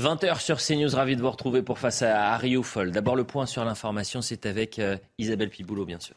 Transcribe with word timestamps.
20h 0.00 0.40
sur 0.40 0.56
CNews, 0.56 0.94
ravi 0.94 1.14
de 1.14 1.20
vous 1.20 1.30
retrouver 1.30 1.62
pour 1.62 1.78
face 1.78 2.00
à 2.00 2.34
Rio 2.38 2.62
Foll. 2.62 2.90
D'abord 2.90 3.16
le 3.16 3.24
point 3.24 3.44
sur 3.44 3.64
l'information, 3.64 4.22
c'est 4.22 4.46
avec 4.46 4.78
euh, 4.78 4.96
Isabelle 5.18 5.50
Piboulot 5.50 5.84
bien 5.84 6.00
sûr. 6.00 6.16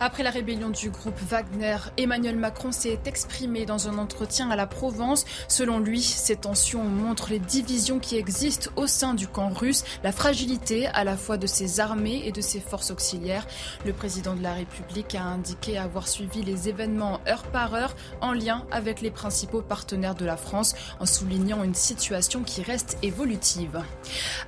Après 0.00 0.22
la 0.22 0.30
rébellion 0.30 0.70
du 0.70 0.90
groupe 0.90 1.18
Wagner, 1.28 1.76
Emmanuel 1.96 2.36
Macron 2.36 2.72
s'est 2.72 2.98
exprimé 3.06 3.64
dans 3.64 3.88
un 3.88 3.98
entretien 3.98 4.50
à 4.50 4.56
la 4.56 4.66
Provence. 4.66 5.24
Selon 5.48 5.78
lui, 5.78 6.02
ces 6.02 6.36
tensions 6.36 6.82
montrent 6.82 7.30
les 7.30 7.38
divisions 7.38 8.00
qui 8.00 8.16
existent 8.16 8.70
au 8.76 8.86
sein 8.86 9.14
du 9.14 9.28
camp 9.28 9.50
russe, 9.50 9.84
la 10.02 10.12
fragilité 10.12 10.86
à 10.88 11.04
la 11.04 11.16
fois 11.16 11.36
de 11.36 11.46
ses 11.46 11.80
armées 11.80 12.22
et 12.24 12.32
de 12.32 12.40
ses 12.40 12.60
forces 12.60 12.90
auxiliaires. 12.90 13.46
Le 13.86 13.92
président 13.92 14.34
de 14.34 14.42
la 14.42 14.54
République 14.54 15.14
a 15.14 15.22
indiqué 15.22 15.78
avoir 15.78 16.08
suivi 16.08 16.42
les 16.42 16.68
événements 16.68 17.20
heure 17.28 17.44
par 17.44 17.74
heure 17.74 17.94
en 18.20 18.32
lien 18.32 18.66
avec 18.70 19.00
les 19.00 19.10
principaux 19.10 19.62
partenaires 19.62 20.14
de 20.14 20.24
la 20.24 20.36
France, 20.36 20.74
en 20.98 21.06
soulignant 21.06 21.62
une 21.62 21.74
situation 21.74 22.42
qui 22.42 22.62
reste 22.62 22.98
évolutive. 23.02 23.80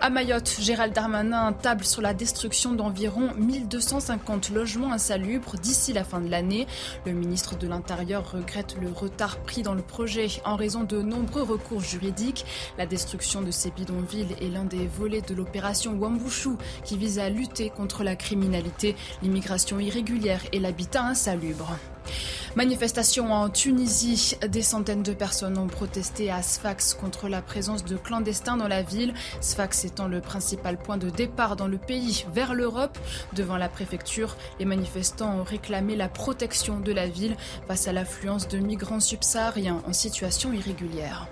À 0.01 0.11
Mayotte, 0.11 0.57
Gérald 0.61 0.92
Darmanin 0.92 1.53
table 1.53 1.85
sur 1.85 2.03
la 2.03 2.15
destruction 2.15 2.73
d'environ 2.73 3.33
1250 3.37 4.51
logements 4.51 4.92
insalubres 4.92 5.36
d'ici 5.61 5.92
la 5.92 6.05
fin 6.05 6.20
de 6.20 6.29
l'année. 6.29 6.67
Le 7.05 7.12
ministre 7.12 7.56
de 7.56 7.69
l'Intérieur 7.69 8.31
regrette 8.33 8.77
le 8.81 8.91
retard 8.91 9.39
pris 9.39 9.62
dans 9.62 9.75
le 9.75 9.83
projet 9.83 10.29
en 10.45 10.56
raison 10.56 10.84
de 10.84 11.03
nombreux 11.03 11.42
recours 11.42 11.81
juridiques. 11.81 12.45
La 12.79 12.87
destruction 12.87 13.42
de 13.42 13.51
ces 13.51 13.70
bidonvilles 13.70 14.37
est 14.41 14.48
l'un 14.48 14.64
des 14.64 14.87
volets 14.87 15.23
de 15.23 15.34
l'opération 15.34 15.92
Wambushu 15.92 16.57
qui 16.84 16.97
vise 16.97 17.19
à 17.19 17.29
lutter 17.29 17.70
contre 17.70 18.03
la 18.03 18.17
criminalité, 18.17 18.97
l'immigration 19.23 19.79
irrégulière 19.79 20.42
et 20.53 20.59
l'habitat 20.59 21.05
insalubre. 21.05 21.77
Manifestation 22.57 23.33
en 23.33 23.51
Tunisie. 23.51 24.37
Des 24.49 24.62
centaines 24.62 25.03
de 25.03 25.12
personnes 25.12 25.59
ont 25.59 25.67
protesté 25.67 26.31
à 26.31 26.43
Sfax 26.43 26.95
contre 26.95 27.29
la 27.29 27.43
présence 27.43 27.85
de 27.85 27.97
clandestins 27.97 28.57
dans 28.57 28.69
la 28.69 28.83
ville. 28.83 29.15
Sfax 29.41 29.85
étant 29.85 30.09
le 30.09 30.21
principal 30.21 30.79
point 30.79 30.97
de 30.97 31.11
départ 31.11 31.57
dans 31.57 31.69
le 31.69 31.79
pays 31.79 32.25
vers 32.33 32.55
l'Europe. 32.55 32.98
Devant 33.35 33.57
la 33.57 33.69
préfecture, 33.69 34.37
les 34.59 34.65
manifestants 34.65 35.41
ont 35.41 35.45
réclamé 35.45 35.97
la 35.97 36.09
protection 36.09 36.81
de 36.81 36.93
la 36.93 37.09
ville 37.09 37.37
face 37.69 37.89
à 37.89 37.93
l'affluence 37.93 38.48
de 38.48 38.59
migrants 38.59 39.01
subsahariens 39.01 39.83
en 39.87 39.93
situation 39.93 40.53
irrégulière. 40.53 41.29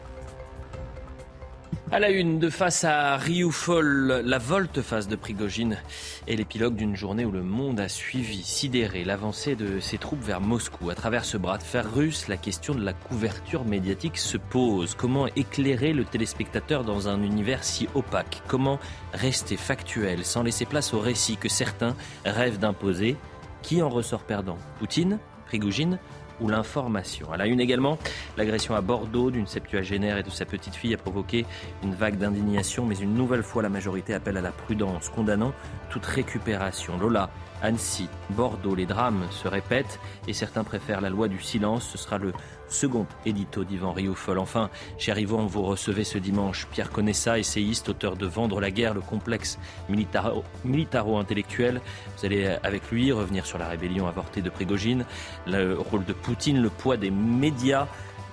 À 1.93 2.01
la 2.01 2.11
une, 2.11 2.39
de 2.39 2.49
face 2.49 2.83
à 2.83 3.17
Rioufol, 3.19 4.23
la 4.25 4.39
volte-face 4.39 5.07
de 5.07 5.17
Prigogine 5.17 5.77
et 6.27 6.35
l'épilogue 6.35 6.75
d'une 6.75 6.97
journée 6.97 7.27
où 7.27 7.31
le 7.31 7.43
monde 7.43 7.79
a 7.79 7.89
suivi, 7.89 8.43
sidéré, 8.43 9.05
l'avancée 9.05 9.55
de 9.55 9.79
ses 9.81 9.99
troupes 9.99 10.23
vers 10.23 10.41
Moscou. 10.41 10.89
À 10.91 10.95
travers 10.95 11.25
ce 11.25 11.37
bras 11.37 11.59
de 11.59 11.63
fer 11.63 11.85
russe, 11.95 12.27
la 12.27 12.39
question 12.39 12.75
de 12.75 12.83
la 12.83 12.95
couverture 12.95 13.65
médiatique 13.65 14.17
se 14.17 14.39
pose. 14.39 14.95
Comment 14.95 15.27
éclairer 15.37 15.93
le 15.93 16.05
téléspectateur 16.05 16.85
dans 16.85 17.07
un 17.07 17.23
univers 17.23 17.63
si 17.63 17.87
opaque? 17.95 18.43
Comment 18.49 18.81
rester 19.13 19.57
factuel 19.57 20.25
sans 20.25 20.43
laisser 20.43 20.65
place 20.65 20.95
au 20.95 21.01
récit 21.01 21.37
que 21.37 21.51
certains 21.51 21.95
rêvent 22.25 22.59
d'imposer? 22.59 23.17
Qui 23.63 23.83
en 23.83 23.91
ressort 23.91 24.23
perdant? 24.23 24.59
Poutine? 24.79 25.19
Prigogine? 25.47 25.99
Ou 26.41 26.49
l'information. 26.49 27.33
À 27.33 27.37
la 27.37 27.47
une 27.47 27.61
également, 27.61 27.99
l'agression 28.37 28.75
à 28.75 28.81
Bordeaux 28.81 29.31
d'une 29.31 29.47
septuagénaire 29.47 30.19
et 30.19 30.23
de 30.23 30.31
sa 30.31 30.45
petite 30.45 30.75
fille 30.75 30.95
a 30.95 30.99
provoqué 30.99 31.47
une 31.83 31.95
vague 31.95 32.19
d'indignation, 32.19 32.85
mais 32.85 32.97
une 32.99 33.15
nouvelle 33.15 33.43
fois 33.43 33.63
la 33.63 33.69
majorité 33.69 34.15
appelle 34.15 34.37
à 34.37 34.41
la 34.41 34.53
prudence, 34.53 35.09
condamnant 35.09 35.53
toute 35.91 36.07
récupération. 36.07 36.99
Lola, 36.99 37.31
Annecy, 37.63 38.09
Bordeaux, 38.31 38.75
les 38.75 38.87
drames 38.87 39.25
se 39.31 39.49
répètent 39.49 39.99
et 40.29 40.33
certains 40.33 40.65
préfèrent 40.65 41.01
la 41.01 41.11
loi 41.11 41.29
du 41.29 41.41
silence. 41.41 41.89
Ce 41.89 41.99
sera 41.99 42.19
le 42.19 42.33
second 42.75 43.07
édito 43.25 43.65
d'Yvan 43.65 43.93
Rioufol. 43.93 44.39
Enfin, 44.39 44.69
cher 44.99 45.19
Yvan, 45.19 45.47
vous 45.47 45.63
recevez 45.63 46.05
ce 46.05 46.19
dimanche 46.19 46.67
Pierre 46.73 46.91
Conessa, 46.91 47.39
essayiste, 47.39 47.89
auteur 47.89 48.17
de 48.17 48.27
Vendre 48.27 48.61
la 48.61 48.71
guerre, 48.71 48.95
le 48.95 49.01
complexe 49.01 49.59
militaro-intellectuel. 50.65 51.81
Vous 52.19 52.27
allez 52.27 52.47
avec 52.63 52.91
lui 52.91 53.13
revenir 53.13 53.47
sur 53.47 53.59
la 53.59 53.69
rébellion 53.69 54.09
avortée 54.09 54.43
de 54.43 54.51
Prégogine, 54.51 55.05
le 55.47 55.79
rôle 55.79 56.05
de 56.05 56.13
Poutine, 56.13 56.61
le 56.61 56.69
poids 56.69 56.97
des 56.97 57.11
médias, 57.11 57.87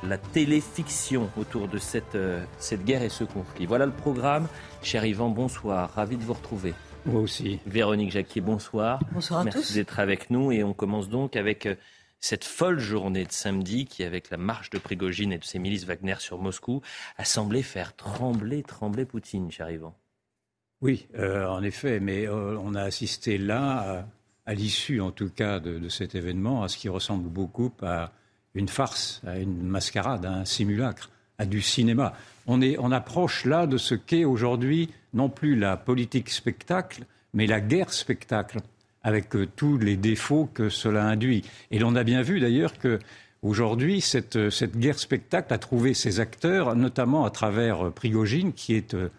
la 0.04 0.18
téléfiction 0.18 1.30
autour 1.38 1.68
de 1.68 1.78
cette, 1.78 2.16
euh, 2.16 2.44
cette 2.58 2.84
guerre 2.84 3.04
et 3.04 3.10
ce 3.10 3.24
conflit. 3.24 3.68
Voilà 3.68 3.86
le 3.86 3.92
programme. 3.92 4.48
Cher 4.82 5.06
Yvan, 5.06 5.30
bonsoir. 5.30 5.92
Ravi 5.94 6.18
de 6.18 6.24
vous 6.24 6.34
retrouver. 6.34 6.74
Moi 7.06 7.22
aussi. 7.22 7.60
Véronique 7.68 8.12
Jacquier, 8.12 8.42
bonsoir. 8.42 9.00
Bonsoir 9.12 9.42
à 9.42 9.44
Merci 9.44 9.60
tous. 9.62 9.74
d'être 9.76 10.00
avec 10.00 10.30
nous 10.32 10.52
et 10.52 10.64
on 10.64 10.74
commence 10.74 11.10
donc 11.10 11.36
avec 11.36 11.68
euh, 11.68 11.76
cette 12.22 12.46
folle 12.46 12.80
journée 12.80 13.26
de 13.26 13.32
samedi 13.32 13.86
qui, 13.86 14.04
avec 14.04 14.30
la 14.30 14.38
marche 14.38 14.70
de 14.70 14.78
Prigogine 14.78 15.34
et 15.34 15.40
de 15.40 15.44
ses 15.44 15.60
milices 15.60 15.86
Wagner 15.86 16.16
sur 16.20 16.38
Moscou, 16.38 16.82
a 17.18 17.26
semblé 17.26 17.64
faire 17.64 17.96
trembler, 17.96 18.64
trembler 18.64 19.06
Poutine, 19.06 19.52
cher 19.52 19.70
Yvan. 19.70 19.94
Oui, 20.82 21.08
euh, 21.16 21.48
en 21.48 21.64
effet, 21.64 22.00
mais 22.00 22.28
euh, 22.28 22.58
on 22.60 22.76
a 22.76 22.84
assisté 22.84 23.38
là, 23.38 24.08
à, 24.46 24.54
l'issue 24.54 25.02
en 25.02 25.12
tout 25.12 25.30
cas 25.30 25.60
de, 25.60 25.80
de, 25.80 25.90
cet 25.90 26.16
événement, 26.16 26.64
à 26.64 26.70
ce 26.70 26.78
qui 26.78 26.90
ressemble 26.90 27.28
beaucoup 27.28 27.72
à 27.82 28.12
une 28.54 28.68
farce, 28.68 29.22
à 29.26 29.38
une 29.38 29.64
mascarade, 29.64 30.26
à 30.26 30.32
un 30.32 30.46
simulacre, 30.46 31.10
à 31.38 31.46
du 31.46 31.62
cinéma. 31.62 32.14
On, 32.48 32.62
est, 32.62 32.78
on 32.80 32.92
approche 32.92 33.46
là 33.46 33.66
de 33.66 33.78
ce 33.78 33.96
qu'est 33.96 34.26
aujourd'hui 34.26 34.90
non 35.14 35.30
plus 35.30 35.56
la 35.56 35.78
politique 35.78 36.30
spectacle, 36.30 37.06
mais 37.34 37.48
la 37.48 37.62
guerre 37.62 37.94
spectacle, 37.94 38.60
avec 39.04 39.36
euh, 39.36 39.48
tous 39.56 39.78
les 39.78 39.98
défauts 39.98 40.50
que 40.54 40.70
cela 40.70 41.06
induit. 41.06 41.44
Et 41.72 41.80
l'on 41.80 41.96
a 41.96 42.04
bien 42.04 42.22
vu 42.22 42.40
d'ailleurs 42.40 42.78
que 42.78 43.00
Aujourd'hui, 43.44 44.02
cette, 44.02 44.52
cette, 44.52 44.78
guerre 44.78 45.00
spectacle 45.00 45.52
a 45.52 45.58
trouvé 45.58 45.96
ses 45.96 46.20
acteurs, 46.20 46.76
notamment 46.76 47.26
à 47.26 47.32
travers 47.32 47.88
euh, 47.88 47.90
Prigogine, 47.90 48.54
qui 48.54 48.76
est 48.76 48.94
euh, 48.94 49.10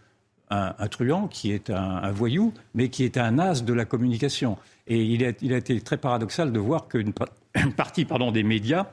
un, 0.48 0.87
truand, 0.87 1.26
qui 1.26 1.50
est 1.50 1.70
un, 1.70 2.09
voyou, 2.12 2.54
mais 2.75 2.88
qui 2.88 3.04
est 3.04 3.16
un 3.16 3.41
as 3.41 3.65
de 3.65 3.72
la 3.72 3.84
communication. 3.84 4.59
Et 4.87 5.03
il 5.03 5.25
a, 5.25 5.56
été 5.56 5.81
très 5.81 5.97
paradoxal 5.97 6.53
de 6.53 6.60
voir 6.60 6.87
qu'une 6.87 7.12
partie 7.76 8.04
pardon, 8.04 8.31
des 8.31 8.44
médias 8.44 8.87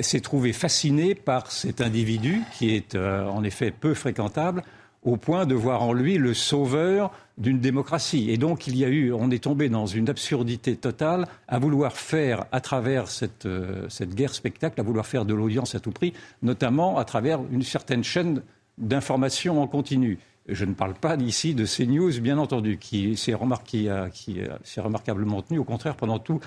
s'est 0.00 0.20
trouvée 0.20 0.52
fascinée 0.52 1.14
par 1.14 1.50
cet 1.50 1.80
individu, 1.80 2.42
qui 2.58 2.74
est 2.74 2.94
euh, 2.94 3.26
en 3.26 3.44
effet 3.44 3.70
peu 3.70 3.94
fréquentable, 3.94 4.62
au 5.02 5.16
point 5.16 5.46
de 5.46 5.54
voir 5.54 5.82
en 5.82 5.92
lui 5.92 6.18
le 6.18 6.34
sauveur 6.34 7.12
d'une 7.38 7.60
démocratie. 7.60 8.30
Et 8.30 8.36
donc, 8.36 8.66
il 8.66 8.76
y 8.76 8.84
a 8.84 8.88
eu, 8.88 9.12
on 9.12 9.30
est 9.30 9.44
tombé 9.44 9.68
dans 9.68 9.86
une 9.86 10.10
absurdité 10.10 10.76
totale 10.76 11.26
à 11.46 11.58
vouloir 11.58 11.92
faire, 11.92 12.46
à 12.50 12.60
travers 12.60 13.08
cette, 13.08 13.46
euh, 13.46 13.88
cette 13.88 14.14
guerre 14.14 14.34
spectacle, 14.34 14.80
à 14.80 14.82
vouloir 14.82 15.06
faire 15.06 15.24
de 15.24 15.34
l'audience 15.34 15.74
à 15.74 15.80
tout 15.80 15.92
prix, 15.92 16.12
notamment 16.42 16.98
à 16.98 17.04
travers 17.04 17.40
une 17.52 17.62
certaine 17.62 18.02
chaîne 18.02 18.42
d'information 18.76 19.62
en 19.62 19.66
continu. 19.68 20.18
Je 20.48 20.64
ne 20.64 20.74
parle 20.74 20.94
pas 20.94 21.16
d'ici 21.16 21.54
de 21.54 21.64
CNews, 21.64 22.20
bien 22.20 22.38
entendu, 22.38 22.78
qui 22.78 23.16
s'est 23.16 23.34
remarqué, 23.34 24.06
qui 24.12 24.40
s'est 24.64 24.80
remarquablement 24.80 25.42
tenu, 25.42 25.58
au 25.58 25.64
contraire, 25.64 25.94
pendant 25.94 26.18
tout, 26.18 26.40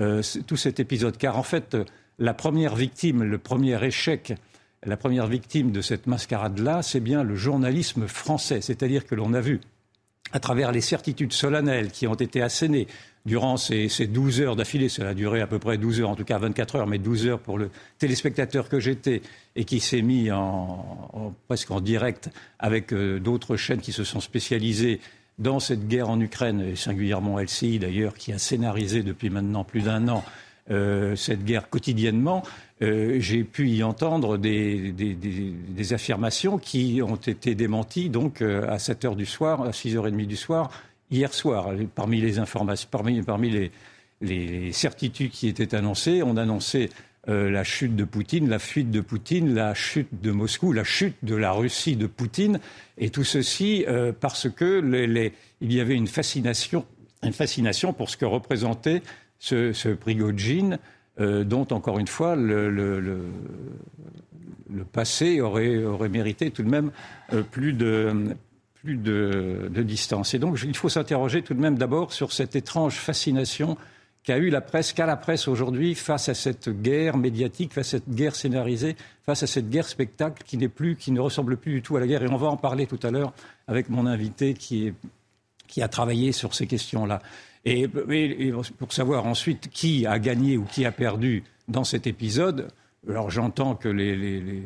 euh, 0.00 0.22
tout 0.46 0.56
cet 0.56 0.80
épisode. 0.80 1.16
Car 1.16 1.38
en 1.38 1.44
fait, 1.44 1.76
la 2.18 2.34
première 2.34 2.74
victime, 2.74 3.22
le 3.22 3.38
premier 3.38 3.82
échec, 3.84 4.34
la 4.86 4.96
première 4.96 5.26
victime 5.26 5.72
de 5.72 5.80
cette 5.80 6.06
mascarade-là, 6.06 6.82
c'est 6.82 7.00
bien 7.00 7.22
le 7.22 7.34
journalisme 7.34 8.06
français. 8.06 8.60
C'est-à-dire 8.60 9.06
que 9.06 9.14
l'on 9.14 9.34
a 9.34 9.40
vu 9.40 9.60
à 10.32 10.40
travers 10.40 10.72
les 10.72 10.80
certitudes 10.80 11.32
solennelles 11.32 11.90
qui 11.90 12.06
ont 12.06 12.14
été 12.14 12.42
assénées 12.42 12.88
durant 13.24 13.56
ces, 13.56 13.88
ces 13.88 14.06
12 14.06 14.40
heures 14.42 14.56
d'affilée, 14.56 14.88
cela 14.88 15.10
a 15.10 15.14
duré 15.14 15.40
à 15.40 15.46
peu 15.46 15.58
près 15.58 15.78
12 15.78 16.00
heures, 16.00 16.10
en 16.10 16.16
tout 16.16 16.24
cas 16.24 16.38
24 16.38 16.76
heures, 16.76 16.86
mais 16.86 16.98
12 16.98 17.26
heures 17.26 17.40
pour 17.40 17.56
le 17.56 17.70
téléspectateur 17.98 18.68
que 18.68 18.80
j'étais 18.80 19.22
et 19.56 19.64
qui 19.64 19.80
s'est 19.80 20.02
mis 20.02 20.28
presque 21.46 21.70
en 21.70 21.80
direct 21.80 22.30
avec 22.58 22.92
euh, 22.92 23.18
d'autres 23.20 23.56
chaînes 23.56 23.80
qui 23.80 23.92
se 23.92 24.04
sont 24.04 24.20
spécialisées 24.20 25.00
dans 25.38 25.58
cette 25.58 25.88
guerre 25.88 26.10
en 26.10 26.20
Ukraine, 26.20 26.60
et 26.60 26.76
singulièrement 26.76 27.38
LCI 27.38 27.78
d'ailleurs, 27.78 28.14
qui 28.14 28.32
a 28.32 28.38
scénarisé 28.38 29.02
depuis 29.02 29.30
maintenant 29.30 29.64
plus 29.64 29.82
d'un 29.82 30.08
an 30.08 30.24
euh, 30.70 31.14
cette 31.14 31.44
guerre 31.44 31.68
quotidiennement, 31.68 32.42
euh, 32.80 33.16
j'ai 33.20 33.44
pu 33.44 33.68
y 33.68 33.82
entendre 33.82 34.38
des, 34.38 34.94
affirmations 35.92 36.56
qui 36.56 37.02
ont 37.02 37.16
été 37.16 37.54
démenties 37.54 38.08
donc 38.08 38.40
euh, 38.40 38.66
à 38.70 38.78
7 38.78 39.04
heures 39.04 39.16
du 39.16 39.26
soir, 39.26 39.60
à 39.60 39.74
6 39.74 39.96
heures 39.96 40.06
et 40.06 40.10
demie 40.10 40.26
du 40.26 40.36
soir, 40.36 40.70
hier 41.10 41.34
soir. 41.34 41.68
Parmi 41.94 42.18
les 42.22 42.38
informations, 42.38 42.88
parmi, 42.90 43.20
parmi 43.20 43.70
les, 44.22 44.72
certitudes 44.72 45.30
qui 45.30 45.48
étaient 45.48 45.74
annoncées, 45.74 46.22
on 46.22 46.38
annonçait 46.38 46.88
la 47.26 47.64
chute 47.64 47.96
de 47.96 48.04
Poutine, 48.04 48.50
la 48.50 48.58
fuite 48.58 48.90
de 48.90 49.00
Poutine, 49.00 49.54
la 49.54 49.72
chute 49.72 50.20
de 50.20 50.30
Moscou, 50.30 50.72
la 50.72 50.84
chute 50.84 51.16
de 51.22 51.34
la 51.34 51.52
Russie 51.52 51.96
de 51.96 52.06
Poutine, 52.06 52.60
et 52.98 53.08
tout 53.08 53.24
ceci 53.24 53.84
parce 54.20 54.50
que 54.50 55.30
il 55.60 55.72
y 55.72 55.80
avait 55.80 55.94
une 55.94 56.06
fascination, 56.06 56.84
une 57.22 57.32
fascination 57.32 57.94
pour 57.94 58.10
ce 58.10 58.18
que 58.18 58.26
représentait 58.26 59.02
ce, 59.44 59.74
ce 59.74 59.90
Prigogine, 59.90 60.78
euh, 61.20 61.44
dont 61.44 61.66
encore 61.70 61.98
une 61.98 62.08
fois 62.08 62.34
le, 62.34 63.30
passé 64.92 65.42
aurait, 65.42 66.08
mérité 66.08 66.50
tout 66.50 66.62
de 66.62 66.70
même 66.70 66.90
plus 67.50 67.74
de 67.74 68.34
plus 68.74 68.96
de, 68.96 69.82
distance. 69.82 70.34
Et 70.34 70.38
donc 70.38 70.58
il 70.64 70.76
faut 70.76 70.88
s'interroger 70.88 71.42
tout 71.42 71.54
de 71.54 71.60
même 71.60 71.76
d'abord 71.76 72.12
sur 72.12 72.32
cette 72.32 72.56
étrange 72.56 72.94
fascination 72.94 73.76
qu'a 74.22 74.38
eu 74.38 74.48
la 74.48 74.62
presse, 74.62 74.94
qu'a 74.94 75.04
la 75.04 75.16
presse 75.16 75.46
aujourd'hui 75.46 75.94
face 75.94 76.30
à 76.30 76.34
cette 76.34 76.70
guerre 76.70 77.18
médiatique, 77.18 77.74
face 77.74 77.88
à 77.88 77.98
cette 77.98 78.08
guerre 78.08 78.34
scénarisée, 78.34 78.96
face 79.26 79.42
à 79.42 79.46
cette 79.46 79.68
guerre 79.68 79.88
spectacle 79.88 80.42
qui 80.46 80.56
n'est 80.56 80.68
plus, 80.68 80.96
qui 80.96 81.12
ne 81.12 81.20
ressemble 81.20 81.58
plus 81.58 81.74
du 81.74 81.82
tout 81.82 81.96
à 81.96 82.00
la 82.00 82.06
guerre. 82.06 82.22
Et 82.22 82.28
on 82.28 82.38
va 82.38 82.48
en 82.48 82.56
parler 82.56 82.86
tout 82.86 83.00
à 83.02 83.10
l'heure 83.10 83.34
avec 83.68 83.90
mon 83.90 84.06
invité 84.06 84.54
qui 84.54 84.94
a 85.82 85.88
travaillé 85.88 86.32
sur 86.32 86.54
ces 86.54 86.66
questions-là. 86.66 87.20
Et, 87.64 87.88
pour 88.78 88.92
savoir 88.92 89.26
ensuite 89.26 89.70
qui 89.70 90.06
a 90.06 90.18
gagné 90.18 90.58
ou 90.58 90.64
qui 90.64 90.84
a 90.84 90.92
perdu 90.92 91.44
dans 91.66 91.84
cet 91.84 92.06
épisode, 92.06 92.68
alors 93.08 93.30
j'entends 93.30 93.74
que 93.74 93.88
les, 93.88 94.62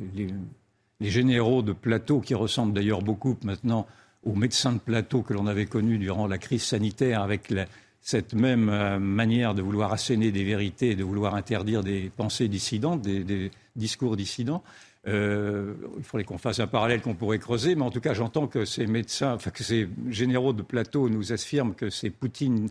généraux 1.00 1.62
de 1.62 1.72
plateau, 1.72 2.20
qui 2.20 2.34
ressemblent 2.34 2.72
d'ailleurs 2.72 3.02
beaucoup 3.02 3.36
maintenant 3.44 3.86
aux 4.24 4.34
médecins 4.34 4.72
de 4.72 4.78
plateau 4.78 5.22
que 5.22 5.32
l'on 5.32 5.46
avait 5.46 5.66
connus 5.66 5.98
durant 5.98 6.26
la 6.26 6.38
crise 6.38 6.64
sanitaire 6.64 7.22
avec 7.22 7.52
cette 8.00 8.34
même 8.34 8.68
euh, 8.68 8.98
manière 8.98 9.54
de 9.54 9.62
vouloir 9.62 9.92
asséner 9.92 10.32
des 10.32 10.42
vérités, 10.42 10.96
de 10.96 11.04
vouloir 11.04 11.34
interdire 11.34 11.84
des 11.84 12.10
pensées 12.16 12.48
dissidentes, 12.48 13.02
des, 13.02 13.50
discours 13.76 14.16
dissidents. 14.16 14.62
Euh, 15.06 15.74
il 15.96 16.02
faudrait 16.02 16.24
qu'on 16.24 16.38
fasse 16.38 16.58
un 16.58 16.66
parallèle 16.66 17.00
qu'on 17.00 17.14
pourrait 17.14 17.38
creuser, 17.38 17.76
mais 17.76 17.82
en 17.82 17.90
tout 17.90 18.00
cas, 18.00 18.14
j'entends 18.14 18.48
que 18.48 18.64
ces 18.64 18.86
médecins, 18.86 19.34
enfin 19.34 19.50
que 19.50 19.62
ces 19.62 19.88
généraux 20.08 20.52
de 20.52 20.62
plateau 20.62 21.08
nous 21.08 21.32
affirment 21.32 21.74
que 21.74 21.90
c'est 21.90 22.10
Poutine 22.10 22.68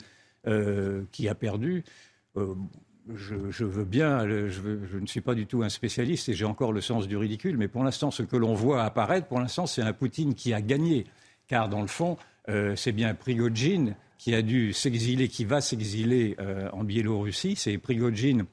euh, 0.47 1.03
qui 1.11 1.27
a 1.27 1.35
perdu. 1.35 1.83
je, 2.35 3.65
veux 3.65 3.85
bien, 3.85 4.27
je, 4.27 4.97
ne 4.97 5.05
suis 5.05 5.21
pas 5.21 5.35
du 5.35 5.45
tout 5.45 5.63
un 5.63 5.69
spécialiste 5.69 6.29
et 6.29 6.33
j'ai 6.33 6.45
encore 6.45 6.73
le 6.73 6.81
sens 6.81 7.07
du 7.07 7.17
ridicule, 7.17 7.57
mais 7.57 7.67
pour 7.67 7.83
l'instant, 7.83 8.11
ce 8.11 8.23
que 8.23 8.37
l'on 8.37 8.53
voit 8.53 8.83
apparaître, 8.83 9.27
pour 9.27 9.39
l'instant, 9.39 9.65
c'est 9.65 9.81
un 9.81 9.93
Poutine 9.93 10.33
qui 10.35 10.53
a 10.53 10.61
gagné, 10.61 11.05
car 11.47 11.69
dans 11.69 11.81
le 11.81 11.87
fond, 11.87 12.17
c'est 12.75 12.93
bien 12.93 13.13
Prigogine 13.13 13.95
qui 14.17 14.33
a 14.33 14.41
dû 14.41 14.73
s'exiler, 14.73 15.27
qui 15.27 15.45
va 15.45 15.61
s'exiler 15.61 16.35
euh, 16.39 16.69
en 16.73 16.83
Biélorussie. 16.83 17.55
C'est 17.55 17.77
Prigogine 17.77 18.45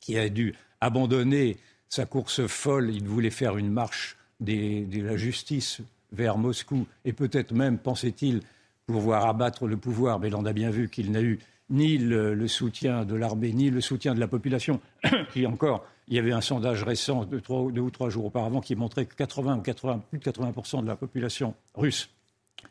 qui 0.00 0.18
a 0.18 0.28
dû 0.28 0.54
abandonner 0.80 1.58
sa 1.88 2.06
course 2.06 2.46
folle. 2.46 2.90
Il 2.90 3.06
voulait 3.06 3.30
faire 3.30 3.56
une 3.56 3.70
marche 3.70 4.16
de 4.40 5.02
la 5.02 5.16
justice 5.16 5.80
vers 6.12 6.38
Moscou 6.38 6.86
et 7.04 7.12
peut-être 7.12 7.52
même, 7.52 7.78
pensait-il, 7.78 8.40
pouvoir 8.86 9.26
abattre 9.26 9.66
le 9.66 9.76
pouvoir. 9.76 10.18
Mais 10.18 10.30
l'on 10.30 10.44
a 10.44 10.52
bien 10.52 10.70
vu 10.70 10.88
qu'il 10.88 11.10
n'a 11.10 11.22
eu 11.22 11.38
ni 11.70 11.98
le, 11.98 12.46
soutien 12.48 13.04
de 13.04 13.14
l'armée, 13.14 13.52
ni 13.52 13.70
le 13.70 13.80
soutien 13.80 14.14
de 14.14 14.20
la 14.20 14.28
population. 14.28 14.80
Qui 15.32 15.46
encore, 15.46 15.84
il 16.08 16.14
y 16.14 16.18
avait 16.18 16.32
un 16.32 16.40
sondage 16.40 16.82
récent 16.82 17.24
de 17.24 17.40
deux 17.70 17.80
ou 17.80 17.90
trois 17.90 18.10
jours 18.10 18.26
auparavant 18.26 18.60
qui 18.60 18.76
montrait 18.76 19.06
que 19.06 19.14
80 19.14 19.58
ou 19.58 19.60
80, 19.62 20.02
plus 20.10 20.18
de 20.18 20.24
80% 20.24 20.82
de 20.82 20.88
la 20.88 20.96
population 20.96 21.54
russe 21.74 22.10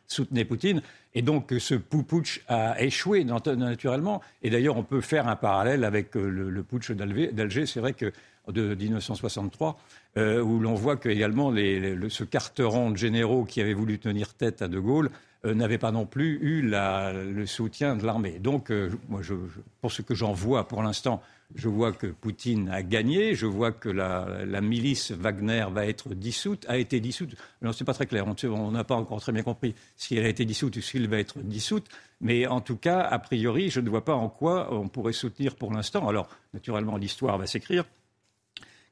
soutenait 0.07 0.45
Poutine. 0.45 0.81
Et 1.13 1.21
donc 1.21 1.53
ce 1.57 1.75
putsch 1.75 2.41
a 2.47 2.81
échoué 2.81 3.23
naturellement. 3.23 4.21
Et 4.41 4.49
d'ailleurs, 4.49 4.77
on 4.77 4.83
peut 4.83 5.01
faire 5.01 5.27
un 5.27 5.35
parallèle 5.35 5.83
avec 5.83 6.15
euh, 6.15 6.29
le, 6.29 6.63
putsch 6.63 6.91
d'Alger. 6.91 7.65
C'est 7.65 7.79
vrai 7.79 7.93
que 7.93 8.11
de 8.47 8.75
1963, 8.75 9.79
euh, 10.17 10.41
où 10.41 10.59
l'on 10.59 10.73
voit 10.73 10.97
que 10.97 11.09
également 11.09 11.51
ce 11.53 12.23
carteron 12.23 12.91
de 12.91 12.97
généraux 12.97 13.45
qui 13.45 13.61
avait 13.61 13.73
voulu 13.73 13.99
tenir 13.99 14.33
tête 14.33 14.61
à 14.61 14.67
De 14.67 14.79
Gaulle 14.79 15.09
euh, 15.45 15.53
n'avait 15.53 15.77
pas 15.77 15.91
non 15.91 16.05
plus 16.05 16.39
eu 16.41 16.61
le 16.61 17.45
soutien 17.45 17.95
de 17.95 18.05
l'armée. 18.05 18.39
Donc, 18.39 18.71
moi, 19.09 19.21
pour 19.81 19.91
ce 19.91 20.01
que 20.01 20.15
j'en 20.15 20.33
vois 20.33 20.67
pour 20.67 20.83
l'instant, 20.83 21.21
je 21.55 21.67
vois 21.67 21.91
que 21.91 22.07
Poutine 22.07 22.69
a 22.69 22.83
gagné, 22.83 23.35
je 23.35 23.45
vois 23.45 23.71
que 23.71 23.89
la, 23.89 24.61
milice 24.61 25.11
Wagner 25.11 25.65
va 25.71 25.85
être 25.85 26.13
dissoute, 26.13 26.65
a 26.67 26.77
été 26.77 26.99
dissoute. 26.99 27.35
Alors, 27.61 27.73
c'est 27.73 27.83
pas 27.83 27.93
très 27.93 28.05
clair, 28.05 28.25
on 28.27 28.71
n'a 28.71 28.83
pas 28.83 28.95
encore 28.95 29.21
très 29.21 29.31
bien 29.31 29.43
compris 29.43 29.75
si 29.95 30.15
elle 30.15 30.25
a 30.25 30.29
été 30.29 30.45
dissoute 30.45 30.77
ou 30.77 30.81
si 30.81 30.97
elle 30.97 31.07
va 31.07 31.17
être 31.17 31.39
dissoute. 31.39 31.87
Mais 32.21 32.47
en 32.47 32.61
tout 32.61 32.77
cas, 32.77 33.01
a 33.01 33.19
priori, 33.19 33.69
je 33.69 33.79
ne 33.79 33.89
vois 33.89 34.05
pas 34.05 34.15
en 34.15 34.29
quoi 34.29 34.73
on 34.73 34.87
pourrait 34.87 35.13
soutenir 35.13 35.55
pour 35.55 35.73
l'instant. 35.73 36.07
Alors, 36.07 36.29
naturellement, 36.53 36.97
l'histoire 36.97 37.37
va 37.37 37.47
s'écrire 37.47 37.85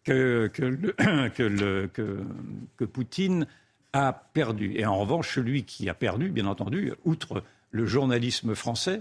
que, 0.04 0.48
que 0.48 2.86
Poutine 2.86 3.48
a 3.94 4.13
perdu. 4.13 4.74
Et 4.75 4.86
en 4.86 4.97
revanche, 4.97 5.33
celui 5.36 5.63
qui 5.63 5.89
a 5.89 5.94
perdu, 5.94 6.30
bien 6.30 6.45
entendu, 6.45 6.94
outre 7.06 7.44
le 7.71 7.86
journalisme 7.86 8.56
français, 8.56 9.00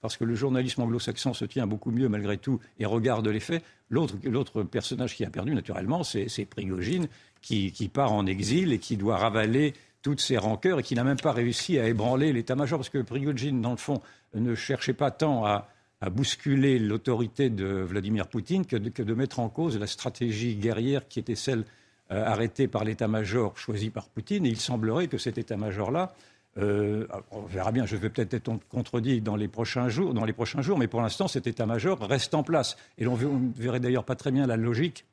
parce 0.00 0.18
que 0.18 0.24
le 0.24 0.34
journalisme 0.34 0.82
anglo-saxon 0.82 1.32
se 1.32 1.46
tient 1.46 1.66
beaucoup 1.66 1.90
mieux 1.90 2.10
malgré 2.10 2.36
tout 2.36 2.60
et 2.78 2.84
regarde 2.84 3.26
les 3.26 3.40
faits. 3.40 3.64
L'autre 3.88 4.62
personnage 4.62 5.16
qui 5.16 5.24
a 5.24 5.30
perdu, 5.30 5.54
naturellement, 5.54 6.04
c'est 6.04 6.44
Prigogine, 6.44 7.08
qui, 7.40 7.90
part 7.92 8.12
en 8.12 8.26
exil 8.26 8.72
et 8.72 8.78
qui 8.78 8.98
doit 8.98 9.16
ravaler 9.16 9.72
toutes 10.02 10.20
ses 10.20 10.36
rancœurs 10.36 10.80
et 10.80 10.82
qui 10.82 10.94
n'a 10.94 11.04
même 11.04 11.18
pas 11.18 11.32
réussi 11.32 11.78
à 11.78 11.88
ébranler 11.88 12.34
l'état-major, 12.34 12.78
parce 12.78 12.90
que 12.90 12.98
Prigogine, 12.98 13.62
dans 13.62 13.70
le 13.70 13.78
fond, 13.78 14.02
ne 14.34 14.54
cherchait 14.54 14.92
pas 14.92 15.10
tant 15.10 15.46
à, 15.46 15.68
bousculer 16.10 16.78
l'autorité 16.78 17.48
de 17.48 17.64
Vladimir 17.64 18.28
Poutine 18.28 18.66
que 18.66 18.76
de, 18.76 19.14
mettre 19.14 19.40
en 19.40 19.48
cause 19.48 19.78
la 19.78 19.86
stratégie 19.86 20.54
guerrière 20.54 21.08
qui 21.08 21.18
était 21.18 21.34
celle 21.34 21.64
euh, 22.10 22.22
arrêtée 22.22 22.68
par 22.68 22.84
l'état-major 22.84 23.56
choisi 23.56 23.88
par 23.88 24.08
Poutine. 24.08 24.44
Et 24.44 24.50
il 24.50 24.60
semblerait 24.60 25.08
que 25.08 25.16
cet 25.16 25.38
état-major-là 25.38 26.14
euh, 26.56 27.08
on 27.32 27.40
verra 27.40 27.72
bien, 27.72 27.84
je 27.84 27.96
vais 27.96 28.10
peut-être 28.10 28.34
être 28.34 28.52
contredit 28.68 29.20
dans 29.20 29.34
les 29.34 29.48
prochains 29.48 29.88
jours, 29.88 30.14
dans 30.14 30.24
les 30.24 30.32
prochains 30.32 30.62
jours 30.62 30.78
mais 30.78 30.86
pour 30.86 31.00
l'instant, 31.00 31.26
cet 31.26 31.48
état-major 31.48 31.98
reste 31.98 32.34
en 32.34 32.42
place. 32.42 32.76
Et 32.98 33.06
on 33.06 33.16
ne 33.16 33.52
verrait 33.56 33.80
d'ailleurs 33.80 34.04
pas 34.04 34.14
très 34.14 34.30
bien 34.30 34.46
la 34.46 34.56
logique 34.56 35.04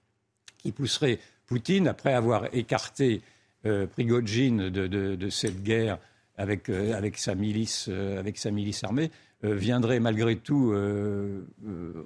qui 0.60 0.72
pousserait 0.72 1.18
Poutine, 1.48 1.88
après 1.88 2.14
avoir 2.14 2.54
écarté 2.54 3.22
euh, 3.66 3.88
Prigogine 3.88 4.70
de, 4.70 5.30
cette 5.30 5.64
guerre 5.64 5.98
avec, 6.38 6.70
sa 7.18 7.36
milice, 7.36 7.88
avec 7.88 8.38
sa 8.38 8.52
milice 8.52 8.84
armée, 8.84 9.12
viendrait 9.44 10.00
malgré 10.00 10.36
tout 10.36 10.76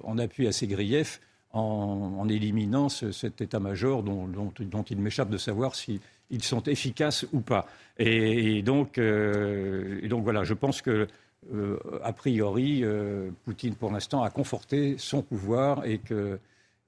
en 0.04 0.18
appui 0.18 0.46
à 0.46 0.52
ses 0.52 0.66
griefs 0.66 1.20
en, 1.56 2.28
éliminant 2.28 2.88
cet 2.88 3.40
état-major 3.40 4.02
dont, 4.02 4.84
il 4.90 4.98
m'échappe 4.98 5.30
de 5.30 5.38
savoir 5.38 5.74
si 5.74 6.00
sont 6.40 6.62
efficaces 6.64 7.26
ou 7.32 7.40
pas. 7.40 7.66
Et, 7.98 8.62
donc, 8.62 8.98
euh, 8.98 10.00
voilà, 10.22 10.44
je 10.44 10.54
pense 10.54 10.82
que 10.82 11.06
euh, 11.54 11.78
a 12.02 12.12
priori, 12.12 12.80
euh, 12.82 13.30
Poutine 13.44 13.76
pour 13.76 13.92
l'instant 13.92 14.22
a 14.22 14.30
conforté 14.30 14.96
son 14.98 15.22
pouvoir 15.22 15.84
et 15.86 15.98
que, 15.98 16.38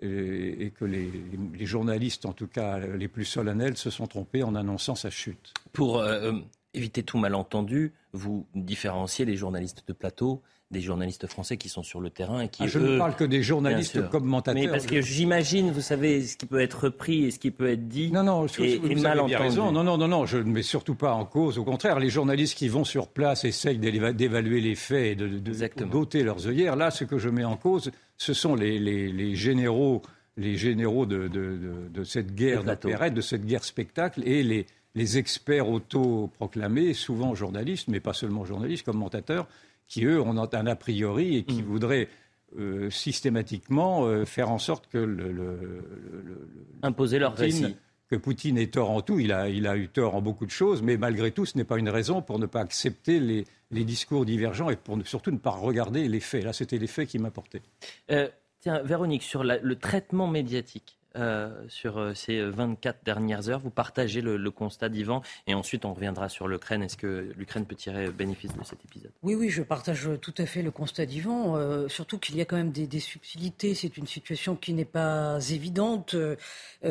les, 0.01 0.73
journalistes, 1.61 2.27
en 2.27 2.33
tout 2.33 2.49
cas 2.49 2.79
les 2.79 3.09
plus 3.09 3.25
solennels, 3.25 3.77
se 3.77 3.91
sont 3.91 4.07
trompés 4.07 4.43
en 4.43 4.55
annonçant 4.55 4.95
sa 4.95 5.11
chute. 5.11 5.55
Pour 5.73 6.05
éviter 6.75 7.03
tout 7.03 7.19
malentendu, 7.19 7.93
vous 8.13 8.47
différenciez 8.55 9.25
les 9.25 9.37
journalistes 9.37 9.85
de 9.87 9.93
plateau 9.93 10.43
des 10.71 10.81
journalistes 10.83 11.27
français 11.27 11.57
qui 11.57 11.69
sont 11.69 11.83
sur 11.83 12.01
le 12.01 12.11
terrain 12.11 12.43
et 12.43 12.49
qui. 12.49 12.63
Ah, 12.63 12.67
je 12.67 12.79
ne 12.79 12.99
parle 12.99 13.17
que 13.17 13.25
des 13.25 13.43
journalistes 13.43 14.09
commentateurs. 14.11 14.63
Mais 14.63 14.69
parce 14.69 14.87
que 14.87 15.01
j'imagine, 15.01 15.71
vous 15.71 15.81
savez, 15.81 16.23
ce 16.23 16.37
qui 16.37 16.45
peut 16.45 16.61
être 16.61 16.91
pris 16.91 17.25
et 17.25 17.31
ce 17.31 17.39
qui 17.39 17.51
peut 17.51 17.71
être 17.71 17.89
dit. 17.89 18.13
Non, 18.13 18.23
non, 18.23 18.47
et, 18.59 18.77
vous, 18.77 19.01
mal 19.01 19.19
avez 19.19 19.29
bien 19.29 19.39
raison. 19.39 19.73
Non, 19.73 19.83
non, 19.83 19.97
non, 19.97 20.09
non, 20.09 20.27
je 20.27 20.39
ne 20.39 20.51
mets 20.51 20.63
surtout 20.63 20.95
pas 20.95 21.13
en 21.13 21.25
cause. 21.25 21.59
Au 21.59 21.65
contraire, 21.65 21.99
les 21.99 22.11
journalistes 22.11 22.57
qui 22.57 22.69
vont 22.69 22.85
sur 22.85 23.09
place 23.09 23.45
essayent 23.45 23.79
d'évaluer 23.79 24.61
les 24.61 24.75
faits 24.75 25.13
et 25.13 25.15
de, 25.15 25.27
de, 25.39 26.23
leurs 26.23 26.47
œillères. 26.47 26.77
Là, 26.77 26.91
ce 26.91 27.05
que 27.05 27.19
je 27.19 27.31
mets 27.31 27.45
en 27.45 27.57
cause, 27.57 27.91
ce 28.19 28.35
sont 28.35 28.55
les, 28.55 28.79
les, 28.79 29.11
les 29.11 29.35
généraux, 29.35 30.03
les 30.37 30.57
généraux 30.57 31.07
de, 31.07 31.29
de 31.29 32.05
cette 32.05 32.35
guerre 32.35 32.63
d'opérette, 32.63 33.15
de 33.15 33.23
cette 33.23 33.47
guerre 33.47 33.65
spectacle 33.65 34.23
et 34.27 34.43
les, 34.43 34.67
les 34.95 35.17
experts 35.17 35.69
autoproclamés, 35.69 36.93
souvent 36.93 37.35
journalistes, 37.35 37.89
mais 37.89 38.01
pas 38.01 38.13
seulement 38.13 38.45
journalistes, 38.45 38.85
commentateurs, 38.85 39.47
qui, 39.89 40.05
eux, 40.05 40.21
ont 40.21 40.37
un 40.39 40.67
a 40.67 40.77
priori 40.77 41.37
et 41.37 41.45
qui 41.45 41.63
mm. 41.63 41.67
voudraient 41.67 42.09
euh, 42.59 42.91
systématiquement 42.91 44.07
euh, 44.07 44.25
faire 44.25 44.51
en 44.51 44.59
sorte 44.59 44.87
que 44.89 44.99
le, 44.99 45.83
imposer 46.83 47.19
leur 47.19 47.35
récit. 47.35 47.77
Que 48.09 48.17
Poutine 48.17 48.57
ait 48.57 48.69
tort 48.69 48.91
en 48.91 49.03
tout, 49.03 49.21
il 49.21 49.33
a, 49.33 49.51
il 49.51 49.67
a 49.67 49.77
eu 49.77 49.89
tort 49.89 50.15
en 50.15 50.23
beaucoup 50.23 50.47
de 50.47 50.51
choses, 50.51 50.81
mais 50.81 50.97
malgré 50.97 51.31
tout, 51.31 51.45
ce 51.45 51.59
n'est 51.59 51.65
pas 51.65 51.77
une 51.77 51.91
raison 51.91 52.23
pour 52.23 52.39
ne 52.39 52.47
pas 52.47 52.61
accepter 52.61 53.21
les, 53.21 53.45
les 53.71 53.85
discours 53.85 54.25
divergents 54.25 54.71
et 54.71 54.77
pour 54.77 54.99
surtout 55.05 55.31
ne 55.31 55.37
pas 55.37 55.51
regarder 55.51 56.09
les 56.09 56.21
faits. 56.21 56.43
Là, 56.43 56.55
c'était 56.55 56.79
les 56.79 56.87
faits 56.87 57.11
qui 57.11 57.19
m'apportaient. 57.19 57.61
Euh, 58.11 58.29
tiens, 58.61 58.83
Véronique, 58.83 59.23
sur 59.23 59.45
le 59.45 59.75
traitement 59.77 60.27
médiatique 60.27 60.98
euh, 61.17 61.49
sur 61.69 61.99
euh, 61.99 62.13
ces 62.13 62.43
24 62.43 63.03
dernières 63.03 63.49
heures. 63.49 63.61
Vous 63.61 63.71
partagez 63.71 64.21
le, 64.21 64.51
constat 64.51 64.91
d'Ivan 64.91 65.23
et 65.47 65.55
ensuite 65.55 65.87
on 65.87 65.95
reviendra 65.95 66.29
sur 66.29 66.49
l'Ukraine. 66.49 66.83
Est-ce 66.83 66.99
que 66.99 67.33
l'Ukraine 67.35 67.65
peut 67.65 67.75
tirer 67.75 68.11
bénéfice 68.11 68.53
de 68.53 68.63
cet 68.63 68.85
épisode? 68.85 69.11
Oui, 69.23 69.35
oui, 69.35 69.49
je 69.49 69.63
partage 69.63 70.07
tout 70.21 70.35
à 70.37 70.45
fait 70.45 70.61
le 70.61 70.71
constat 70.71 71.07
d'Ivan. 71.07 71.57
Euh, 71.57 71.89
surtout 71.89 72.19
qu'il 72.19 72.37
y 72.37 72.43
a 72.43 72.45
quand 72.45 72.57
même 72.57 72.73
des, 72.73 73.01
subtilités. 73.01 73.75
C'est 73.75 73.97
une 73.97 74.07
situation 74.07 74.55
qui 74.55 74.75
n'est 74.75 74.85
pas 74.85 75.39
évidente. 75.51 76.15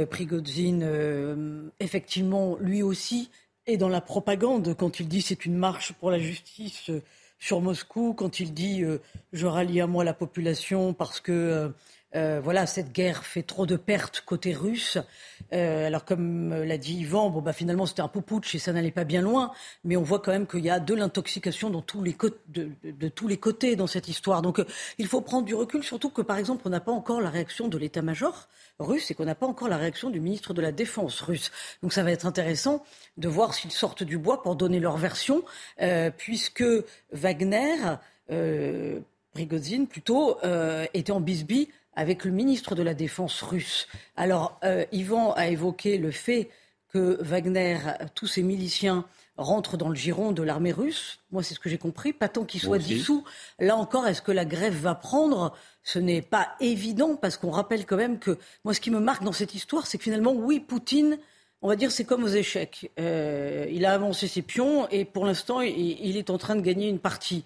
Prigozhin, 0.10 1.70
effectivement, 1.80 2.58
lui 2.60 2.82
aussi, 2.82 3.30
est 3.68 3.78
dans 3.78 3.90
la 3.90 4.02
propagande 4.02 4.74
quand 4.76 5.00
il 5.00 5.08
dit 5.08 5.22
c'est 5.22 5.46
une 5.46 5.58
marche 5.58 5.94
pour 5.94 6.10
la 6.10 6.18
justice 6.18 6.90
sur 7.38 7.62
Moscou, 7.62 8.16
quand 8.16 8.40
il 8.40 8.54
dit 8.54 8.84
je 9.32 9.46
rallie 9.46 9.80
à 9.80 9.88
moi 9.88 10.04
la 10.04 10.14
population 10.14 10.94
parce 10.94 11.20
que 11.20 11.72
euh, 12.16 12.40
voilà, 12.42 12.66
cette 12.66 12.94
guerre 12.94 13.26
fait 13.26 13.44
trop 13.44 13.66
de 13.66 13.76
pertes 13.76 14.24
côté 14.26 14.54
russe. 14.54 14.98
Euh, 15.54 15.88
alors, 15.88 16.06
comme 16.06 16.54
l'a 16.54 16.78
dit 16.78 17.00
Yvan, 17.00 17.30
bon, 17.30 17.42
bah, 17.42 17.52
finalement, 17.52 17.86
c'était 17.86 18.02
un 18.02 18.08
peu 18.08 18.22
et 18.54 18.60
ça 18.60 18.72
n'allait 18.72 18.92
pas 18.92 19.04
bien 19.04 19.22
loin. 19.22 19.52
Mais 19.84 19.98
on 19.98 20.04
voit 20.04 20.20
quand 20.20 20.32
même 20.32 20.48
qu'il 20.48 20.64
y 20.64 20.70
a 20.70 20.80
de 20.80 20.94
l'intoxication 20.94 21.70
de, 21.70 21.80
tous 21.82 22.02
les 23.28 23.38
côtés 23.38 23.76
dans 23.76 23.88
cette 23.88 24.08
histoire. 24.08 24.42
Donc, 24.42 24.60
euh, 24.60 24.66
il 24.98 25.08
faut 25.08 25.22
prendre 25.22 25.46
du 25.46 25.54
recul, 25.54 25.84
surtout 25.84 26.10
que, 26.10 26.22
par 26.22 26.38
exemple, 26.38 26.64
on 26.66 26.70
n'a 26.70 26.80
pas 26.80 26.92
encore 26.92 27.20
la 27.20 27.30
réaction 27.30 27.68
de 27.68 27.78
l'état-major 27.78 28.48
russe 28.80 29.12
et 29.12 29.14
qu'on 29.14 29.26
n'a 29.26 29.36
pas 29.36 29.48
encore 29.48 29.68
la 29.68 29.78
réaction 29.78 30.10
du 30.10 30.22
ministre 30.22 30.54
de 30.54 30.62
la 30.62 30.72
Défense 30.72 31.20
russe. 31.22 31.52
Donc, 31.84 31.92
ça 31.92 32.04
va 32.04 32.12
être 32.12 32.26
intéressant 32.26 32.84
de 33.18 33.28
voir 33.28 33.54
s'ils 33.54 33.72
sortent 33.72 34.04
du 34.04 34.18
bois 34.18 34.44
pour 34.44 34.56
donner 34.56 34.80
leur 34.80 34.98
version, 34.98 35.44
puisque 36.18 36.64
Wagner, 37.12 37.76
Prigozhin 39.34 39.86
plutôt, 39.86 40.38
était 40.94 41.12
en 41.12 41.20
bisbille 41.20 41.70
avec 41.98 42.24
le 42.24 42.32
ministre 42.32 42.76
de 42.76 42.84
la 42.84 42.94
Défense 42.94 43.42
russe. 43.42 43.88
Alors, 44.16 44.60
euh, 44.64 44.86
Yvan 44.92 45.34
a 45.34 45.48
évoqué 45.48 45.98
le 45.98 46.12
fait 46.12 46.50
que 46.94 47.18
Wagner, 47.22 47.80
tous 48.14 48.28
ses 48.28 48.44
miliciens, 48.44 49.04
rentrent 49.36 49.78
dans 49.78 49.90
le 49.90 49.96
giron 49.96 50.32
de 50.32 50.44
l'armée 50.44 50.72
russe. 50.72 51.20
Moi, 51.32 51.44
c'est 51.44 51.56
ce 51.56 51.60
que 51.60 51.70
j'ai 51.70 51.78
compris. 51.78 52.14
Pas 52.14 52.30
tant 52.30 52.46
qu'il 52.46 52.62
soit 52.62 52.78
dissous. 52.78 53.24
Là 53.60 53.76
encore, 53.76 54.08
est-ce 54.08 54.22
que 54.22 54.32
la 54.32 54.46
grève 54.46 54.76
va 54.76 54.96
prendre? 54.96 55.56
Ce 55.84 56.00
n'est 56.00 56.22
pas 56.22 56.50
évident 56.60 57.16
parce 57.16 57.38
qu'on 57.38 57.52
rappelle 57.52 57.86
quand 57.86 57.98
même 57.98 58.20
que 58.20 58.38
moi, 58.64 58.74
ce 58.74 58.80
qui 58.80 58.92
me 58.92 59.00
marque 59.00 59.24
dans 59.24 59.32
cette 59.32 59.56
histoire, 59.56 59.88
c'est 59.88 59.98
que 59.98 60.04
finalement, 60.04 60.34
oui, 60.34 60.60
Poutine, 60.60 61.18
on 61.64 61.68
va 61.68 61.76
dire, 61.76 61.92
c'est 61.92 62.06
comme 62.06 62.24
aux 62.24 62.28
échecs. 62.28 62.92
Euh, 63.00 63.66
il 63.72 63.86
a 63.86 63.94
avancé 63.94 64.28
ses 64.28 64.44
pions 64.44 64.88
et 64.90 65.04
pour 65.04 65.26
l'instant, 65.26 65.62
il, 65.62 66.16
est 66.18 66.30
en 66.30 66.38
train 66.38 66.56
de 66.56 66.62
gagner 66.62 66.90
une 66.90 67.00
partie. 67.00 67.44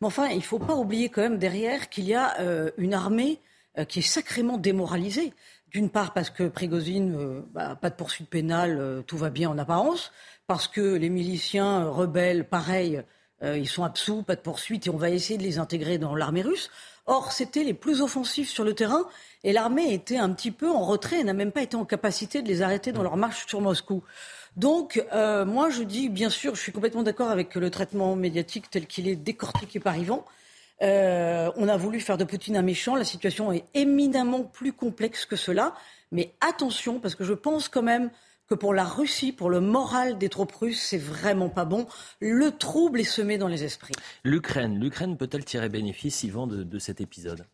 Mais 0.00 0.06
enfin, 0.06 0.28
il 0.28 0.38
ne 0.38 0.42
faut 0.42 0.58
pas 0.58 0.74
oublier 0.74 1.08
quand 1.08 1.22
même 1.22 1.38
derrière 1.38 1.88
qu'il 1.88 2.04
y 2.04 2.14
a 2.14 2.38
euh, 2.40 2.70
une 2.76 2.92
armée 2.92 3.40
qui 3.88 3.98
est 3.98 4.02
sacrément 4.02 4.58
démoralisé. 4.58 5.32
D'une 5.74 5.90
part 5.90 6.12
parce 6.12 6.30
que 6.30 6.44
Prigozhin, 6.44 7.14
euh, 7.14 7.40
bah, 7.52 7.74
pas 7.74 7.90
de 7.90 7.96
poursuite 7.96 8.30
pénale, 8.30 8.78
euh, 8.78 9.02
tout 9.02 9.16
va 9.16 9.30
bien 9.30 9.50
en 9.50 9.58
apparence, 9.58 10.12
parce 10.46 10.68
que 10.68 10.80
les 10.80 11.08
miliciens 11.08 11.88
rebelles, 11.88 12.48
pareil, 12.48 13.02
ils 13.42 13.68
sont 13.68 13.84
absous, 13.84 14.22
pas 14.22 14.36
de 14.36 14.40
poursuite, 14.40 14.86
et 14.86 14.90
on 14.90 14.96
va 14.96 15.10
essayer 15.10 15.36
de 15.36 15.42
les 15.42 15.58
intégrer 15.58 15.98
dans 15.98 16.14
l'armée 16.14 16.40
russe. 16.40 16.70
Or, 17.04 17.32
c'était 17.32 17.64
les 17.64 17.74
plus 17.74 18.00
offensifs 18.00 18.48
sur 18.48 18.64
le 18.64 18.72
terrain, 18.72 19.06
et 19.42 19.52
l'armée 19.52 19.92
était 19.92 20.16
un 20.16 20.32
petit 20.32 20.50
peu 20.50 20.70
en 20.70 20.82
retrait 20.82 21.20
et 21.20 21.24
n'a 21.24 21.34
même 21.34 21.52
pas 21.52 21.60
été 21.60 21.76
en 21.76 21.84
capacité 21.84 22.40
de 22.40 22.48
les 22.48 22.62
arrêter 22.62 22.90
dans 22.92 23.02
leur 23.02 23.18
marche 23.18 23.46
sur 23.46 23.60
Moscou. 23.60 24.02
Donc, 24.56 25.04
moi, 25.12 25.68
je 25.68 25.82
dis, 25.82 26.08
bien 26.08 26.30
sûr, 26.30 26.54
je 26.54 26.60
suis 26.60 26.72
complètement 26.72 27.02
d'accord 27.02 27.30
avec 27.30 27.54
le 27.54 27.68
traitement 27.68 28.16
médiatique 28.16 28.70
tel 28.70 28.86
qu'il 28.86 29.08
est 29.08 29.16
décortiqué 29.16 29.78
par 29.78 29.96
Yvan. 29.96 30.24
Euh, 30.82 31.50
on 31.56 31.68
a 31.68 31.76
voulu 31.76 32.00
faire 32.00 32.16
de 32.16 32.24
Poutine 32.24 32.56
un 32.56 32.62
méchant. 32.62 32.96
La 32.96 33.04
situation 33.04 33.52
est 33.52 33.64
éminemment 33.74 34.44
plus 34.44 34.72
complexe 34.72 35.26
que 35.26 35.36
cela. 35.36 35.74
Mais 36.12 36.34
attention, 36.40 37.00
parce 37.00 37.14
que 37.14 37.24
je 37.24 37.32
pense 37.32 37.68
quand 37.68 37.82
même 37.82 38.10
que 38.46 38.54
pour 38.54 38.74
la 38.74 38.84
Russie, 38.84 39.32
pour 39.32 39.50
le 39.50 39.60
moral 39.60 40.18
des 40.18 40.28
troupes 40.28 40.52
russes, 40.52 40.82
c'est 40.82 40.98
vraiment 40.98 41.48
pas 41.48 41.64
bon. 41.64 41.86
Le 42.20 42.50
trouble 42.50 43.00
est 43.00 43.04
semé 43.04 43.38
dans 43.38 43.48
les 43.48 43.64
esprits. 43.64 43.94
L'Ukraine, 44.22 44.78
l'Ukraine 44.78 45.16
peut-elle 45.16 45.44
tirer 45.44 45.68
bénéfice, 45.68 46.22
Yvan, 46.24 46.46
de, 46.46 46.62
de 46.62 46.78
cet 46.78 47.00
épisode? 47.00 47.46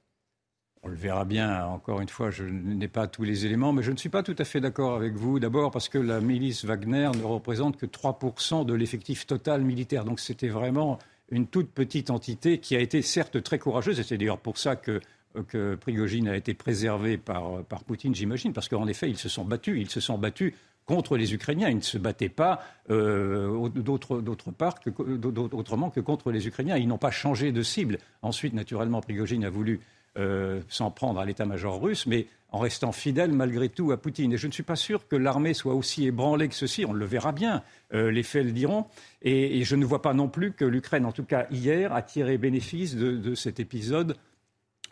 On 0.82 0.88
le 0.88 0.96
verra 0.96 1.26
bien, 1.26 1.66
encore 1.66 2.00
une 2.00 2.08
fois, 2.08 2.30
je 2.30 2.44
n'ai 2.44 2.88
pas 2.88 3.06
tous 3.06 3.22
les 3.22 3.44
éléments, 3.44 3.72
mais 3.74 3.82
je 3.82 3.92
ne 3.92 3.98
suis 3.98 4.08
pas 4.08 4.22
tout 4.22 4.34
à 4.38 4.44
fait 4.44 4.60
d'accord 4.60 4.96
avec 4.96 5.14
vous. 5.14 5.38
D'abord 5.38 5.70
parce 5.70 5.90
que 5.90 5.98
la 5.98 6.20
milice 6.20 6.64
Wagner 6.64 7.10
ne 7.18 7.22
représente 7.22 7.76
que 7.76 7.84
3% 7.84 8.64
de 8.64 8.72
l'effectif 8.72 9.26
total 9.26 9.60
militaire. 9.60 10.06
Donc 10.06 10.20
c'était 10.20 10.48
vraiment 10.48 10.98
une 11.30 11.46
toute 11.46 11.70
petite 11.70 12.10
entité 12.10 12.58
qui 12.58 12.76
a 12.76 12.80
été 12.80 13.02
certes 13.02 13.42
très 13.42 13.58
courageuse, 13.58 14.00
et 14.00 14.02
c'est 14.02 14.18
d'ailleurs 14.18 14.38
pour 14.38 14.58
ça 14.58 14.76
que, 14.76 15.00
que 15.48 15.76
Prigogine 15.76 16.28
a 16.28 16.36
été 16.36 16.54
préservé 16.54 17.16
par, 17.16 17.62
Poutine, 17.86 18.14
j'imagine, 18.14 18.52
parce 18.52 18.68
qu'en 18.68 18.86
effet, 18.86 19.08
ils 19.08 19.18
se 19.18 19.28
sont 19.28 19.44
battus, 19.44 19.80
ils 19.80 19.90
se 19.90 20.00
sont 20.00 20.18
battus 20.18 20.54
contre 20.86 21.16
les 21.16 21.34
Ukrainiens. 21.34 21.68
Ils 21.68 21.76
ne 21.76 21.82
se 21.82 21.98
battaient 21.98 22.28
pas 22.28 22.64
euh, 22.90 23.68
d'autre 23.68 24.50
part 24.50 24.74
autrement 25.52 25.90
que 25.90 26.00
contre 26.00 26.32
les 26.32 26.48
Ukrainiens. 26.48 26.76
Ils 26.76 26.88
n'ont 26.88 26.98
pas 26.98 27.12
changé 27.12 27.52
de 27.52 27.62
cible. 27.62 27.98
Ensuite, 28.22 28.54
naturellement, 28.54 29.00
Prigogine 29.00 29.44
a 29.44 29.50
voulu 29.50 29.80
euh, 30.18 30.60
s'en 30.68 30.90
prendre 30.90 31.20
à 31.20 31.24
l'état-major 31.24 31.80
russe, 31.80 32.04
mais 32.04 32.26
en 32.50 32.58
restant 32.58 32.90
fidèle 32.90 33.30
malgré 33.30 33.68
tout 33.68 33.92
à 33.92 33.96
Poutine. 33.96 34.32
Et 34.32 34.38
je 34.38 34.48
ne 34.48 34.52
suis 34.52 34.64
pas 34.64 34.74
sûr 34.74 35.06
que 35.06 35.14
l'armée 35.14 35.54
soit 35.54 35.74
aussi 35.74 36.04
ébranlée 36.04 36.48
que 36.48 36.54
ceci. 36.56 36.84
On 36.84 36.92
le 36.92 37.04
verra 37.06 37.30
bien. 37.30 37.62
Euh, 37.94 38.10
les 38.10 38.24
faits 38.24 38.44
le 38.44 38.50
diront. 38.50 38.86
Et, 39.22 39.62
je 39.62 39.76
ne 39.76 39.84
vois 39.84 40.02
pas 40.02 40.12
non 40.12 40.28
plus 40.28 40.52
que 40.52 40.64
l'Ukraine, 40.64 41.06
en 41.06 41.12
tout 41.12 41.22
cas 41.22 41.46
hier, 41.52 41.92
a 41.92 42.02
tiré 42.02 42.38
bénéfice 42.38 42.96
de, 42.96 43.34
cet 43.36 43.60
épisode 43.60 44.16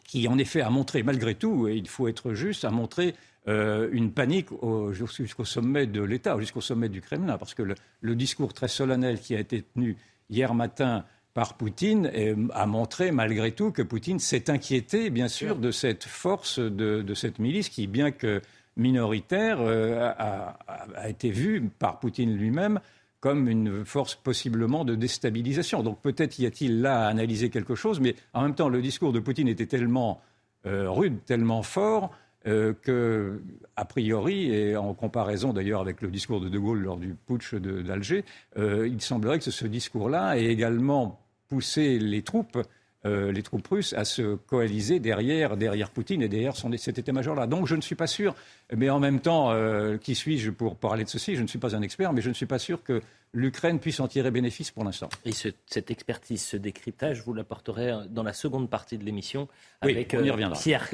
qui, 0.05 0.29
en 0.29 0.39
effet, 0.39 0.61
a 0.61 0.71
montré, 0.71 1.03
malgré 1.03 1.35
tout, 1.35 1.67
et 1.67 1.75
il 1.75 1.89
faut 1.89 2.07
être 2.07 2.33
juste, 2.33 2.65
a 2.65 2.71
montré 2.71 3.17
euh, 3.49 3.89
une 3.91 4.13
panique 4.13 4.49
jusqu'au 4.93 5.45
sommet 5.45 5.87
de 5.87 6.01
l'État, 6.01 6.39
jusqu'au 6.39 6.61
sommet 6.61 6.89
du 6.89 7.01
Kremlin. 7.01 7.39
Parce 7.39 7.55
que 7.55 7.65
le 8.01 8.15
discours 8.15 8.55
très 8.55 8.69
solennel 8.69 9.19
qui 9.19 9.35
a 9.35 9.41
été 9.41 9.63
tenu 9.63 9.97
hier 10.31 10.55
matin 10.55 11.05
par 11.39 11.55
Poutine 11.55 12.11
a 12.53 12.67
montré 12.67 13.13
malgré 13.13 13.53
tout 13.53 13.71
que 13.71 13.83
Poutine 13.83 14.19
s'est 14.19 14.51
inquiété, 14.51 15.09
bien 15.09 15.29
sûr, 15.29 15.55
de 15.55 15.71
cette 15.71 16.03
force 16.03 16.59
de, 16.59 17.15
cette 17.15 17.39
milice 17.39 17.69
qui, 17.69 17.87
bien 17.87 18.11
que 18.11 18.43
minoritaire, 18.77 19.59
euh, 19.61 20.13
a, 20.19 21.09
été 21.09 21.31
vue 21.31 21.71
par 21.79 22.01
Poutine 22.01 22.37
lui-même 22.37 22.81
comme 23.21 23.49
une 23.49 23.85
force 23.85 24.17
possiblement 24.17 24.85
de 24.85 24.97
déstabilisation. 24.97 25.85
Donc 25.85 26.01
peut-être 26.03 26.41
y 26.41 26.47
a-t-il 26.47 26.81
là 26.81 27.05
à 27.05 27.07
analyser 27.07 27.51
quelque 27.51 27.77
chose, 27.77 28.01
mais 28.01 28.17
en 28.35 28.43
même 28.43 28.57
temps, 28.57 28.69
le 28.69 28.83
discours 28.83 29.13
de 29.13 29.21
Poutine 29.21 29.47
était 29.47 29.67
tellement 29.67 30.21
euh, 30.67 30.91
rude, 30.91 31.25
tellement 31.25 31.63
fort, 31.63 32.11
euh, 32.49 32.75
que, 32.83 33.41
a 33.77 33.85
priori, 33.85 34.51
et 34.51 34.77
en 34.77 34.93
comparaison 34.93 35.53
d'ailleurs 35.53 35.83
avec 35.83 36.03
le 36.03 36.09
discours 36.09 36.41
de 36.41 36.49
De 36.49 36.59
Gaulle 36.59 36.81
lors 36.81 36.97
du 36.97 37.15
putsch 37.15 37.55
d'Alger, 37.55 38.25
il 38.57 39.01
semblerait 39.01 39.39
que 39.39 39.53
ce 39.53 39.67
discours-là 39.69 40.37
ait 40.37 40.47
également 40.47 41.21
pousser 41.49 41.99
les 41.99 42.23
troupes, 42.23 42.59
euh, 43.07 43.33
les 43.33 43.43
troupes 43.43 43.67
russes 43.67 43.93
à 43.95 44.05
se 44.05 44.35
coaliser 44.35 45.01
derrière, 45.01 45.57
derrière 45.57 45.91
Poutine 45.91 46.23
et 46.23 46.29
derrière 46.29 46.57
son, 46.57 46.71
cet 46.77 46.99
état-major-là. 46.99 47.47
Donc 47.47 47.67
je 47.67 47.75
ne 47.75 47.81
suis 47.81 47.95
pas 47.95 48.07
sûr, 48.07 48.35
mais 48.75 48.91
en 48.91 49.01
même 49.01 49.21
temps, 49.21 49.51
euh, 49.51 49.97
qui 49.97 50.15
suis-je 50.15 50.51
pour 50.51 50.77
parler 50.77 51.05
de 51.05 51.09
ceci? 51.09 51.37
Je 51.37 51.43
ne 51.43 51.47
suis 51.47 51.59
pas 51.59 51.75
un 51.75 51.83
expert, 51.83 52.13
mais 52.13 52.21
je 52.21 52.29
ne 52.29 52.35
suis 52.35 52.47
pas 52.47 52.59
sûr 52.59 52.83
que 52.83 53.01
l'Ukraine 53.33 53.79
puisse 53.79 54.01
en 54.01 54.09
tirer 54.09 54.31
bénéfice 54.31 54.71
pour 54.71 54.85
l'instant. 54.85 55.09
Et 55.25 55.33
cette 55.33 55.91
expertise, 55.91 56.43
ce 56.43 56.57
décryptage, 56.57 57.23
vous 57.23 57.35
l'apporterez 57.35 57.93
dans 58.09 58.23
la 58.23 58.33
seconde 58.33 58.71
partie 58.71 58.99
de 58.99 59.05
l'émission 59.05 59.49
avec 59.81 60.15
on 60.19 60.25
y 60.25 60.31
euh, 60.31 60.51
Pierre 60.55 60.89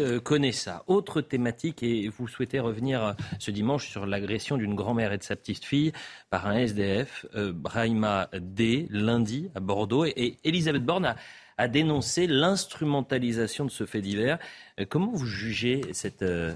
ça. 0.53 0.85
Autre 0.87 1.21
thématique, 1.21 1.83
et 1.83 2.09
vous 2.09 2.29
souhaitez 2.29 2.61
revenir 2.61 3.15
ce 3.39 3.51
dimanche 3.51 3.89
sur 3.89 4.07
l'agression 4.07 4.57
d'une 4.57 4.75
grand-mère 4.75 5.13
et 5.13 5.19
de 5.19 5.23
sa 5.23 5.37
petite-fille 5.37 5.93
par 6.31 6.47
un 6.47 6.57
SDF, 6.57 7.27
Brahima 7.35 8.29
D, 8.41 8.87
lundi 8.91 9.51
à 9.55 9.61
Bordeaux. 9.61 10.05
Et 10.05 10.39
Elisabeth 10.45 10.85
Borne 10.85 11.15
a, 11.57 11.69
dénoncé 11.69 12.27
l'instrumentalisation 12.27 13.65
de 13.65 13.71
ce 13.71 13.87
fait 13.87 14.01
divers. 14.01 14.39
Euh, 14.81 14.85
comment 14.89 15.13
vous 15.13 15.27
jugez 15.27 15.83
cette 15.93 16.23
euh, 16.23 16.55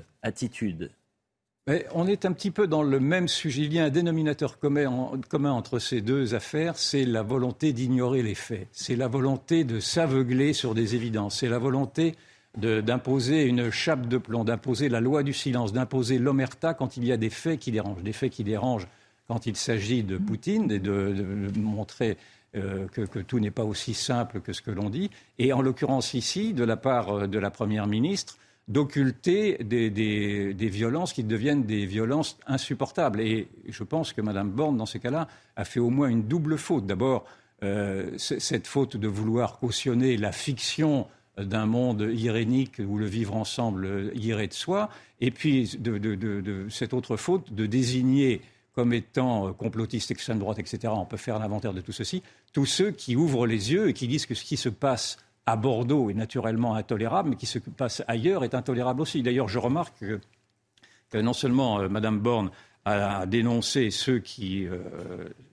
attitude 1.68 1.88
on 1.94 2.06
est 2.06 2.24
un 2.24 2.32
petit 2.32 2.50
peu 2.50 2.66
dans 2.66 2.82
le 2.82 3.00
même 3.00 3.28
sujet. 3.28 3.62
Il 3.62 3.72
y 3.72 3.78
a 3.78 3.84
un 3.84 3.90
dénominateur 3.90 4.58
commun, 4.58 5.50
entre 5.50 5.78
ces 5.78 6.00
deux 6.00 6.34
affaires, 6.34 6.78
c'est 6.78 7.04
la 7.04 7.22
volonté 7.22 7.72
d'ignorer 7.72 8.22
les 8.22 8.34
faits. 8.34 8.68
C'est 8.72 8.96
la 8.96 9.08
volonté 9.08 9.64
de 9.64 9.80
s'aveugler 9.80 10.52
sur 10.52 10.74
des 10.74 10.94
évidences. 10.94 11.40
C'est 11.40 11.48
la 11.48 11.58
volonté 11.58 12.14
d'imposer 12.56 13.44
une 13.44 13.70
chape 13.70 14.08
de 14.08 14.18
plomb, 14.18 14.44
d'imposer 14.44 14.88
la 14.88 15.00
loi 15.00 15.22
du 15.22 15.32
silence, 15.32 15.72
d'imposer 15.72 16.18
l'omerta 16.18 16.74
quand 16.74 16.96
il 16.96 17.04
y 17.04 17.12
a 17.12 17.16
des 17.16 17.30
faits 17.30 17.60
qui 17.60 17.70
dérangent. 17.70 18.02
Des 18.02 18.12
faits 18.12 18.32
qui 18.32 18.44
dérangent 18.44 18.88
quand 19.28 19.46
il 19.46 19.56
s'agit 19.56 20.02
de 20.02 20.16
Poutine 20.16 20.70
et 20.72 20.78
de, 20.78 21.14
montrer 21.56 22.16
euh, 22.56 22.86
que, 22.88 23.20
tout 23.20 23.38
n'est 23.38 23.50
pas 23.50 23.64
aussi 23.64 23.92
simple 23.92 24.40
que 24.40 24.52
ce 24.54 24.62
que 24.62 24.70
l'on 24.70 24.88
dit. 24.88 25.10
Et 25.38 25.52
en 25.52 25.60
l'occurrence 25.60 26.14
ici, 26.14 26.54
de 26.54 26.64
la 26.64 26.76
part 26.76 27.28
de 27.28 27.38
la 27.38 27.50
Première 27.50 27.86
ministre, 27.86 28.38
d'occulter 28.68 29.56
des, 29.64 30.68
violences 30.68 31.12
qui 31.12 31.24
deviennent 31.24 31.64
des 31.64 31.86
violences 31.86 32.38
insupportables. 32.46 33.20
Et 33.20 33.48
je 33.66 33.82
pense 33.82 34.12
que 34.12 34.20
Mme 34.20 34.50
Borne, 34.50 34.76
dans 34.76 34.86
ce 34.86 34.98
cas-là, 34.98 35.26
a 35.56 35.64
fait 35.64 35.80
au 35.80 35.90
moins 35.90 36.08
une 36.08 36.24
double 36.24 36.58
faute. 36.58 36.86
D'abord, 36.86 37.24
euh, 37.64 38.10
cette 38.18 38.66
faute 38.66 38.96
de 38.96 39.08
vouloir 39.08 39.58
cautionner 39.58 40.16
la 40.16 40.32
fiction 40.32 41.06
d'un 41.38 41.66
monde 41.66 42.10
irénique 42.12 42.80
où 42.86 42.98
le 42.98 43.06
vivre 43.06 43.34
ensemble 43.34 44.12
irait 44.14 44.48
de 44.48 44.52
soi, 44.52 44.90
et 45.20 45.30
puis 45.30 45.76
de, 45.78 46.66
cette 46.68 46.92
autre 46.92 47.16
faute 47.16 47.52
de 47.52 47.66
désigner 47.66 48.40
comme 48.74 48.92
étant 48.92 49.52
complotistes, 49.54 50.10
extrême 50.10 50.38
droite, 50.38 50.58
etc. 50.60 50.92
On 50.96 51.04
peut 51.04 51.16
faire 51.16 51.38
l'inventaire 51.40 51.74
de 51.74 51.80
tout 51.80 51.92
ceci. 51.92 52.22
Tous 52.52 52.66
ceux 52.66 52.92
qui 52.92 53.16
ouvrent 53.16 53.46
les 53.46 53.72
yeux 53.72 53.88
et 53.88 53.92
qui 53.92 54.06
disent 54.06 54.26
que 54.26 54.34
ce 54.34 54.44
qui 54.44 54.56
se 54.56 54.68
passe 54.68 55.18
à 55.48 55.56
Bordeaux 55.56 56.10
est 56.10 56.14
naturellement 56.14 56.74
intolérable, 56.74 57.30
mais 57.30 57.36
qui 57.36 57.46
se 57.46 57.58
passe 57.58 58.02
ailleurs 58.06 58.44
est 58.44 58.54
intolérable 58.54 59.00
aussi. 59.00 59.22
D'ailleurs, 59.22 59.48
je 59.48 59.58
remarque 59.58 59.98
que, 59.98 61.18
non 61.18 61.32
seulement 61.32 61.80
euh, 61.80 61.88
Mme 61.88 62.20
Borne 62.20 62.50
a 62.84 63.24
dénoncé 63.26 63.90
ceux 63.90 64.18
qui, 64.18 64.66
euh, 64.66 64.78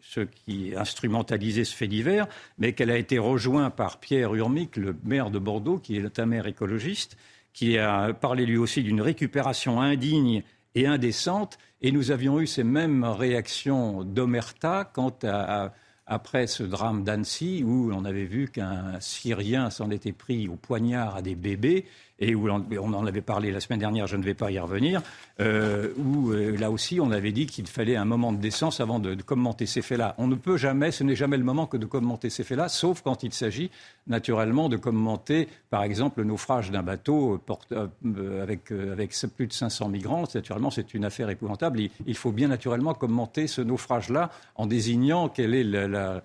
ceux 0.01 0.25
qui 0.25 0.73
instrumentalisaient 0.75 1.63
ce 1.63 1.75
fait 1.75 1.87
divers, 1.87 2.27
mais 2.57 2.73
qu'elle 2.73 2.91
a 2.91 2.97
été 2.97 3.17
rejointe 3.17 3.73
par 3.73 3.99
Pierre 3.99 4.35
Urmic, 4.35 4.75
le 4.75 4.95
maire 5.03 5.31
de 5.31 5.39
Bordeaux, 5.39 5.79
qui 5.79 5.97
est 5.97 6.19
un 6.19 6.25
maire 6.25 6.47
écologiste, 6.47 7.17
qui 7.53 7.77
a 7.77 8.13
parlé 8.13 8.45
lui 8.45 8.57
aussi 8.57 8.83
d'une 8.83 9.01
récupération 9.01 9.81
indigne 9.81 10.43
et 10.75 10.87
indécente. 10.87 11.57
Et 11.81 11.91
nous 11.91 12.11
avions 12.11 12.39
eu 12.41 12.47
ces 12.47 12.63
mêmes 12.63 13.03
réactions 13.05 14.03
d'Omerta 14.03 14.89
quant 14.93 15.15
à 15.23 15.71
après 16.07 16.47
ce 16.47 16.63
drame 16.63 17.03
d'Annecy 17.03 17.63
où 17.63 17.91
on 17.93 18.05
avait 18.05 18.25
vu 18.25 18.50
qu'un 18.50 19.00
Syrien 19.00 19.69
s'en 19.69 19.89
était 19.89 20.12
pris 20.12 20.47
au 20.47 20.55
poignard 20.55 21.15
à 21.15 21.21
des 21.21 21.35
bébés 21.35 21.85
et 22.19 22.34
où 22.34 22.50
on 22.50 22.93
en 22.93 23.05
avait 23.05 23.22
parlé 23.22 23.51
la 23.51 23.60
semaine 23.60 23.79
dernière, 23.79 24.07
je 24.07 24.15
ne 24.15 24.24
vais 24.24 24.34
pas 24.34 24.50
y 24.50 24.57
revenir, 24.57 25.01
euh, 25.41 25.89
où 25.98 26.31
euh, 26.31 26.55
là 26.57 26.72
aussi 26.72 27.00
on 27.01 27.12
avait 27.12 27.34
dit 27.34 27.45
qu'il 27.45 27.67
fallait 27.67 27.98
un 27.98 28.05
moment 28.05 28.31
de 28.31 28.38
décence 28.38 28.79
avant 28.79 29.00
de, 29.00 29.15
commenter 29.15 29.65
ces 29.65 29.81
faits-là. 29.81 30.15
On 30.17 30.27
ne 30.27 30.36
peut 30.36 30.55
jamais, 30.55 30.91
ce 30.91 31.03
n'est 31.03 31.15
jamais 31.15 31.38
le 31.38 31.43
moment 31.43 31.65
que 31.65 31.77
de 31.77 31.86
commenter 31.86 32.29
ces 32.29 32.43
faits-là, 32.43 32.69
sauf 32.69 33.01
quand 33.01 33.24
il 33.24 33.34
s'agit 33.34 33.69
naturellement 34.07 34.69
de 34.69 34.77
commenter, 34.77 35.50
par 35.69 35.84
exemple, 35.84 36.19
le 36.19 36.25
naufrage 36.25 36.72
d'un 36.72 36.84
bateau 36.84 37.41
euh, 37.74 38.43
avec, 38.43 38.72
avec, 38.72 39.13
plus 39.36 39.48
de 39.48 39.53
500 39.53 39.89
migrants. 39.89 40.24
Naturellement, 40.34 40.72
c'est 40.72 40.93
une 40.93 41.03
affaire 41.03 41.29
épouvantable. 41.29 41.81
Il, 42.05 42.15
faut 42.15 42.31
bien 42.31 42.48
naturellement 42.48 42.93
commenter 42.93 43.48
ce 43.48 43.62
naufrage-là 43.62 44.29
en 44.55 44.67
désignant 44.67 45.27
quelle 45.27 45.53
est 45.53 45.63
la, 45.63 46.22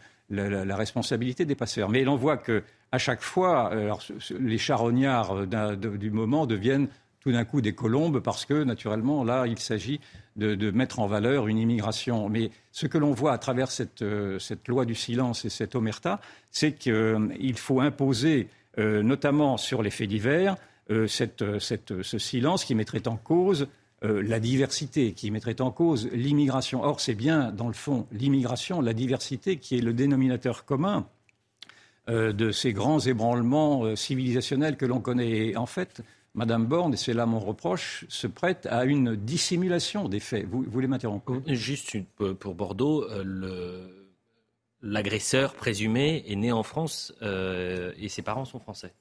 responsabilité 0.76 1.44
des 1.44 1.56
passeurs. 1.56 1.88
Mais 1.88 2.06
on 2.06 2.16
voit 2.16 2.36
que 2.36 2.62
à 2.92 2.98
chaque 2.98 3.22
fois, 3.22 3.72
euh, 3.72 3.92
les 4.38 4.58
charognards 4.58 5.32
euh, 5.36 5.76
du 5.76 6.10
moment 6.10 6.46
deviennent 6.46 6.88
tout 7.20 7.32
d'un 7.32 7.44
coup 7.44 7.60
des 7.60 7.74
colombes 7.74 8.20
parce 8.20 8.46
que, 8.46 8.64
naturellement, 8.64 9.24
là, 9.24 9.46
il 9.46 9.58
s'agit 9.58 10.00
de, 10.36 10.70
mettre 10.70 11.00
en 11.00 11.06
valeur 11.06 11.48
une 11.48 11.58
immigration. 11.58 12.28
Mais 12.30 12.50
ce 12.72 12.86
que 12.86 12.96
l'on 12.96 13.12
voit 13.12 13.32
à 13.32 13.38
travers 13.38 13.70
cette, 13.70 14.02
euh, 14.02 14.38
loi 14.66 14.86
du 14.86 14.94
silence 14.94 15.44
et 15.44 15.50
cette 15.50 15.74
omerta, 15.74 16.20
c'est 16.50 16.72
qu'il 16.72 17.58
faut 17.58 17.80
imposer, 17.80 18.48
notamment 18.78 19.58
sur 19.58 19.82
les 19.82 19.90
faits 19.90 20.08
divers, 20.08 20.56
ce 20.88 22.18
silence 22.18 22.64
qui 22.64 22.74
mettrait 22.74 23.06
en 23.06 23.16
cause 23.16 23.68
la 24.02 24.40
diversité, 24.40 25.12
qui 25.12 25.30
mettrait 25.30 25.60
en 25.60 25.70
cause 25.70 26.08
l'immigration. 26.12 26.82
Or, 26.82 27.00
c'est 27.00 27.14
bien, 27.14 27.52
dans 27.52 27.66
le 27.66 27.74
fond, 27.74 28.06
l'immigration, 28.12 28.80
la 28.80 28.94
diversité 28.94 29.58
qui 29.58 29.76
est 29.76 29.82
le 29.82 29.92
dénominateur 29.92 30.64
commun 30.64 31.06
de 32.08 32.50
ces 32.50 32.72
grands 32.72 33.00
ébranlements 33.00 33.84
euh, 33.84 33.96
civilisationnels 33.96 34.76
que 34.76 34.86
l'on 34.86 35.00
connaît. 35.00 35.56
en 35.56 35.66
fait, 35.66 36.02
Madame 36.34 36.66
Borne, 36.66 36.94
et 36.94 36.96
c'est 36.96 37.12
là 37.12 37.26
mon 37.26 37.40
reproche, 37.40 38.04
se 38.08 38.26
prête 38.26 38.66
à 38.70 38.84
une 38.84 39.16
dissimulation 39.16 40.08
des 40.08 40.20
faits. 40.20 40.46
Vous, 40.48 40.64
voulez 40.68 40.86
m'interrompre? 40.86 41.42
Juste 41.46 41.96
pour 42.38 42.54
Bordeaux, 42.54 43.04
euh, 43.10 43.22
le 43.24 43.99
l'agresseur 44.82 45.54
présumé 45.54 46.24
est 46.26 46.36
né 46.36 46.52
en 46.52 46.62
France 46.62 47.12
euh, 47.22 47.92
et 48.00 48.08
ses 48.08 48.22
parents 48.22 48.44
sont 48.44 48.58
français. 48.58 48.92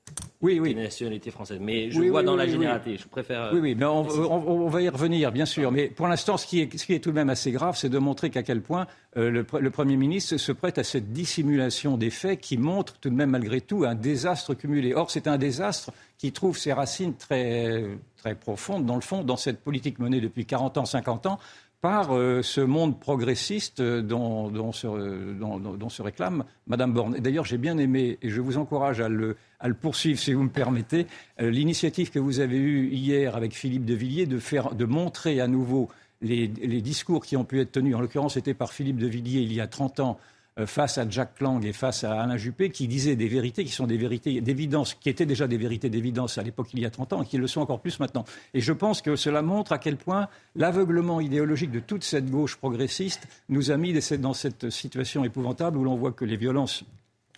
Oui, 0.42 0.60
oui. 0.60 0.76
nationalité 0.76 1.32
française. 1.32 1.60
Mais 1.62 1.90
je 1.90 2.02
vois 2.02 2.24
dans 2.24 2.36
la 2.36 2.48
généralité. 2.48 2.98
Je 2.98 3.08
préfère. 3.08 3.52
Oui, 3.54 3.60
oui. 3.60 3.76
Mais 3.76 3.86
on, 3.86 4.68
va 4.68 4.82
y 4.82 4.90
revenir, 4.90 5.32
bien 5.32 5.46
sûr. 5.46 5.72
Mais 5.72 5.88
pour 5.88 6.08
l'instant, 6.08 6.38
ce, 6.38 6.46
qui 6.46 6.62
est, 6.62 7.00
tout 7.00 7.12
de 7.12 7.16
même 7.16 7.30
assez 7.30 7.52
grave, 7.52 7.78
c'est 7.78 7.90
de 7.90 7.98
montrer 7.98 8.30
qu'à 8.30 8.44
quel 8.44 8.62
point 8.62 8.88
euh, 9.18 9.30
le, 9.30 9.70
Premier 9.70 9.98
ministre 9.98 10.38
se 10.38 10.52
prête 10.52 10.78
à 10.78 10.84
cette 10.84 11.14
dissimulation 11.14 11.98
des 11.98 12.10
faits 12.10 12.42
qui 12.42 12.58
montre 12.58 12.98
tout 13.00 13.10
de 13.10 13.16
même, 13.16 13.30
malgré 13.30 13.62
tout, 13.62 13.86
un 13.86 13.96
désastre 13.96 14.54
cumulé. 14.54 14.94
Or, 14.94 15.12
c'est 15.12 15.28
un 15.28 15.38
désastre 15.38 15.92
qui 16.18 16.34
trouve 16.34 16.58
ses 16.58 16.74
racines 16.74 17.16
très, 17.16 17.86
très 18.18 18.36
profondes, 18.36 18.86
dans 18.86 18.96
le 18.96 19.02
fond, 19.02 19.24
dans 19.24 19.38
cette 19.38 19.62
politique 19.62 20.00
menée 20.00 20.20
depuis 20.20 20.46
40 20.46 20.78
ans, 20.78 20.86
50 20.86 21.26
ans, 21.28 21.40
par 21.82 22.14
euh, 22.14 22.42
ce 22.42 22.62
monde 22.62 23.00
progressiste 23.00 23.82
dont, 23.82 24.50
dont, 24.50 24.72
se, 24.72 24.88
dont, 25.34 25.90
se, 25.90 26.02
réclame 26.02 26.44
Madame 26.68 26.94
Borne. 26.94 27.16
Et 27.16 27.22
d'ailleurs, 27.22 27.46
j'ai 27.46 27.58
bien 27.58 27.78
aimé, 27.78 28.18
et 28.22 28.30
je 28.30 28.42
vous 28.42 28.58
encourage 28.58 29.00
à 29.00 29.08
le, 29.08 29.38
à 29.60 29.68
le 29.68 29.74
poursuivre 29.74 30.20
si 30.20 30.34
vous 30.34 30.44
me 30.44 30.50
permettez, 30.50 31.08
euh, 31.42 31.50
l'initiative 31.50 32.12
que 32.12 32.20
vous 32.20 32.42
avez 32.42 32.58
eue 32.58 32.90
hier 32.90 33.36
avec 33.36 33.56
Philippe 33.56 33.86
de 33.86 33.94
Villiers 33.94 34.26
de, 34.26 34.40
faire, 34.40 34.76
de 34.76 34.86
montrer 34.86 35.40
à 35.40 35.48
nouveau 35.48 35.90
les, 36.22 36.48
les 36.48 36.82
discours 36.82 37.26
qui 37.26 37.38
ont 37.38 37.46
pu 37.46 37.62
être 37.62 37.72
tenus. 37.72 37.96
En 37.96 38.02
l'occurrence, 38.02 38.34
c'était 38.34 38.54
par 38.54 38.74
Philippe 38.74 38.98
de 38.98 39.08
Villiers 39.08 39.42
il 39.42 39.54
y 39.54 39.62
a 39.62 39.68
30 39.68 40.02
ans 40.02 40.20
euh, 40.20 40.39
face 40.66 40.98
à 40.98 41.10
Jack 41.10 41.40
Lang 41.40 41.64
et 41.64 41.74
face 41.74 42.04
à 42.04 42.22
Alain 42.22 42.38
Juppé, 42.38 42.70
qui 42.70 42.88
disaient 42.88 43.16
des 43.16 43.28
vérités 43.28 43.64
qui 43.64 43.72
sont 43.72 43.88
des 43.88 43.98
vérités 43.98 44.42
d'évidence, 44.42 44.94
qui 44.94 45.10
étaient 45.10 45.26
déjà 45.26 45.48
des 45.48 45.58
vérités 45.58 45.90
d'évidence 45.90 46.38
à 46.38 46.44
l'époque 46.44 46.68
il 46.74 46.80
y 46.80 46.86
a 46.86 46.90
30 46.90 47.14
ans 47.14 47.24
et 47.24 47.26
qui 47.26 47.38
le 47.38 47.48
sont 47.48 47.62
encore 47.62 47.80
plus 47.80 48.00
maintenant. 48.00 48.26
Et 48.54 48.62
je 48.62 48.74
pense 48.74 49.02
que 49.02 49.16
cela 49.16 49.42
montre 49.42 49.72
à 49.72 49.78
quel 49.78 49.98
point 49.98 50.28
l'aveuglement 50.56 51.22
idéologique 51.22 51.72
de 51.72 51.80
toute 51.80 52.04
cette 52.04 52.30
gauche 52.30 52.58
progressiste 52.58 53.28
nous 53.48 53.72
a 53.72 53.78
mis 53.78 53.94
dans 54.20 54.34
cette 54.34 54.70
situation 54.70 55.24
épouvantable 55.24 55.78
où 55.78 55.84
l'on 55.84 55.96
voit 55.96 56.12
que 56.12 56.26
les 56.26 56.38
violences 56.38 56.84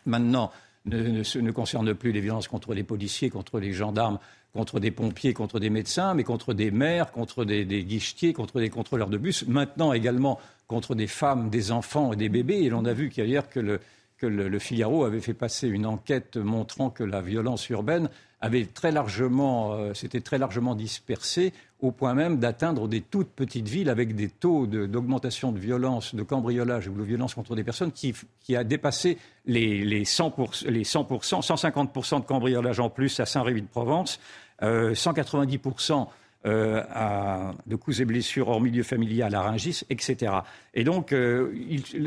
maintenant 0.06 0.52
ne, 0.86 1.21
ne, 1.39 1.52
concernent 1.52 1.93
plus 1.93 2.12
les 2.12 2.21
violences 2.21 2.47
contre 2.47 2.74
les 2.74 2.84
policiers, 2.84 3.30
contre 3.30 3.60
les 3.60 3.74
gendarmes, 3.74 4.19
contre 4.54 4.80
des 4.80 4.91
pompiers, 4.91 5.34
contre 5.34 5.60
des 5.60 5.69
médecins, 5.69 6.13
mais 6.13 6.24
contre 6.24 6.54
des 6.54 6.71
maires, 6.71 7.12
contre 7.12 7.45
des 7.45 7.65
guichetiers, 7.84 8.34
contre 8.34 8.60
des 8.60 8.69
contrôleurs 8.69 9.10
de 9.10 9.17
bus, 9.17 9.45
maintenant 9.47 9.93
également 9.93 10.39
contre 10.71 10.95
des 10.95 11.07
femmes, 11.07 11.49
des 11.49 11.73
enfants 11.73 12.13
et 12.13 12.15
des 12.15 12.29
bébés. 12.29 12.62
Et 12.63 12.69
l'on 12.69 12.86
a 12.86 12.93
vu 12.93 13.10
qu'ailleurs 13.10 13.49
que 13.49 13.60
le, 13.60 14.60
Figaro 14.60 15.03
avait 15.03 15.19
fait 15.19 15.34
passer 15.34 15.67
une 15.67 15.86
enquête 15.86 16.38
montrant 16.38 16.89
que 16.89 17.03
la 17.03 17.21
violence 17.21 17.67
urbaine 17.69 18.10
avait 18.39 18.65
très 18.65 18.91
largement, 18.91 19.73
euh, 19.73 19.93
s'était 19.93 20.21
très 20.21 20.38
largement 20.38 20.73
dispersée 20.73 21.51
au 21.81 21.91
point 21.91 22.13
même 22.13 22.39
d'atteindre 22.39 22.88
des 22.88 23.01
toutes 23.01 23.31
petites 23.31 23.67
villes 23.67 23.89
avec 23.89 24.15
des 24.15 24.29
taux 24.29 24.65
d'augmentation 24.65 25.51
de, 25.51 25.60
violence, 25.60 26.15
de 26.15 26.23
cambriolage 26.23 26.88
ou 26.88 26.93
de 26.93 27.03
violence 27.03 27.34
contre 27.34 27.55
des 27.55 27.63
personnes 27.63 27.91
qui, 27.91 28.15
a 28.55 28.63
dépassé 28.63 29.17
les, 29.45 29.84
les 29.84 30.05
100%, 30.05 30.67
les 30.69 30.84
100%, 30.84 31.41
150% 31.41 32.21
de 32.21 32.25
cambriolage 32.25 32.79
en 32.79 32.89
plus 32.89 33.19
à 33.19 33.25
Saint-Rémy-de-Provence, 33.25 34.19
euh, 34.63 34.93
190% 34.93 36.07
euh, 36.47 36.82
à, 36.89 37.54
de 37.67 37.75
coups 37.75 37.99
et 37.99 38.06
blessures 38.06 38.47
hors 38.47 38.60
milieu 38.60 38.82
familial 38.82 39.36
à 39.36 39.43
Rungis, 39.43 39.82
etc. 39.91 40.34
Et 40.73 40.84
donc, 40.84 41.13
euh, 41.13 41.54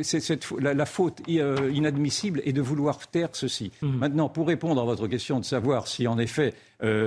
cette, 0.02 0.50
la, 0.58 0.86
faute 0.86 1.22
euh, 1.28 1.70
inadmissible 1.72 2.42
est 2.44 2.52
de 2.52 2.60
vouloir 2.60 2.98
taire 3.06 3.28
ceci. 3.34 3.70
Mmh. 3.80 3.96
Maintenant, 3.96 4.28
pour 4.28 4.48
répondre 4.48 4.82
à 4.82 4.84
votre 4.84 5.06
question 5.06 5.38
de 5.38 5.44
savoir 5.44 5.86
si 5.86 6.08
en 6.08 6.18
effet 6.18 6.52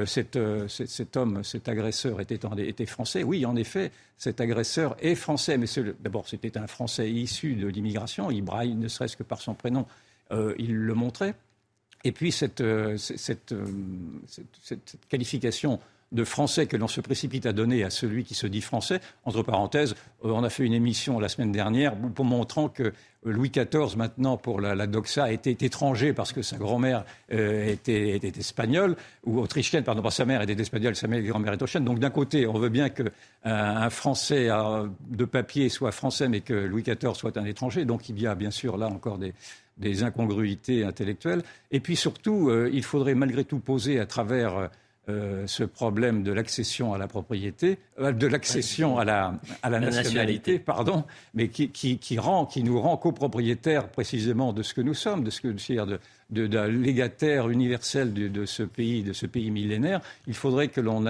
cet, 0.05 0.39
cet, 0.69 1.17
homme, 1.17 1.43
cet 1.43 1.67
agresseur 1.67 2.21
était, 2.21 2.39
était, 2.59 2.85
français, 2.85 3.23
oui, 3.23 3.45
en 3.45 3.57
effet, 3.57 3.91
cet 4.17 4.39
agresseur 4.39 4.95
est 5.01 5.15
français. 5.15 5.57
Mais 5.57 5.67
d'abord, 5.99 6.29
c'était 6.29 6.57
un 6.57 6.65
français 6.65 7.11
issu 7.11 7.55
de 7.55 7.67
l'immigration. 7.67 8.31
Il 8.31 8.41
braille, 8.41 8.73
ne 8.73 8.87
serait-ce 8.87 9.17
que 9.17 9.23
par 9.23 9.41
son 9.41 9.53
prénom, 9.53 9.85
il 10.31 10.73
le 10.73 10.93
montrait. 10.93 11.35
Et 12.05 12.11
puis, 12.13 12.31
cette, 12.31 12.63
cette, 12.95 13.53
cette 14.63 14.97
qualification 15.09 15.79
de 16.11 16.23
français 16.23 16.67
que 16.67 16.77
l'on 16.77 16.87
se 16.87 17.01
précipite 17.01 17.45
à 17.45 17.53
donner 17.53 17.83
à 17.83 17.89
celui 17.89 18.23
qui 18.23 18.33
se 18.33 18.47
dit 18.47 18.61
français. 18.61 18.99
Entre 19.25 19.43
parenthèses, 19.43 19.95
euh, 20.23 20.29
on 20.29 20.43
a 20.43 20.49
fait 20.49 20.63
une 20.63 20.73
émission 20.73 21.19
la 21.19 21.29
semaine 21.29 21.51
dernière 21.51 21.95
pour 21.95 22.25
montrant 22.25 22.69
que 22.69 22.93
Louis 23.25 23.49
XIV, 23.49 23.97
maintenant, 23.97 24.37
pour 24.37 24.61
la, 24.61 24.87
doxa, 24.87 25.31
était 25.31 25.65
étranger 25.65 26.13
parce 26.13 26.31
que 26.31 26.41
sa 26.41 26.57
grand-mère 26.57 27.03
euh, 27.33 27.67
était, 27.67 28.21
espagnole, 28.37 28.95
ou 29.25 29.39
autrichienne, 29.39 29.83
pardon, 29.83 30.01
pas 30.01 30.11
sa 30.11 30.23
mère 30.23 30.41
était 30.41 30.59
espagnole, 30.59 30.95
sa 30.95 31.07
mère, 31.07 31.21
grand-mère 31.21 31.53
est 31.53 31.55
autrichienne. 31.55 31.83
Donc 31.83 31.99
d'un 31.99 32.09
côté, 32.09 32.47
on 32.47 32.57
veut 32.57 32.69
bien 32.69 32.89
qu'un 32.89 33.11
un 33.43 33.89
Français 33.89 34.49
de 35.09 35.25
papier 35.25 35.67
soit 35.69 35.91
français, 35.91 36.29
mais 36.29 36.41
que 36.41 36.53
Louis 36.53 36.83
XIV 36.83 37.15
soit 37.15 37.37
un 37.37 37.45
étranger. 37.45 37.85
Donc 37.85 38.07
il 38.07 38.21
y 38.21 38.27
a 38.27 38.35
bien 38.35 38.51
sûr 38.51 38.77
là 38.77 38.87
encore 38.87 39.17
des, 39.17 40.03
incongruités 40.03 40.85
intellectuelles. 40.85 41.43
Et 41.71 41.79
puis 41.79 41.95
surtout, 41.95 42.49
euh, 42.49 42.69
il 42.71 42.83
faudrait 42.83 43.15
malgré 43.15 43.43
tout 43.43 43.59
poser 43.59 43.99
à 43.99 44.05
travers 44.05 44.69
euh, 45.09 45.47
ce 45.47 45.63
problème 45.63 46.23
de 46.23 46.33
l'accession 46.33 46.93
à 46.93 46.97
la 46.97 47.07
propriété, 47.07 47.79
euh, 47.99 48.11
de 48.11 48.27
l'accession 48.27 48.97
à 48.97 49.05
la, 49.05 49.39
à 49.63 49.69
la, 49.69 49.79
nationalité, 49.79 50.59
pardon, 50.59 51.05
mais 51.33 51.47
qui, 51.47 51.69
qui, 51.69 51.97
qui, 51.97 52.19
rend, 52.19 52.45
qui 52.45 52.61
nous 52.61 52.81
rend 52.81 52.97
copropriétaires 52.97 53.87
précisément 53.87 54.51
de 54.51 54.63
ce 54.63 54.73
que 54.73 54.81
nous 54.81 54.93
sommes, 54.93 55.23
de 55.23 55.29
ce 55.29 55.39
que, 55.39 55.47
de, 55.47 55.99
de, 56.29 56.59
légataire 56.67 57.49
universel 57.49 58.13
de, 58.13 58.45
ce 58.45 58.63
pays, 58.63 59.03
de 59.03 59.13
ce 59.13 59.25
pays 59.25 59.51
millénaire, 59.51 60.01
il 60.27 60.33
faudrait 60.33 60.67
que 60.67 60.81
l'on 60.81 61.05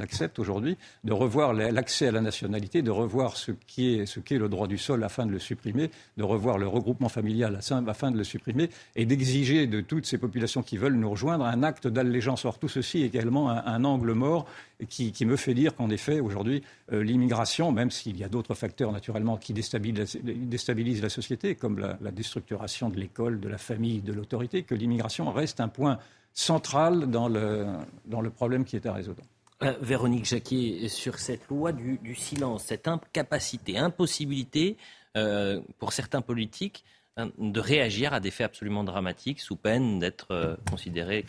accepte 0.00 0.38
aujourd'hui 0.38 0.76
de 1.04 1.12
revoir 1.12 1.52
l'accès 1.52 2.08
à 2.08 2.12
la 2.12 2.20
nationalité, 2.20 2.82
de 2.82 2.90
revoir 2.90 3.36
ce 3.36 3.52
qui 3.66 3.94
est, 3.94 4.06
ce 4.06 4.20
qu'est 4.20 4.38
le 4.38 4.48
droit 4.48 4.66
du 4.66 4.78
sol 4.78 5.04
afin 5.04 5.26
de 5.26 5.32
le 5.32 5.38
supprimer, 5.38 5.90
de 6.16 6.22
revoir 6.22 6.58
le 6.58 6.66
regroupement 6.66 7.08
familial 7.08 7.58
afin 7.86 8.10
de 8.10 8.18
le 8.18 8.24
supprimer 8.24 8.70
et 8.96 9.06
d'exiger 9.06 9.66
de 9.66 9.80
toutes 9.80 10.06
ces 10.06 10.18
populations 10.18 10.62
qui 10.62 10.76
veulent 10.76 10.96
nous 10.96 11.10
rejoindre 11.10 11.44
un 11.44 11.62
acte 11.62 11.86
d'allégeance. 11.86 12.44
Or, 12.44 12.58
tout 12.58 12.68
ceci 12.68 13.02
est 13.02 13.06
également 13.06 13.50
un, 13.50 13.84
angle 13.84 14.12
mort 14.12 14.46
qui, 14.88 15.24
me 15.24 15.36
fait 15.36 15.54
dire 15.54 15.74
qu'en 15.74 15.90
effet, 15.90 16.20
aujourd'hui, 16.20 16.62
euh, 16.92 17.02
l'immigration, 17.02 17.72
même 17.72 17.90
s'il 17.90 18.16
y 18.18 18.24
a 18.24 18.28
d'autres 18.28 18.54
facteurs 18.54 18.92
naturellement 18.92 19.36
qui 19.36 19.52
déstabilisent, 19.52 21.02
la 21.02 21.08
société, 21.08 21.54
comme 21.54 21.78
la, 21.78 22.10
déstructuration 22.10 22.90
de 22.90 22.98
l'école, 22.98 23.40
de 23.40 23.48
la 23.48 23.58
famille, 23.58 24.00
de 24.00 24.12
l'autorité, 24.12 24.62
que 24.62 24.74
l'immigration 24.74 25.30
reste 25.32 25.60
un 25.60 25.68
point 25.68 25.98
central 26.32 27.10
dans 27.10 27.28
le, 27.28 27.66
dans 28.06 28.20
le 28.20 28.30
problème 28.30 28.64
qui 28.64 28.76
est 28.76 28.86
à 28.86 28.92
résoudre. 28.92 29.22
Euh, 29.62 29.74
Véronique 29.80 30.24
Jacquier, 30.24 30.88
sur 30.88 31.18
cette 31.18 31.48
loi 31.48 31.72
du, 31.72 32.14
silence, 32.16 32.64
cette 32.64 32.88
incapacité, 32.88 33.78
impossibilité 33.78 34.76
euh, 35.16 35.60
pour 35.78 35.92
certains 35.92 36.22
politiques 36.22 36.84
hein, 37.16 37.30
de 37.38 37.60
réagir 37.60 38.12
à 38.12 38.20
des 38.20 38.32
faits 38.32 38.46
absolument 38.46 38.82
dramatiques 38.82 39.40
sous 39.40 39.56
peine 39.56 40.00
d'être 40.00 40.58
considérés 40.68 41.24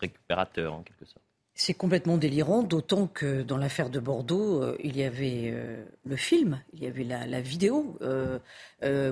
récupérateurs 0.00 0.72
en 0.72 0.82
quelque 0.82 1.04
sorte. 1.04 1.29
C'est 1.62 1.74
complètement 1.74 2.16
délirant, 2.16 2.62
d'autant 2.62 3.06
que 3.06 3.42
dans 3.42 3.58
l'affaire 3.58 3.90
de 3.90 4.00
Bordeaux, 4.00 4.62
euh, 4.62 4.78
il 4.82 4.96
y 4.96 5.02
avait 5.02 5.50
euh, 5.52 5.84
le 6.06 6.16
film, 6.16 6.62
il 6.72 6.82
y 6.82 6.86
avait 6.86 7.04
la, 7.04 7.40
vidéo. 7.42 7.98
Euh, 8.00 8.38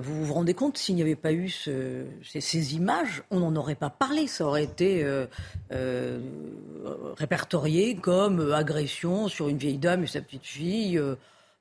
vous 0.02 0.24
vous 0.24 0.32
rendez 0.32 0.54
compte, 0.54 0.78
s'il 0.78 0.94
n'y 0.94 1.02
avait 1.02 1.14
pas 1.14 1.34
eu 1.34 1.50
ces, 1.50 2.74
images, 2.74 3.22
on 3.30 3.40
n'en 3.40 3.54
aurait 3.54 3.74
pas 3.74 3.90
parlé. 3.90 4.26
Ça 4.26 4.46
aurait 4.46 4.64
été 4.64 5.06
répertorié 7.18 7.96
comme 7.96 8.50
agression 8.50 9.28
sur 9.28 9.50
une 9.50 9.58
vieille 9.58 9.76
dame 9.76 10.04
et 10.04 10.06
sa 10.06 10.22
petite 10.22 10.46
fille 10.46 10.98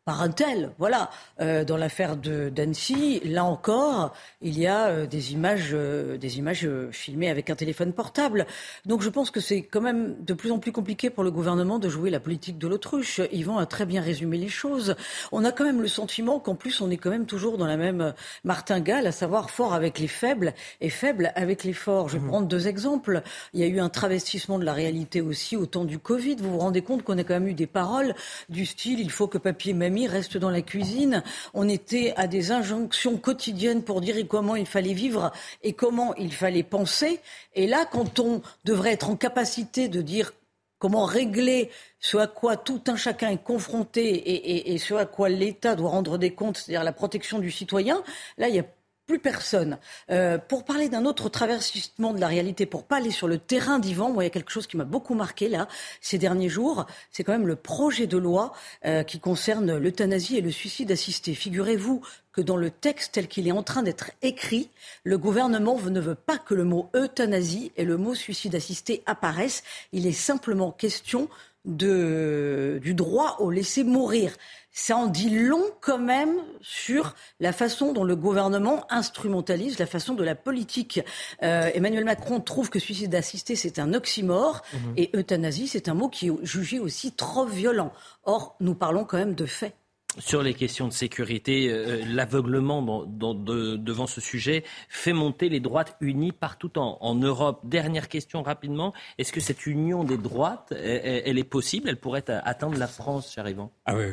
par 0.08 0.22
un 0.22 0.30
tel. 0.30 0.72
Voilà. 0.80 1.10
Euh, 1.42 1.66
dans 1.66 1.76
l'affaire 1.76 2.16
d'Annecy, 2.16 3.20
là 3.26 3.44
encore, 3.44 4.14
il 4.42 4.58
y 4.58 4.66
a 4.66 4.88
euh, 4.88 5.06
des 5.06 5.34
images, 5.34 5.72
euh, 5.74 6.18
des 6.18 6.38
images 6.38 6.66
filmées 6.92 7.30
avec 7.30 7.50
un 7.50 7.56
téléphone 7.56 7.92
portable. 7.92 8.48
Donc 8.86 9.02
je 9.02 9.10
pense 9.10 9.32
que 9.32 9.42
c'est 9.42 9.64
quand 9.64 9.82
même 9.82 10.16
de 10.24 10.34
plus 10.34 10.54
en 10.54 10.60
plus 10.60 10.72
compliqué 10.72 11.10
pour 11.10 11.26
le 11.26 11.30
gouvernement 11.30 11.78
de 11.78 11.90
jouer 11.90 12.10
la 12.10 12.22
politique 12.22 12.58
de 12.58 12.70
l'autruche. 12.70 13.20
Yvan 13.34 13.58
a 13.58 13.66
très 13.66 13.86
bien 13.86 14.02
résumé 14.02 14.38
les 14.38 14.48
choses. 14.48 14.96
On 15.34 15.44
a 15.44 15.52
quand 15.52 15.66
même 15.66 15.82
le 15.82 15.90
sentiment 15.90 16.40
qu'en 16.40 16.56
plus 16.56 16.80
on 16.80 16.90
est 16.90 16.96
quand 16.96 17.10
même 17.10 17.26
toujours 17.26 17.58
dans 17.58 17.68
la 17.68 17.76
même 17.76 18.14
martingale, 18.46 19.08
à 19.08 19.12
savoir 19.12 19.50
fort 19.50 19.74
avec 19.74 20.00
les 20.00 20.08
faibles 20.08 20.54
et 20.80 20.90
faible 20.90 21.34
avec 21.36 21.66
les 21.66 21.74
forts. 21.74 22.08
Je 22.08 22.18
vais 22.18 22.24
mmh. 22.24 22.30
prendre 22.30 22.48
deux 22.48 22.70
exemples. 22.70 23.24
Il 23.54 23.60
y 23.60 23.64
a 23.64 23.68
eu 23.68 23.82
un 23.82 23.90
travestissement 23.90 24.58
de 24.58 24.64
la 24.64 24.74
réalité 24.74 25.20
aussi 25.20 25.58
au 25.58 25.66
temps 25.66 25.84
du 25.84 26.00
Covid. 26.00 26.38
Vous 26.38 26.52
vous 26.52 26.60
rendez 26.60 26.82
compte 26.82 27.04
qu'on 27.04 27.18
a 27.18 27.26
quand 27.26 27.34
même 27.34 27.50
eu 27.50 27.54
des 27.54 27.68
paroles 27.68 28.16
du 28.48 28.66
style 28.66 29.02
il 29.02 29.12
faut 29.12 29.28
que 29.28 29.38
papier 29.38 29.74
mamie 29.74 29.97
reste 30.06 30.38
dans 30.38 30.52
la 30.52 30.62
cuisine. 30.62 31.24
On 31.56 31.68
était 31.68 32.14
à 32.18 32.28
des 32.28 32.52
injonctions 32.52 33.18
quotidiennes 33.18 33.82
pour 33.82 34.02
dire 34.02 34.16
comment 34.28 34.56
il 34.56 34.68
fallait 34.68 34.94
vivre 34.94 35.32
et 35.64 35.74
comment 35.74 36.14
il 36.16 36.34
fallait 36.34 36.64
penser. 36.64 37.20
Et 37.56 37.66
là, 37.66 37.86
quand 37.92 38.20
on 38.20 38.42
devrait 38.66 38.92
être 38.92 39.10
en 39.10 39.16
capacité 39.16 39.88
de 39.88 40.02
dire 40.02 40.34
comment 40.80 41.06
régler 41.06 41.72
ce 42.00 42.18
à 42.18 42.28
quoi 42.28 42.58
tout 42.58 42.82
un 42.88 42.96
chacun 42.96 43.30
est 43.30 43.44
confronté 43.44 44.72
et, 44.72 44.78
ce 44.78 44.94
à 44.94 45.06
quoi 45.06 45.30
l'État 45.30 45.76
doit 45.76 45.90
rendre 45.90 46.18
des 46.18 46.34
comptes, 46.34 46.58
c'est-à-dire 46.58 46.84
la 46.84 46.94
protection 46.94 47.40
du 47.40 47.50
citoyen, 47.50 48.04
là, 48.38 48.50
il 48.50 48.56
y 48.56 48.60
a 48.60 48.66
plus 49.08 49.20
personne. 49.20 49.78
Euh, 50.12 50.38
pour 50.38 50.66
parler 50.66 50.90
d'un 50.90 51.06
autre 51.06 51.30
traversissement 51.30 52.14
de 52.14 52.20
la 52.20 52.28
réalité, 52.28 52.66
pour 52.66 52.84
pas 52.84 52.98
aller 52.98 53.10
sur 53.12 53.28
le 53.28 53.40
terrain 53.40 53.80
d'Ivan, 53.80 54.12
moi, 54.12 54.24
il 54.24 54.28
y 54.28 54.30
a 54.30 54.32
quelque 54.32 54.52
chose 54.52 54.68
qui 54.68 54.78
m'a 54.78 54.84
beaucoup 54.84 55.16
marqué 55.16 55.48
là 55.48 55.68
ces 56.02 56.18
derniers 56.18 56.50
jours. 56.50 56.86
C'est 57.12 57.24
quand 57.24 57.32
même 57.32 57.48
le 57.48 57.56
projet 57.56 58.06
de 58.06 58.18
loi 58.18 58.54
euh, 58.86 59.04
qui 59.04 59.20
concerne 59.20 59.78
l'euthanasie 59.78 60.38
et 60.38 60.42
le 60.42 60.52
suicide 60.52 60.92
assisté. 60.92 61.34
Figurez-vous 61.34 62.02
que 62.34 62.42
dans 62.42 62.58
le 62.58 62.70
texte 62.70 63.14
tel 63.14 63.28
qu'il 63.28 63.48
est 63.48 63.52
en 63.52 63.64
train 63.64 63.82
d'être 63.82 64.12
écrit, 64.22 64.70
le 65.04 65.18
gouvernement 65.18 65.80
ne 65.80 66.00
veut 66.00 66.14
pas 66.14 66.38
que 66.38 66.54
le 66.54 66.66
mot 66.66 66.90
euthanasie 66.96 67.72
et 67.78 67.86
le 67.86 67.98
mot 67.98 68.14
suicide 68.14 68.54
assisté 68.54 69.02
apparaissent. 69.06 69.64
Il 69.94 70.06
est 70.06 70.12
simplement 70.12 70.72
question 70.72 71.30
de, 71.68 72.80
du 72.82 72.94
droit 72.96 73.38
au 73.40 73.52
laisser 73.52 73.84
mourir 73.84 74.34
ça 74.78 74.96
en 74.96 75.08
dit 75.08 75.32
long 75.32 75.66
quand 75.82 75.98
même 75.98 76.38
sur 76.62 77.16
la 77.40 77.52
façon 77.52 77.94
dont 77.94 78.04
le 78.04 78.16
gouvernement 78.16 78.86
instrumentalise 78.92 79.80
la 79.80 79.88
façon 79.88 80.14
de 80.14 80.24
la 80.24 80.36
politique. 80.36 81.02
Euh, 81.42 81.72
Emmanuel 81.74 82.06
Macron 82.06 82.40
trouve 82.40 82.70
que 82.70 82.78
suicide 82.78 83.14
assisté, 83.16 83.56
c'est 83.56 83.80
un 83.80 83.96
oxymore, 83.96 84.62
mhm. 84.74 84.94
et 84.96 85.10
euthanasie, 85.16 85.68
c'est 85.68 85.90
un 85.90 85.96
mot 85.96 86.10
qui 86.10 86.28
est 86.28 86.32
jugé 86.44 86.78
aussi 86.78 87.12
trop 87.12 87.46
violent. 87.46 87.92
Or, 88.24 88.56
nous 88.60 88.76
parlons 88.76 89.04
quand 89.04 89.18
même 89.18 89.34
de 89.34 89.48
faits 89.48 89.74
sur 90.18 90.42
les 90.42 90.54
questions 90.54 90.88
de 90.88 90.94
sécurité, 90.94 91.70
euh, 91.70 92.04
l'aveuglement 92.08 93.06
devant 93.08 94.08
ce 94.08 94.22
sujet 94.22 94.64
fait 94.90 95.14
monter 95.14 95.50
les 95.50 95.60
droites 95.60 95.96
unies 96.02 96.32
partout 96.32 96.78
en, 96.78 97.16
Europe. 97.16 97.62
Dernière 97.64 98.10
question 98.10 98.44
rapidement, 98.44 98.94
est-ce 99.18 99.32
que 99.32 99.40
cette 99.40 99.66
union 99.66 100.04
des 100.04 100.18
droites, 100.18 100.72
elle, 100.72 101.38
est 101.38 101.44
possible? 101.44 101.90
Elle 101.90 101.98
pourrait 101.98 102.26
atteindre 102.30 102.78
la 102.78 102.88
France, 102.88 103.34
cher 103.34 103.48
Yvan? 103.48 103.72
Ah 103.86 103.96
oui, 103.96 104.06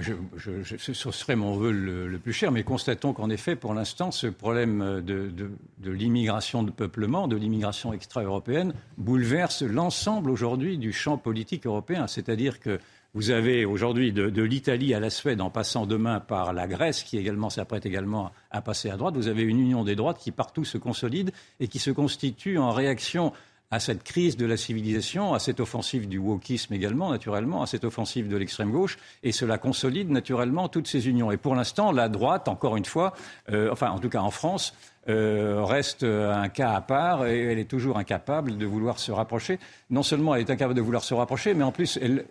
ce 0.79 1.11
serait 1.11 1.37
mon 1.37 1.55
vœu 1.55 1.73
le, 1.73 2.19
plus 2.19 2.33
cher, 2.33 2.53
mais 2.53 2.63
constatons 2.63 3.13
qu'en 3.13 3.29
effet, 3.29 3.57
pour 3.57 3.75
l'instant, 3.75 4.11
ce 4.11 4.27
problème 4.27 5.03
de, 5.05 5.31
de 5.31 5.91
l'immigration 5.91 6.63
de 6.63 6.71
peuplement, 6.71 7.29
de 7.29 7.37
l'immigration 7.37 7.93
extra-européenne, 7.93 8.73
bouleverse 8.97 9.63
l'ensemble 9.63 10.31
aujourd'hui 10.31 10.79
du 10.79 10.93
champ 10.93 11.19
politique 11.19 11.67
européen. 11.67 12.07
C'est-à-dire 12.07 12.61
que 12.61 12.79
vous 13.15 13.31
avez 13.31 13.65
aujourd'hui 13.65 14.13
de, 14.13 14.43
l'Italie 14.43 14.93
à 14.93 14.99
la 14.99 15.09
Suède, 15.09 15.41
en 15.41 15.49
passant 15.49 15.87
demain 15.87 16.19
par 16.19 16.53
la 16.53 16.67
Grèce, 16.67 17.05
qui 17.05 17.17
également 17.17 17.49
s'apprête 17.49 17.87
également 17.87 18.33
à 18.51 18.61
passer 18.61 18.91
à 18.91 18.97
droite. 18.97 19.15
Vous 19.17 19.29
avez 19.29 19.43
une 19.43 19.61
union 19.61 19.85
des 19.85 19.95
droites 19.95 20.19
qui 20.19 20.33
partout 20.33 20.65
se 20.65 20.79
consolide 20.79 21.31
et 21.61 21.69
qui 21.69 21.79
se 21.79 21.93
constitue 21.93 22.59
en 22.59 22.73
réaction 22.73 23.33
à 23.71 23.81
cette 23.81 24.03
crise 24.03 24.37
de 24.37 24.47
la 24.47 24.57
civilisation, 24.57 25.33
à 25.33 25.39
cette 25.39 25.61
offensive 25.61 26.09
du 26.09 26.19
wokisme 26.19 26.75
également, 26.75 27.11
naturellement, 27.11 27.63
à 27.63 27.67
cette 27.67 27.85
offensive 27.85 28.29
de 28.29 28.37
l'extrême 28.37 28.71
gauche, 28.71 28.99
et 29.23 29.33
cela 29.33 29.59
consolide 29.59 30.11
naturellement 30.11 30.69
toutes 30.69 30.87
ces 30.87 31.09
unions. 31.09 31.31
Et 31.31 31.37
pour 31.37 31.55
l'instant, 31.55 31.93
la 31.93 32.09
droite, 32.09 32.49
encore 32.49 32.77
une 32.77 32.85
fois, 32.85 33.15
euh, 33.51 33.71
enfin 33.73 33.91
en 33.91 33.99
tout 33.99 34.09
cas 34.09 34.21
en 34.21 34.31
France, 34.31 34.75
euh, 35.09 35.63
reste 35.65 36.05
un 36.05 36.49
cas 36.49 36.73
à 36.73 36.81
part 36.81 37.27
et 37.27 37.45
elle 37.45 37.59
est 37.59 37.69
toujours 37.69 37.99
incapable 37.99 38.57
de 38.57 38.67
vouloir 38.67 38.99
se 38.99 39.13
rapprocher. 39.13 39.59
Non 39.91 40.03
seulement 40.03 40.35
elle 40.35 40.43
est 40.43 40.51
incapable 40.51 40.75
de 40.75 40.81
vouloir 40.81 41.05
se 41.05 41.15
rapprocher, 41.15 41.55
mais 41.55 41.65
en 41.65 41.73
plus 41.73 41.99
elle, 42.03 42.25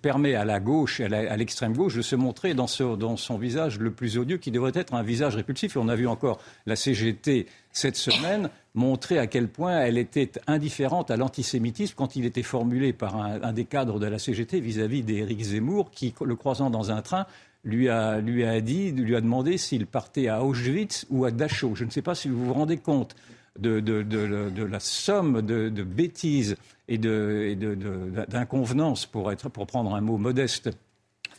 permet 0.00 0.34
à 0.34 0.44
la 0.44 0.60
gauche 0.60 1.00
à 1.00 1.36
l'extrême 1.36 1.74
gauche 1.74 1.94
de 1.94 2.02
se 2.02 2.16
montrer 2.16 2.54
dans, 2.54 2.66
dans, 2.96 3.16
son 3.16 3.38
visage 3.38 3.78
le 3.78 3.90
plus 3.90 4.18
odieux 4.18 4.38
qui 4.38 4.50
devrait 4.50 4.72
être 4.74 4.94
un 4.94 5.02
visage 5.02 5.36
répulsif. 5.36 5.76
Et 5.76 5.78
on 5.78 5.88
a 5.88 5.96
vu 5.96 6.06
encore 6.06 6.40
la 6.66 6.76
CGT 6.76 7.46
cette 7.72 7.96
semaine 7.96 8.50
montrer 8.74 9.18
à 9.18 9.26
quel 9.26 9.48
point 9.48 9.80
elle 9.80 9.98
était 9.98 10.32
indifférente 10.46 11.10
à 11.10 11.16
l'antisémitisme 11.16 11.94
quand 11.96 12.16
il 12.16 12.24
était 12.24 12.42
formulé 12.42 12.92
par 12.92 13.16
un, 13.16 13.52
des 13.52 13.64
cadres 13.64 13.98
de 13.98 14.06
la 14.06 14.18
CGT 14.18 14.60
vis-à-vis 14.60 15.02
d'Éric 15.02 15.42
Zemmour 15.42 15.90
qui, 15.90 16.14
le 16.24 16.36
croisant 16.36 16.70
dans 16.70 16.90
un 16.90 17.02
train, 17.02 17.26
lui 17.64 17.88
a, 17.88 18.20
lui 18.20 18.44
a 18.44 18.60
dit, 18.60 18.92
lui 18.92 19.16
a 19.16 19.20
demandé 19.20 19.58
s'il 19.58 19.86
partait 19.86 20.28
à 20.28 20.44
Auschwitz 20.44 21.06
ou 21.10 21.24
à 21.24 21.30
Dachau. 21.30 21.74
Je 21.74 21.84
ne 21.84 21.90
sais 21.90 22.02
pas 22.02 22.14
si 22.14 22.28
vous 22.28 22.44
vous 22.44 22.52
rendez 22.52 22.76
compte 22.76 23.16
de, 23.58 23.80
de, 23.80 24.02
de, 24.02 24.64
la 24.64 24.80
somme 24.80 25.42
de, 25.42 25.82
bêtises 25.82 26.56
et 26.88 26.98
d'inconvenances, 26.98 29.06
pour, 29.06 29.32
pour 29.52 29.66
prendre 29.66 29.94
un 29.94 30.00
mot 30.00 30.18
modeste, 30.18 30.70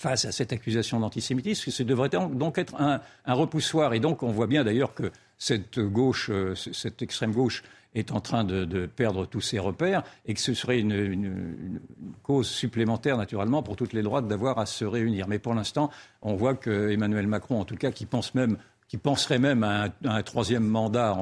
face 0.03 0.25
à 0.25 0.33
cette 0.33 0.51
accusation 0.51 0.99
d'antisémitisme, 0.99 1.71
ce 1.71 1.81
devrait 1.83 2.09
donc 2.09 2.57
être 2.57 2.75
un, 2.75 2.99
repoussoir. 3.25 3.93
Et 3.93 4.01
donc 4.01 4.21
on 4.21 4.31
voit 4.31 4.47
bien 4.47 4.65
d'ailleurs 4.65 4.93
que 4.93 5.11
cette 5.37 5.79
gauche, 5.79 6.29
euh, 6.29 6.55
cette 6.55 7.01
extrême 7.01 7.31
gauche, 7.31 7.63
est 7.95 8.11
en 8.11 8.19
train 8.19 8.43
de, 8.43 8.85
perdre 8.87 9.25
tous 9.25 9.39
ses 9.39 9.59
repères 9.59 10.03
et 10.25 10.33
que 10.33 10.39
ce 10.41 10.53
serait 10.53 10.79
une, 10.79 11.79
cause 12.23 12.49
supplémentaire, 12.49 13.17
naturellement, 13.17 13.63
pour 13.63 13.75
toutes 13.75 13.93
les 13.93 14.01
droites 14.01 14.27
d'avoir 14.27 14.57
à 14.57 14.65
se 14.65 14.83
réunir. 14.83 15.27
Mais 15.27 15.39
pour 15.39 15.53
l'instant, 15.53 15.89
on 16.21 16.35
voit 16.35 16.55
que 16.55 16.89
Emmanuel 16.89 17.27
Macron, 17.27 17.61
en 17.61 17.65
tout 17.65 17.75
cas, 17.75 17.91
qui, 17.91 18.05
pense 18.05 18.33
même, 18.35 18.57
qui 18.87 18.97
penserait 18.97 19.39
même 19.39 19.63
à 19.63 19.89
un, 20.03 20.23
troisième 20.23 20.65
mandat 20.65 21.15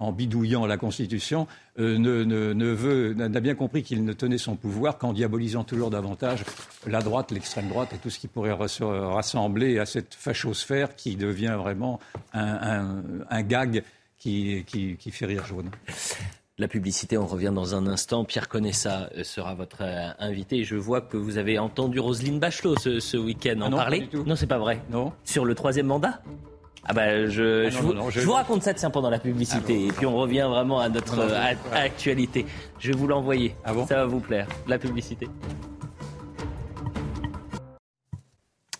bidouillant 0.00 0.66
la 0.66 0.76
Constitution, 0.76 1.46
euh, 1.78 1.98
ne, 1.98 2.66
veut, 2.72 3.14
n'a 3.14 3.40
bien 3.40 3.54
compris 3.54 3.82
qu'il 3.82 4.04
ne 4.04 4.12
tenait 4.12 4.38
son 4.38 4.56
pouvoir 4.56 4.98
qu'en 4.98 5.12
diabolisant 5.12 5.64
toujours 5.64 5.90
davantage 5.90 6.44
la 6.86 7.00
droite, 7.00 7.30
l'extrême 7.30 7.68
droite 7.68 7.92
et 7.94 7.98
tout 7.98 8.10
ce 8.10 8.18
qui 8.18 8.28
pourrait 8.28 8.52
rassembler 8.52 9.78
à 9.78 9.86
cette 9.86 10.14
fachosphère 10.14 10.94
qui 10.94 11.16
devient 11.16 11.56
vraiment 11.58 11.98
un, 12.32 13.02
un 13.28 13.42
gag 13.42 13.82
qui, 14.66 15.10
fait 15.10 15.26
rire 15.26 15.44
jaune. 15.46 15.70
La 16.58 16.68
publicité, 16.68 17.18
on 17.18 17.26
revient 17.26 17.52
dans 17.54 17.74
un 17.74 17.86
instant. 17.86 18.24
Pierre 18.24 18.48
Conessa 18.48 19.10
euh, 19.14 19.24
sera 19.24 19.54
votre 19.54 19.82
euh, 19.82 20.08
invité. 20.18 20.64
Je 20.64 20.76
vois 20.76 21.02
que 21.02 21.18
vous 21.18 21.36
avez 21.36 21.58
entendu 21.58 22.00
Roselyne 22.00 22.38
Bachelot 22.38 22.76
ce, 22.78 23.16
week-end 23.18 23.60
en 23.60 23.72
ah 23.74 23.76
parler. 23.76 24.08
Non, 24.14 24.24
non 24.24 24.36
c'est 24.36 24.46
pas 24.46 24.58
vrai. 24.58 24.80
Non. 24.90 25.12
Sur 25.24 25.44
le 25.44 25.54
troisième 25.54 25.86
mandat? 25.86 26.22
Ah 26.88 26.94
bah 26.94 27.26
je, 27.26 27.66
ah 27.66 27.70
je, 28.10 28.20
vous, 28.20 28.32
raconte 28.32 28.62
ça 28.62 28.72
tiens 28.72 28.90
pendant 28.90 29.10
la 29.10 29.18
publicité 29.18 29.76
ah 29.82 29.88
et 29.88 29.92
puis 29.92 30.06
on 30.06 30.16
revient 30.16 30.46
vraiment 30.48 30.78
à 30.78 30.88
notre 30.88 31.18
actualité. 31.72 32.46
Je 32.78 32.92
vais 32.92 32.96
vous 32.96 33.08
l'envoyer. 33.08 33.56
Ah 33.64 33.72
ça 33.88 33.96
va 33.96 34.06
vous 34.06 34.20
plaire. 34.20 34.46
La 34.68 34.78
publicité. 34.78 35.28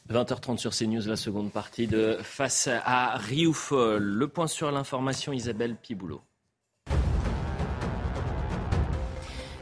20h30 0.08 0.58
sur 0.58 0.70
CNews, 0.70 1.06
la 1.08 1.16
seconde 1.16 1.50
partie 1.50 1.88
de 1.88 2.18
Face 2.22 2.68
à 2.84 3.16
Rioufol. 3.16 4.02
Le 4.02 4.28
point 4.28 4.46
sur 4.46 4.70
l'information, 4.70 5.32
Isabelle 5.32 5.74
Piboulot. 5.74 6.22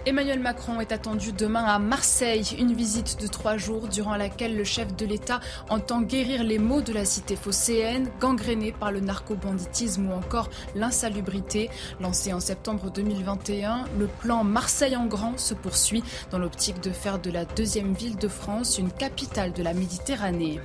Emmanuel 0.07 0.39
Macron 0.39 0.83
est 0.83 0.93
attendu 0.93 1.33
demain 1.33 1.65
à 1.65 1.79
Marseille, 1.79 2.55
une 2.59 2.75
visite 2.75 3.19
de 3.23 3.27
trois 3.27 3.57
jours 3.57 3.89
durant 3.89 4.17
laquelle 4.17 4.55
le 4.55 4.63
chef 4.63 4.95
de 4.95 5.07
l'État 5.07 5.41
entend 5.71 6.03
guérir 6.03 6.45
les 6.45 6.59
maux 6.59 6.83
de 6.83 6.93
la 6.93 7.07
cité 7.07 7.37
phocéenne, 7.37 8.11
gangrénée 8.21 8.73
par 8.73 8.93
le 8.93 9.01
narco-banditisme 9.01 10.11
ou 10.11 10.13
encore 10.13 10.51
l'insalubrité. 10.75 11.71
Lancé 12.01 12.35
en 12.35 12.41
septembre 12.41 12.91
2021, 12.91 13.87
le 13.99 14.07
plan 14.07 14.45
Marseille 14.45 14.95
en 14.95 15.07
grand 15.07 15.39
se 15.39 15.55
poursuit 15.55 16.05
dans 16.31 16.39
l'optique 16.39 16.83
de 16.83 16.91
faire 16.91 17.19
de 17.19 17.31
la 17.31 17.47
deuxième 17.47 17.95
ville 17.95 18.17
de 18.17 18.29
France 18.29 18.77
une 18.77 18.93
capitale 18.93 19.55
de 19.55 19.63
la 19.63 19.73
Méditerranée. 19.73 20.61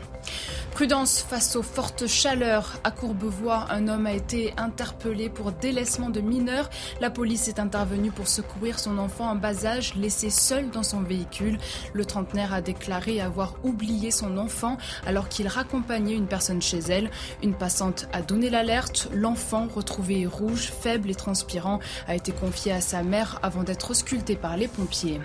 Prudence 0.72 1.20
face 1.20 1.56
aux 1.56 1.64
fortes 1.64 2.08
chaleurs. 2.08 2.80
À 2.84 2.92
Courbevoie, 2.92 3.66
un 3.70 3.88
homme 3.88 4.06
a 4.06 4.14
été 4.14 4.54
interpellé 4.58 5.30
pour 5.30 5.52
délaissement 5.52 6.10
de 6.10 6.22
mineurs. 6.22 6.70
La 7.02 7.10
police 7.10 7.48
est 7.48 7.60
intervenue 7.60 8.12
pour 8.12 8.28
secourir 8.28 8.80
son 8.80 8.98
enfant 8.98 9.29
en 9.30 9.36
bas 9.36 9.66
âge 9.66 9.96
laissé 9.96 10.30
seul 10.30 10.70
dans 10.72 10.84
son 10.84 11.02
véhicule. 11.02 11.58
Le 11.94 12.06
trentenaire 12.06 12.54
a 12.54 12.62
déclaré 12.62 13.22
avoir 13.22 13.54
oublié 13.64 14.12
son 14.12 14.38
enfant 14.38 14.78
alors 15.06 15.30
qu'il 15.30 15.48
raccompagnait 15.48 16.16
une 16.16 16.28
personne 16.28 16.62
chez 16.62 16.80
elle. 16.80 17.10
Une 17.44 17.54
passante 17.54 18.08
a 18.12 18.22
donné 18.22 18.50
l'alerte. 18.50 19.10
L'enfant, 19.14 19.68
retrouvé 19.74 20.26
rouge, 20.26 20.72
faible 20.72 21.10
et 21.10 21.16
transpirant, 21.16 21.80
a 22.08 22.16
été 22.16 22.32
confié 22.32 22.72
à 22.72 22.82
sa 22.82 23.04
mère 23.04 23.40
avant 23.44 23.64
d'être 23.64 23.92
ausculté 23.92 24.36
par 24.36 24.58
les 24.58 24.68
pompiers. 24.68 25.20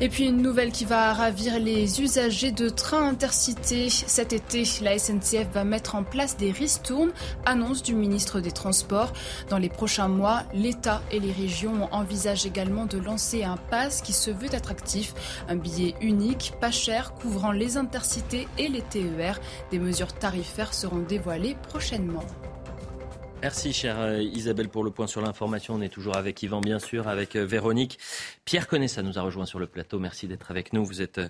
Et 0.00 0.08
puis 0.08 0.26
une 0.26 0.42
nouvelle 0.42 0.72
qui 0.72 0.84
va 0.84 1.12
ravir 1.12 1.58
les 1.58 2.00
usagers 2.00 2.52
de 2.52 2.68
trains 2.68 3.08
intercités. 3.08 3.88
Cet 3.90 4.32
été, 4.32 4.64
la 4.82 4.98
SNCF 4.98 5.48
va 5.52 5.64
mettre 5.64 5.94
en 5.94 6.04
place 6.04 6.36
des 6.36 6.52
ristournes, 6.52 7.12
annonce 7.46 7.82
du 7.82 7.94
ministre 7.94 8.40
des 8.40 8.52
Transports. 8.52 9.12
Dans 9.48 9.58
les 9.58 9.68
prochains 9.68 10.08
mois, 10.08 10.44
l'État 10.54 11.02
et 11.10 11.20
les 11.20 11.32
régions 11.32 11.88
envisagent 11.92 12.46
également 12.46 12.86
de 12.86 12.98
lancer 12.98 13.44
un 13.44 13.56
pass 13.56 14.02
qui 14.02 14.12
se 14.12 14.30
veut 14.30 14.54
attractif, 14.54 15.14
un 15.48 15.56
billet 15.56 15.94
unique, 16.00 16.52
pas 16.60 16.70
cher, 16.70 17.14
couvrant 17.14 17.52
les 17.52 17.76
intercités 17.76 18.46
et 18.58 18.68
les 18.68 18.82
TER. 18.82 19.40
Des 19.70 19.78
mesures 19.78 20.12
tarifaires 20.12 20.74
seront 20.74 20.98
dévoilées 20.98 21.56
prochainement. 21.68 22.24
Merci, 23.40 23.72
chère 23.72 24.00
euh, 24.00 24.20
Isabelle, 24.20 24.68
pour 24.68 24.82
le 24.82 24.90
point 24.90 25.06
sur 25.06 25.20
l'information. 25.20 25.74
On 25.74 25.80
est 25.80 25.88
toujours 25.88 26.16
avec 26.16 26.42
Yvan, 26.42 26.60
bien 26.60 26.80
sûr, 26.80 27.06
avec 27.06 27.36
euh, 27.36 27.46
Véronique. 27.46 27.98
Pierre 28.44 28.66
Conessa 28.66 29.00
nous 29.02 29.16
a 29.16 29.22
rejoint 29.22 29.46
sur 29.46 29.60
le 29.60 29.68
plateau. 29.68 30.00
Merci 30.00 30.26
d'être 30.26 30.50
avec 30.50 30.72
nous. 30.72 30.84
Vous 30.84 31.02
êtes 31.02 31.20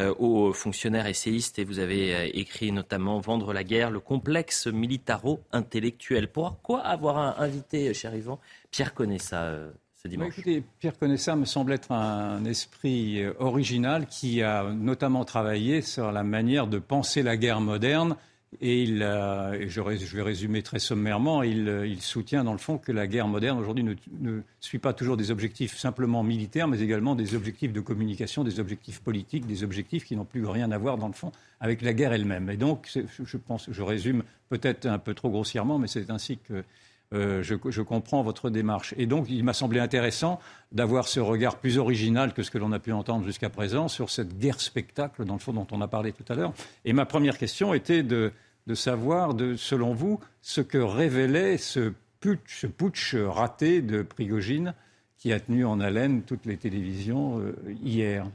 euh, 0.00 0.14
haut 0.18 0.54
fonctionnaire 0.54 1.06
essayiste 1.06 1.58
et 1.58 1.64
vous 1.64 1.78
avez 1.78 2.28
écrit 2.38 2.72
notamment 2.72 3.20
Vendre 3.20 3.52
la 3.52 3.62
guerre, 3.62 3.90
le 3.90 4.00
complexe 4.00 4.68
militaro-intellectuel. 4.68 6.28
Pourquoi 6.32 6.80
avoir 6.80 7.38
invité, 7.38 7.92
cher 7.92 8.14
Yvan, 8.14 8.40
Pierre 8.70 8.94
Conessa 8.94 9.58
ce 10.02 10.08
dimanche 10.08 10.32
écoutez, 10.38 10.64
Pierre 10.78 10.98
Conessa 10.98 11.36
me 11.36 11.44
semble 11.44 11.74
être 11.74 11.92
un 11.92 12.42
esprit 12.46 13.22
original 13.38 14.06
qui 14.06 14.42
a 14.42 14.64
notamment 14.72 15.26
travaillé 15.26 15.82
sur 15.82 16.10
la 16.10 16.22
manière 16.22 16.66
de 16.66 16.78
penser 16.78 17.22
la 17.22 17.36
guerre 17.36 17.60
moderne 17.60 18.16
et, 18.60 18.86
je, 18.86 20.16
vais 20.16 20.22
résumer 20.22 20.62
très 20.62 20.80
sommairement, 20.80 21.42
il, 21.42 22.00
soutient 22.00 22.42
dans 22.42 22.52
le 22.52 22.58
fond 22.58 22.78
que 22.78 22.90
la 22.90 23.06
guerre 23.06 23.28
moderne 23.28 23.58
aujourd'hui 23.58 23.84
ne, 23.84 24.40
suit 24.58 24.78
pas 24.78 24.92
toujours 24.92 25.16
des 25.16 25.30
objectifs 25.30 25.76
simplement 25.76 26.24
militaires, 26.24 26.66
mais 26.66 26.80
également 26.80 27.14
des 27.14 27.34
objectifs 27.34 27.72
de 27.72 27.80
communication, 27.80 28.42
des 28.42 28.58
objectifs 28.58 29.00
politiques, 29.00 29.46
des 29.46 29.62
objectifs 29.62 30.04
qui 30.04 30.16
n'ont 30.16 30.24
plus 30.24 30.44
rien 30.46 30.72
à 30.72 30.78
voir 30.78 30.98
dans 30.98 31.06
le 31.06 31.12
fond 31.12 31.30
avec 31.60 31.80
la 31.82 31.92
guerre 31.92 32.12
elle-même. 32.12 32.50
Et 32.50 32.56
donc, 32.56 32.90
je 33.24 33.36
pense, 33.36 33.68
je 33.70 33.82
résume 33.82 34.24
peut-être 34.48 34.86
un 34.86 34.98
peu 34.98 35.14
trop 35.14 35.30
grossièrement, 35.30 35.78
mais 35.78 35.86
c'est 35.86 36.10
ainsi 36.10 36.38
que 36.38 36.64
euh, 37.12 37.42
je, 37.42 37.82
comprends 37.82 38.22
votre 38.22 38.50
démarche. 38.50 38.94
Et 38.96 39.06
donc, 39.06 39.26
il 39.28 39.42
m'a 39.42 39.52
semblé 39.52 39.80
intéressant 39.80 40.38
d'avoir 40.70 41.08
ce 41.08 41.18
regard 41.18 41.56
plus 41.56 41.76
original 41.76 42.32
que 42.32 42.42
ce 42.44 42.50
que 42.50 42.58
l'on 42.58 42.70
a 42.70 42.78
pu 42.78 42.92
entendre 42.92 43.24
jusqu'à 43.24 43.50
présent 43.50 43.88
sur 43.88 44.10
cette 44.10 44.38
guerre 44.38 44.60
spectacle, 44.60 45.24
dans 45.24 45.34
le 45.34 45.40
fond, 45.40 45.52
dont 45.52 45.66
on 45.72 45.80
a 45.80 45.88
parlé 45.88 46.12
tout 46.12 46.24
à 46.28 46.36
l'heure. 46.36 46.52
Et 46.84 46.92
ma 46.92 47.06
première 47.06 47.36
question 47.36 47.74
était 47.74 48.04
de, 48.04 48.32
savoir, 48.74 49.34
selon 49.56 49.92
vous, 49.92 50.20
ce 50.40 50.60
que 50.60 50.78
révélait 50.78 51.58
ce 51.58 51.92
putsch, 52.20 52.60
ce 52.60 52.66
putsch 52.68 53.16
raté 53.16 53.82
de 53.82 54.02
Prigogine 54.02 54.74
qui 55.18 55.32
a 55.32 55.40
tenu 55.40 55.64
en 55.64 55.80
haleine 55.80 56.22
toutes 56.22 56.46
les 56.46 56.56
télévisions 56.56 57.40
euh, 57.40 57.54
hier. 57.82 58.26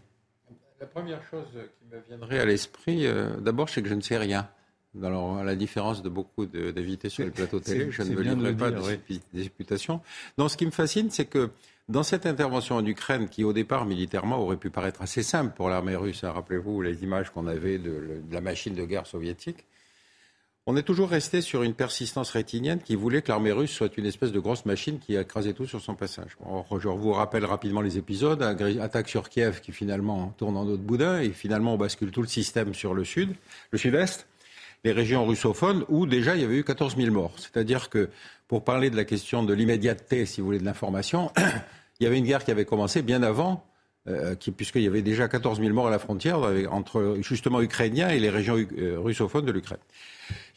La 0.79 0.85
première 0.85 1.23
chose 1.23 1.47
qui 1.79 1.85
me 1.95 1.99
viendrait 2.07 2.39
à 2.39 2.45
l'esprit, 2.45 3.07
euh, 3.07 3.37
d'abord, 3.37 3.69
c'est 3.69 3.81
que 3.81 3.89
je 3.89 3.95
ne 3.95 4.01
sais 4.01 4.17
rien. 4.17 4.47
Alors, 5.03 5.37
à 5.37 5.43
la 5.43 5.55
différence 5.55 6.01
de 6.01 6.09
beaucoup 6.09 6.45
d'invités 6.45 7.09
sur 7.09 7.25
le 7.25 7.31
plateau 7.31 7.59
télé, 7.59 7.91
je 7.91 8.03
ne 8.03 8.15
me 8.15 8.21
livrerai 8.21 8.55
pas 8.55 8.71
de 8.71 8.79
des 9.09 9.21
disputations. 9.33 10.01
Non, 10.37 10.47
ce 10.47 10.57
qui 10.57 10.65
me 10.65 10.71
fascine, 10.71 11.09
c'est 11.09 11.25
que 11.25 11.49
dans 11.89 12.03
cette 12.03 12.25
intervention 12.25 12.75
en 12.75 12.85
Ukraine, 12.85 13.29
qui 13.29 13.43
au 13.43 13.53
départ 13.53 13.85
militairement 13.85 14.39
aurait 14.39 14.57
pu 14.57 14.69
paraître 14.69 15.01
assez 15.01 15.21
simple 15.21 15.53
pour 15.55 15.69
l'armée 15.69 15.95
russe, 15.95 16.23
hein, 16.23 16.31
rappelez-vous 16.31 16.81
les 16.81 17.03
images 17.03 17.29
qu'on 17.29 17.47
avait 17.47 17.77
de, 17.77 18.21
de, 18.27 18.33
la 18.33 18.41
machine 18.41 18.73
de 18.73 18.85
guerre 18.85 19.05
soviétique, 19.05 19.65
on 20.67 20.75
est 20.75 20.81
toujours 20.81 21.09
resté 21.09 21.41
sur 21.41 21.61
une 21.61 21.75
persistance 21.75 22.31
rétinienne 22.31 22.79
qui 22.79 22.95
voulait 22.95 23.21
que 23.21 23.27
l'armée 23.27 23.51
russe 23.51 23.71
soit 23.71 23.95
une 23.97 24.07
espèce 24.07 24.31
de 24.31 24.39
grosse 24.39 24.65
machine 24.65 24.97
qui 24.97 25.15
écrasait 25.15 25.53
tout 25.53 25.67
sur 25.67 25.79
son 25.79 25.93
passage. 25.93 26.35
je 26.79 26.87
vous 26.87 27.11
rappelle 27.11 27.45
rapidement 27.45 27.81
les 27.81 27.99
épisodes. 27.99 28.41
Attaque 28.41 29.07
sur 29.07 29.29
Kiev 29.29 29.61
qui 29.61 29.71
finalement 29.71 30.33
tourne 30.37 30.57
en 30.57 30.65
autre 30.65 30.81
boudin 30.81 31.19
et 31.19 31.29
finalement 31.29 31.75
on 31.75 31.77
bascule 31.77 32.09
tout 32.09 32.23
le 32.23 32.27
système 32.27 32.73
sur 32.73 32.95
le 32.95 33.03
sud, 33.03 33.35
le 33.69 33.77
sud-est, 33.77 34.25
les 34.85 34.91
régions 34.91 35.25
russophones 35.25 35.83
où 35.89 36.05
déjà 36.05 36.35
il 36.35 36.41
y 36.41 36.45
avait 36.45 36.57
eu 36.57 36.63
14 36.63 36.95
000 36.95 37.11
morts. 37.11 37.33
C'est-à-dire 37.37 37.89
que 37.89 38.09
pour 38.47 38.63
parler 38.63 38.91
de 38.91 38.95
la 38.95 39.03
question 39.03 39.43
de 39.43 39.53
l'immédiateté, 39.53 40.25
si 40.27 40.39
vous 40.39 40.45
voulez, 40.45 40.59
de 40.59 40.63
l'information, 40.63 41.31
il 41.99 42.03
y 42.03 42.07
avait 42.07 42.19
une 42.19 42.25
guerre 42.25 42.45
qui 42.45 42.51
avait 42.51 42.65
commencé 42.65 43.01
bien 43.01 43.23
avant 43.23 43.65
euh, 44.07 44.35
puisqu'il 44.55 44.83
y 44.83 44.87
avait 44.87 45.01
déjà 45.01 45.27
14 45.27 45.59
000 45.59 45.73
morts 45.73 45.87
à 45.87 45.89
la 45.89 45.97
frontière 45.97 46.39
entre 46.69 47.17
justement 47.21 47.59
Ukrainiens 47.59 48.09
et 48.09 48.19
les 48.19 48.29
régions 48.29 48.55
euh, 48.77 48.99
russophones 48.99 49.45
de 49.45 49.51
l'Ukraine. 49.51 49.79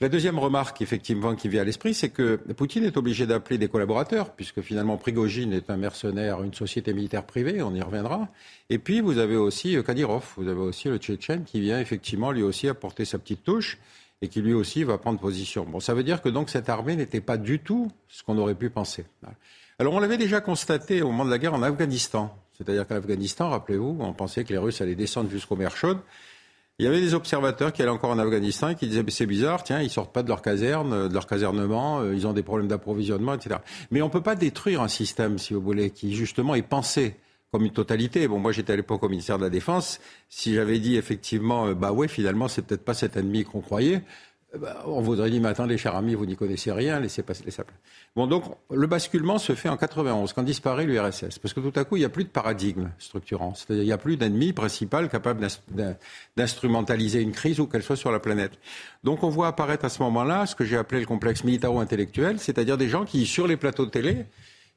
La 0.00 0.10
deuxième 0.10 0.38
remarque, 0.38 0.82
effectivement, 0.82 1.34
qui 1.34 1.48
vient 1.48 1.62
à 1.62 1.64
l'esprit, 1.64 1.94
c'est 1.94 2.10
que 2.10 2.36
Poutine 2.36 2.84
est 2.84 2.98
obligé 2.98 3.26
d'appeler 3.26 3.56
des 3.56 3.68
collaborateurs, 3.68 4.34
puisque 4.34 4.60
finalement 4.60 4.98
Prigogine 4.98 5.54
est 5.54 5.70
un 5.70 5.78
mercenaire, 5.78 6.42
une 6.42 6.52
société 6.52 6.92
militaire 6.92 7.24
privée, 7.24 7.62
on 7.62 7.74
y 7.74 7.80
reviendra. 7.80 8.28
Et 8.68 8.78
puis 8.78 9.00
vous 9.00 9.16
avez 9.16 9.36
aussi 9.36 9.78
euh, 9.78 9.82
Kadyrov, 9.82 10.34
vous 10.36 10.48
avez 10.48 10.60
aussi 10.60 10.88
le 10.88 10.98
Tchétchène 10.98 11.44
qui 11.44 11.60
vient 11.62 11.80
effectivement 11.80 12.32
lui 12.32 12.42
aussi 12.42 12.68
apporter 12.68 13.06
sa 13.06 13.18
petite 13.18 13.44
touche 13.44 13.78
et 14.20 14.28
qui 14.28 14.40
lui 14.40 14.54
aussi 14.54 14.84
va 14.84 14.98
prendre 14.98 15.18
position. 15.18 15.64
Bon, 15.64 15.80
ça 15.80 15.94
veut 15.94 16.02
dire 16.02 16.22
que 16.22 16.28
donc 16.28 16.50
cette 16.50 16.68
armée 16.68 16.96
n'était 16.96 17.20
pas 17.20 17.36
du 17.36 17.60
tout 17.60 17.90
ce 18.08 18.22
qu'on 18.22 18.38
aurait 18.38 18.54
pu 18.54 18.70
penser. 18.70 19.04
Alors 19.78 19.94
on 19.94 20.00
l'avait 20.00 20.18
déjà 20.18 20.40
constaté 20.40 21.02
au 21.02 21.08
moment 21.08 21.24
de 21.24 21.30
la 21.30 21.38
guerre 21.38 21.54
en 21.54 21.62
Afghanistan. 21.62 22.36
C'est-à-dire 22.52 22.86
qu'en 22.88 22.96
Afghanistan, 22.96 23.50
rappelez-vous, 23.50 23.96
on 24.00 24.12
pensait 24.12 24.42
que 24.42 24.52
les 24.52 24.58
Russes 24.58 24.80
allaient 24.80 24.96
descendre 24.96 25.30
jusqu'aux 25.30 25.54
mers 25.54 25.76
chaudes. 25.76 26.00
Il 26.80 26.84
y 26.84 26.88
avait 26.88 27.00
des 27.00 27.14
observateurs 27.14 27.72
qui 27.72 27.82
allaient 27.82 27.90
encore 27.90 28.10
en 28.10 28.18
Afghanistan 28.18 28.68
et 28.68 28.74
qui 28.76 28.86
disaient 28.86 29.04
c'est 29.08 29.26
bizarre, 29.26 29.64
tiens, 29.64 29.80
ils 29.80 29.90
sortent 29.90 30.12
pas 30.12 30.22
de 30.22 30.28
leur 30.28 30.42
caserne, 30.42 31.08
de 31.08 31.14
leur 31.14 31.26
casernement, 31.26 32.00
euh, 32.00 32.14
ils 32.14 32.26
ont 32.26 32.32
des 32.32 32.44
problèmes 32.44 32.68
d'approvisionnement, 32.68 33.34
etc. 33.34 33.56
Mais 33.90 34.00
on 34.00 34.10
peut 34.10 34.22
pas 34.22 34.36
détruire 34.36 34.80
un 34.80 34.88
système, 34.88 35.38
si 35.38 35.54
vous 35.54 35.60
voulez, 35.60 35.90
qui 35.90 36.14
justement 36.14 36.54
est 36.54 36.62
pensé 36.62 37.16
comme 37.50 37.64
une 37.64 37.72
totalité. 37.72 38.28
Bon, 38.28 38.38
moi 38.38 38.52
j'étais 38.52 38.72
à 38.72 38.76
l'époque 38.76 39.02
au 39.02 39.08
ministère 39.08 39.38
de 39.38 39.44
la 39.44 39.50
Défense. 39.50 40.00
Si 40.28 40.54
j'avais 40.54 40.78
dit 40.78 40.96
effectivement, 40.96 41.66
euh, 41.66 41.74
bah 41.74 41.92
oui, 41.92 42.08
finalement, 42.08 42.48
c'est 42.48 42.62
peut-être 42.62 42.84
pas 42.84 42.94
cet 42.94 43.16
ennemi 43.16 43.44
qu'on 43.44 43.60
croyait, 43.60 44.02
eh 44.54 44.58
ben, 44.58 44.74
on 44.86 45.02
voudrait 45.02 45.30
dire, 45.30 45.42
mais 45.42 45.48
attendez, 45.48 45.76
cher 45.76 45.94
ami, 45.94 46.14
vous 46.14 46.24
n'y 46.24 46.34
connaissez 46.34 46.72
rien, 46.72 46.98
laissez 47.00 47.22
passer 47.22 47.44
les 47.44 47.50
sapins. 47.50 47.74
Bon, 48.16 48.26
donc, 48.26 48.44
le 48.70 48.86
basculement 48.86 49.36
se 49.36 49.54
fait 49.54 49.68
en 49.68 49.76
91, 49.76 50.32
quand 50.32 50.42
disparaît 50.42 50.86
l'URSS. 50.86 51.38
Parce 51.38 51.52
que 51.52 51.60
tout 51.60 51.78
à 51.78 51.84
coup, 51.84 51.96
il 51.96 51.98
n'y 51.98 52.06
a 52.06 52.08
plus 52.08 52.24
de 52.24 52.30
paradigme 52.30 52.88
structurant. 52.98 53.54
C'est-à-dire, 53.54 53.82
il 53.82 53.86
n'y 53.86 53.92
a 53.92 53.98
plus 53.98 54.16
d'ennemi 54.16 54.54
principal 54.54 55.10
capable 55.10 55.46
d'instrumentaliser 56.34 57.20
une 57.20 57.32
crise 57.32 57.60
où 57.60 57.66
qu'elle 57.66 57.82
soit 57.82 57.96
sur 57.96 58.10
la 58.10 58.20
planète. 58.20 58.52
Donc, 59.04 59.22
on 59.22 59.28
voit 59.28 59.48
apparaître 59.48 59.84
à 59.84 59.90
ce 59.90 60.02
moment-là 60.04 60.46
ce 60.46 60.54
que 60.54 60.64
j'ai 60.64 60.78
appelé 60.78 61.02
le 61.02 61.06
complexe 61.06 61.44
militaro-intellectuel, 61.44 62.38
c'est-à-dire 62.38 62.78
des 62.78 62.88
gens 62.88 63.04
qui, 63.04 63.26
sur 63.26 63.46
les 63.46 63.58
plateaux 63.58 63.84
de 63.84 63.90
télé, 63.90 64.24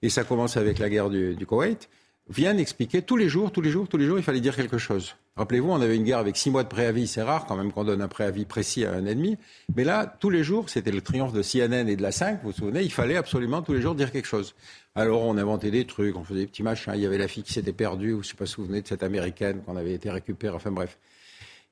et 0.01 0.09
ça 0.09 0.25
commence 0.25 0.57
avec 0.57 0.79
la 0.79 0.89
guerre 0.89 1.09
du 1.09 1.45
Koweït, 1.45 1.87
viennent 2.31 2.59
expliquer 2.59 3.01
tous 3.01 3.17
les 3.17 3.29
jours, 3.29 3.51
tous 3.51 3.61
les 3.61 3.69
jours, 3.69 3.87
tous 3.87 3.97
les 3.97 4.05
jours, 4.05 4.17
il 4.17 4.23
fallait 4.23 4.39
dire 4.39 4.55
quelque 4.55 4.77
chose. 4.77 5.15
Rappelez-vous, 5.35 5.69
on 5.71 5.81
avait 5.81 5.95
une 5.95 6.03
guerre 6.03 6.17
avec 6.17 6.37
six 6.37 6.49
mois 6.49 6.63
de 6.63 6.67
préavis, 6.67 7.07
c'est 7.07 7.21
rare 7.21 7.45
quand 7.45 7.55
même 7.55 7.71
qu'on 7.71 7.83
donne 7.83 8.01
un 8.01 8.07
préavis 8.07 8.45
précis 8.45 8.85
à 8.85 8.93
un 8.93 9.05
ennemi. 9.05 9.37
Mais 9.75 9.83
là, 9.83 10.05
tous 10.19 10.29
les 10.29 10.43
jours, 10.43 10.69
c'était 10.69 10.91
le 10.91 11.01
triomphe 11.01 11.33
de 11.33 11.41
CNN 11.41 11.87
et 11.87 11.95
de 11.95 12.01
la 12.01 12.11
5, 12.11 12.41
vous 12.43 12.51
vous 12.51 12.57
souvenez, 12.57 12.81
il 12.81 12.91
fallait 12.91 13.17
absolument 13.17 13.61
tous 13.61 13.73
les 13.73 13.81
jours 13.81 13.95
dire 13.95 14.11
quelque 14.11 14.27
chose. 14.27 14.55
Alors 14.95 15.23
on 15.23 15.37
inventait 15.37 15.71
des 15.71 15.85
trucs, 15.85 16.17
on 16.17 16.23
faisait 16.23 16.41
des 16.41 16.47
petits 16.47 16.63
machins, 16.63 16.93
il 16.95 17.01
y 17.01 17.05
avait 17.05 17.17
la 17.17 17.27
fille 17.27 17.43
qui 17.43 17.53
s'était 17.53 17.73
perdue, 17.73 18.13
ou 18.13 18.23
je 18.23 18.27
ne 18.27 18.31
sais 18.31 18.35
pas, 18.35 18.45
vous 18.45 18.51
souvenez 18.51 18.81
de 18.81 18.87
cette 18.87 19.03
américaine 19.03 19.61
qu'on 19.65 19.77
avait 19.77 19.93
été 19.93 20.09
récupérée, 20.09 20.55
enfin 20.55 20.71
bref. 20.71 20.97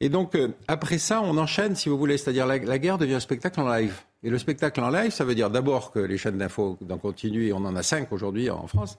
Et 0.02 0.08
donc, 0.08 0.36
euh, 0.36 0.50
après 0.68 0.98
ça, 0.98 1.22
on 1.22 1.38
enchaîne, 1.38 1.76
si 1.76 1.90
vous 1.90 1.98
voulez. 1.98 2.18
C'est-à-dire, 2.18 2.46
la, 2.46 2.58
guerre 2.60 2.98
devient 2.98 3.16
un 3.16 3.20
spectacle 3.20 3.60
en 3.60 3.70
live. 3.70 4.00
Et 4.24 4.30
le 4.30 4.38
spectacle 4.38 4.80
en 4.80 4.90
live, 4.90 5.12
ça 5.12 5.26
veut 5.26 5.36
dire 5.36 5.50
d'abord 5.50 5.92
que 5.92 6.00
les 6.00 6.18
chaînes 6.18 6.38
d'infos 6.38 6.78
d'en 6.82 6.98
continu, 6.98 7.48
et 7.48 7.54
on 7.54 7.58
en 7.58 7.76
a 7.76 7.84
cinq 7.84 8.12
aujourd'hui 8.14 8.50
en 8.50 8.68
France, 8.68 8.98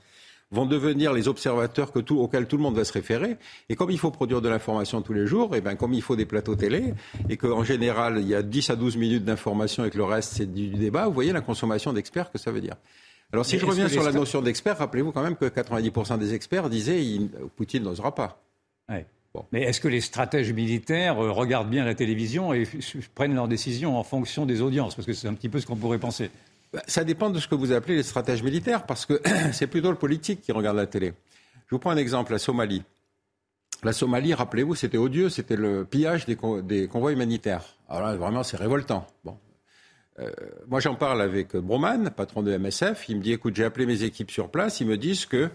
vont 0.50 0.66
devenir 0.66 1.12
les 1.12 1.28
observateurs 1.28 1.92
que 1.92 2.00
tout, 2.00 2.18
auxquels 2.18 2.46
tout 2.46 2.56
le 2.56 2.62
monde 2.62 2.76
va 2.76 2.84
se 2.84 2.92
référer. 2.92 3.36
Et 3.68 3.76
comme 3.76 3.90
il 3.90 3.98
faut 3.98 4.10
produire 4.10 4.40
de 4.40 4.48
l'information 4.48 5.00
tous 5.02 5.12
les 5.12 5.26
jours, 5.26 5.54
et 5.54 5.60
ben 5.60 5.76
comme 5.76 5.92
il 5.92 6.02
faut 6.02 6.16
des 6.16 6.26
plateaux 6.26 6.56
télé, 6.56 6.94
et 7.28 7.36
qu'en 7.36 7.62
général, 7.62 8.18
il 8.20 8.26
y 8.26 8.34
a 8.34 8.42
10 8.42 8.70
à 8.70 8.76
12 8.76 8.96
minutes 8.96 9.24
d'information 9.24 9.84
et 9.84 9.90
que 9.90 9.98
le 9.98 10.04
reste, 10.04 10.32
c'est 10.34 10.52
du 10.52 10.68
débat, 10.68 11.06
vous 11.06 11.14
voyez 11.14 11.32
la 11.32 11.40
consommation 11.40 11.92
d'experts 11.92 12.32
que 12.32 12.38
ça 12.38 12.50
veut 12.50 12.60
dire. 12.60 12.76
Alors 13.32 13.46
si 13.46 13.58
je 13.58 13.66
reviens 13.66 13.88
sur 13.88 14.02
la 14.02 14.10
notion 14.12 14.42
d'expert, 14.42 14.78
rappelez-vous 14.78 15.12
quand 15.12 15.22
même 15.22 15.36
que 15.36 15.44
90% 15.44 16.18
des 16.18 16.34
experts 16.34 16.68
disaient 16.68 17.04
il, 17.04 17.28
Poutine 17.56 17.84
n'osera 17.84 18.14
pas. 18.14 18.42
Mais 19.52 19.62
est-ce 19.62 19.80
que 19.80 19.86
les 19.86 20.00
stratèges 20.00 20.52
militaires 20.52 21.22
euh, 21.22 21.30
regardent 21.30 21.70
bien 21.70 21.84
la 21.84 21.94
télévision 21.94 22.52
et 22.52 22.66
prennent 23.14 23.34
leurs 23.34 23.46
décisions 23.46 23.96
en 23.96 24.02
fonction 24.02 24.46
des 24.46 24.60
audiences? 24.60 24.96
Parce 24.96 25.06
que 25.06 25.12
c'est 25.12 25.28
un 25.28 25.34
petit 25.34 25.48
peu 25.48 25.60
ce 25.60 25.66
qu'on 25.66 25.76
pourrait 25.76 25.98
penser. 25.98 26.30
Bah, 26.72 26.82
ça 26.86 27.04
dépend 27.04 27.30
de 27.30 27.38
ce 27.40 27.48
que 27.48 27.54
vous 27.54 27.72
appelez 27.72 27.96
les 27.96 28.02
stratèges 28.02 28.42
militaires, 28.42 28.86
parce 28.86 29.06
que 29.06 29.20
c'est 29.52 29.66
plutôt 29.66 29.90
le 29.90 29.96
politique 29.96 30.40
qui 30.40 30.52
regarde 30.52 30.76
la 30.76 30.86
télé. 30.86 31.14
Je 31.66 31.74
vous 31.74 31.78
prends 31.78 31.90
un 31.90 31.96
exemple, 31.96 32.32
la 32.32 32.38
Somalie. 32.38 32.82
La 33.82 33.92
Somalie, 33.92 34.34
rappelez-vous, 34.34 34.74
c'était 34.74 34.98
odieux, 34.98 35.30
c'était 35.30 35.56
le 35.56 35.84
pillage 35.84 36.26
des, 36.26 36.36
convois 36.36 37.12
humanitaires. 37.12 37.64
Alors 37.88 38.02
là, 38.02 38.16
vraiment, 38.16 38.42
c'est 38.42 38.58
révoltant. 38.58 39.06
Euh, 40.18 40.30
moi, 40.68 40.80
j'en 40.80 40.96
parle 40.96 41.22
avec 41.22 41.56
Broman, 41.56 42.10
patron 42.10 42.42
de 42.42 42.56
MSF. 42.56 43.08
Il 43.08 43.16
me 43.16 43.22
dit, 43.22 43.32
écoute, 43.32 43.56
j'ai 43.56 43.64
appelé 43.64 43.86
mes 43.86 44.02
équipes 44.02 44.30
sur 44.30 44.50
place. 44.50 44.80
Ils 44.80 44.86
me 44.86 44.98
disent 44.98 45.24
que 45.24 45.48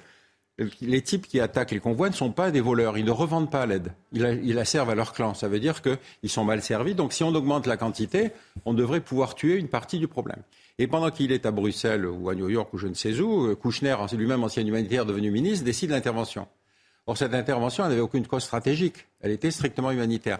les 0.82 1.01
types 1.01 1.28
qui 1.28 1.39
attaquent 1.39 1.71
les 1.71 1.80
convois 1.80 2.10
ne 2.10 2.15
sont 2.15 2.32
pas 2.32 2.49
des 2.49 2.62
voleurs. 2.62 2.97
Ils 2.97 3.06
ne 3.06 3.12
revendent 3.12 3.51
pas 3.51 3.65
l'aide. 3.65 3.91
Ils, 4.12 4.56
la 4.56 4.65
servent 4.65 4.89
à 4.89 4.95
leur 4.95 5.13
clan. 5.13 5.34
Ça 5.34 5.47
veut 5.47 5.60
dire 5.60 5.82
qu'ils 5.82 6.30
sont 6.30 6.45
mal 6.45 6.62
servis. 6.62 6.95
Donc, 6.95 7.13
si 7.13 7.23
on 7.23 7.36
augmente 7.36 7.67
la 7.67 7.78
quantité, 7.78 8.32
on 8.65 8.73
devrait 8.73 9.01
pouvoir 9.01 9.36
tuer 9.36 9.58
une 9.58 9.67
partie 9.67 9.99
du 9.99 10.08
problème. 10.08 10.41
Et 10.78 10.88
pendant 10.88 11.10
qu'il 11.10 11.32
est 11.32 11.46
à 11.46 11.52
Bruxelles 11.52 12.06
ou 12.06 12.30
à 12.30 12.36
New 12.36 12.50
York 12.50 12.74
ou 12.74 12.78
je 12.78 12.88
ne 12.88 12.94
sais 12.94 13.20
où, 13.20 13.48
euh, 13.48 13.56
Kouchner, 13.56 13.96
lui-même 14.14 14.44
ancien 14.44 14.66
humanitaire 14.66 15.06
devenu 15.06 15.32
ministre, 15.32 15.64
décide 15.64 15.92
l'intervention. 15.92 16.48
Or, 17.08 17.18
cette 17.18 17.34
intervention, 17.34 17.84
n'avait 17.88 18.02
aucune 18.02 18.26
cause 18.26 18.44
stratégique. 18.44 19.06
Elle 19.22 19.32
était 19.32 19.52
strictement 19.52 19.92
humanitaire. 19.92 20.40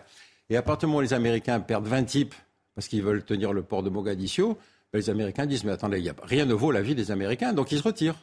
Et 0.50 0.58
à 0.58 0.62
partir 0.62 0.88
du 0.88 0.92
moment 0.92 1.00
où 1.00 1.02
les 1.02 1.14
Américains 1.14 1.60
perdent 1.60 1.88
20 1.88 2.04
types 2.04 2.36
parce 2.74 2.88
qu'ils 2.88 3.04
veulent 3.04 3.24
tenir 3.24 3.54
le 3.54 3.64
port 3.64 3.84
de 3.84 3.90
Mogadiscio, 3.90 4.58
ben, 4.92 5.00
les 5.00 5.10
Américains 5.10 5.46
disent, 5.46 5.64
mais 5.64 5.72
attendez, 5.72 6.04
rien 6.24 6.46
ne 6.46 6.54
vaut 6.54 6.72
la 6.72 6.82
vie 6.82 6.96
des 6.96 7.12
Américains, 7.12 7.54
donc 7.54 7.72
ils 7.72 7.78
se 7.78 7.84
retirent. 7.84 8.18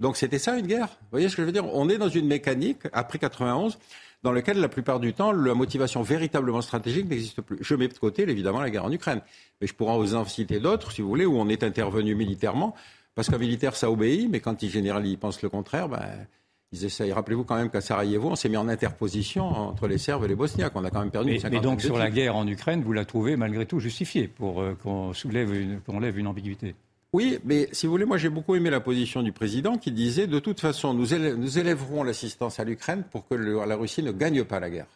Donc 0.00 0.16
c'était 0.16 0.38
ça 0.40 0.58
une 0.58 0.66
guerre. 0.66 0.88
Vous 0.88 1.08
voyez 1.12 1.28
ce 1.28 1.36
que 1.36 1.42
je 1.42 1.46
veux 1.46 1.52
dire? 1.52 1.66
On 1.72 1.88
est 1.88 1.98
dans 1.98 2.08
une 2.08 2.26
mécanique, 2.26 2.80
après 2.92 3.18
91, 3.18 3.78
dans 4.22 4.32
laquelle 4.32 4.60
la 4.60 4.68
plupart 4.68 5.00
du 5.00 5.12
temps, 5.14 5.32
la 5.32 5.54
motivation 5.54 6.02
véritablement 6.02 6.62
stratégique 6.62 7.08
n'existe 7.08 7.40
plus. 7.40 7.58
Je 7.60 7.74
mets 7.74 7.88
de 7.88 7.98
côté, 7.98 8.22
évidemment, 8.22 8.60
la 8.60 8.70
guerre 8.70 8.84
en 8.84 8.92
Ukraine. 8.92 9.20
Mais 9.60 9.66
je 9.66 9.74
pourrais 9.74 9.96
vous 9.96 10.14
en 10.14 10.24
citer 10.24 10.60
d'autres, 10.60 10.92
si 10.92 11.02
vous 11.02 11.08
voulez, 11.08 11.26
où 11.26 11.36
on 11.36 11.48
est 11.48 11.62
intervenu 11.64 12.14
militairement. 12.14 12.74
Parce 13.14 13.28
qu'un 13.28 13.38
militaire, 13.38 13.74
ça 13.74 13.90
obéit, 13.90 14.30
mais 14.30 14.40
quand 14.40 14.62
il 14.62 14.70
général, 14.70 15.06
il 15.06 15.18
pense 15.18 15.42
le 15.42 15.48
contraire, 15.48 15.88
ben, 15.88 16.26
ils 16.70 16.84
essayent. 16.84 17.12
Rappelez-vous 17.12 17.44
quand 17.44 17.56
même 17.56 17.68
qu'à 17.68 17.80
Sarajevo, 17.80 18.30
on 18.30 18.36
s'est 18.36 18.48
mis 18.48 18.56
en 18.56 18.68
interposition 18.68 19.44
entre 19.44 19.86
les 19.86 19.98
Serbes 19.98 20.24
et 20.24 20.28
les 20.28 20.34
Bosniaques. 20.34 20.72
On 20.74 20.84
a 20.84 20.90
quand 20.90 21.00
même 21.00 21.10
perdu 21.10 21.32
mais, 21.32 21.50
mais 21.50 21.60
donc 21.60 21.82
sur 21.82 21.98
la 21.98 22.10
guerre 22.10 22.36
en 22.36 22.46
Ukraine, 22.46 22.82
vous 22.82 22.92
la 22.92 23.04
trouvez 23.04 23.36
malgré 23.36 23.66
tout 23.66 23.80
justifiée 23.80 24.28
pour 24.28 24.62
euh, 24.62 24.74
qu'on 24.82 25.12
soulève 25.12 25.80
qu'on 25.84 26.00
lève 26.00 26.18
une 26.18 26.28
ambiguïté? 26.28 26.74
Oui, 27.12 27.38
mais 27.44 27.68
si 27.72 27.86
vous 27.86 27.92
voulez, 27.92 28.06
moi 28.06 28.16
j'ai 28.16 28.30
beaucoup 28.30 28.54
aimé 28.54 28.70
la 28.70 28.80
position 28.80 29.22
du 29.22 29.32
président 29.32 29.76
qui 29.76 29.92
disait 29.92 30.26
de 30.26 30.38
toute 30.38 30.60
façon, 30.60 30.94
nous, 30.94 31.12
élèverons 31.58 32.04
l'assistance 32.04 32.58
à 32.58 32.64
l'Ukraine 32.64 33.04
pour 33.10 33.28
que 33.28 33.34
la 33.34 33.76
Russie 33.76 34.02
ne 34.02 34.12
gagne 34.12 34.44
pas 34.44 34.60
la 34.60 34.70
guerre. 34.70 34.88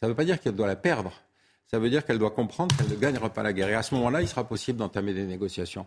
Ça 0.00 0.06
ne 0.06 0.12
veut 0.12 0.16
pas 0.16 0.24
dire 0.24 0.40
qu'elle 0.40 0.54
doit 0.54 0.66
la 0.66 0.76
perdre. 0.76 1.12
Ça 1.66 1.78
veut 1.78 1.90
dire 1.90 2.06
qu'elle 2.06 2.18
doit 2.18 2.30
comprendre 2.30 2.74
qu'elle 2.76 2.88
ne 2.88 2.96
gagnera 2.96 3.28
pas 3.28 3.42
la 3.42 3.52
guerre. 3.52 3.68
Et 3.68 3.74
à 3.74 3.82
ce 3.82 3.94
moment-là, 3.96 4.22
il 4.22 4.28
sera 4.28 4.44
possible 4.44 4.78
d'entamer 4.78 5.12
des 5.12 5.26
négociations. 5.26 5.86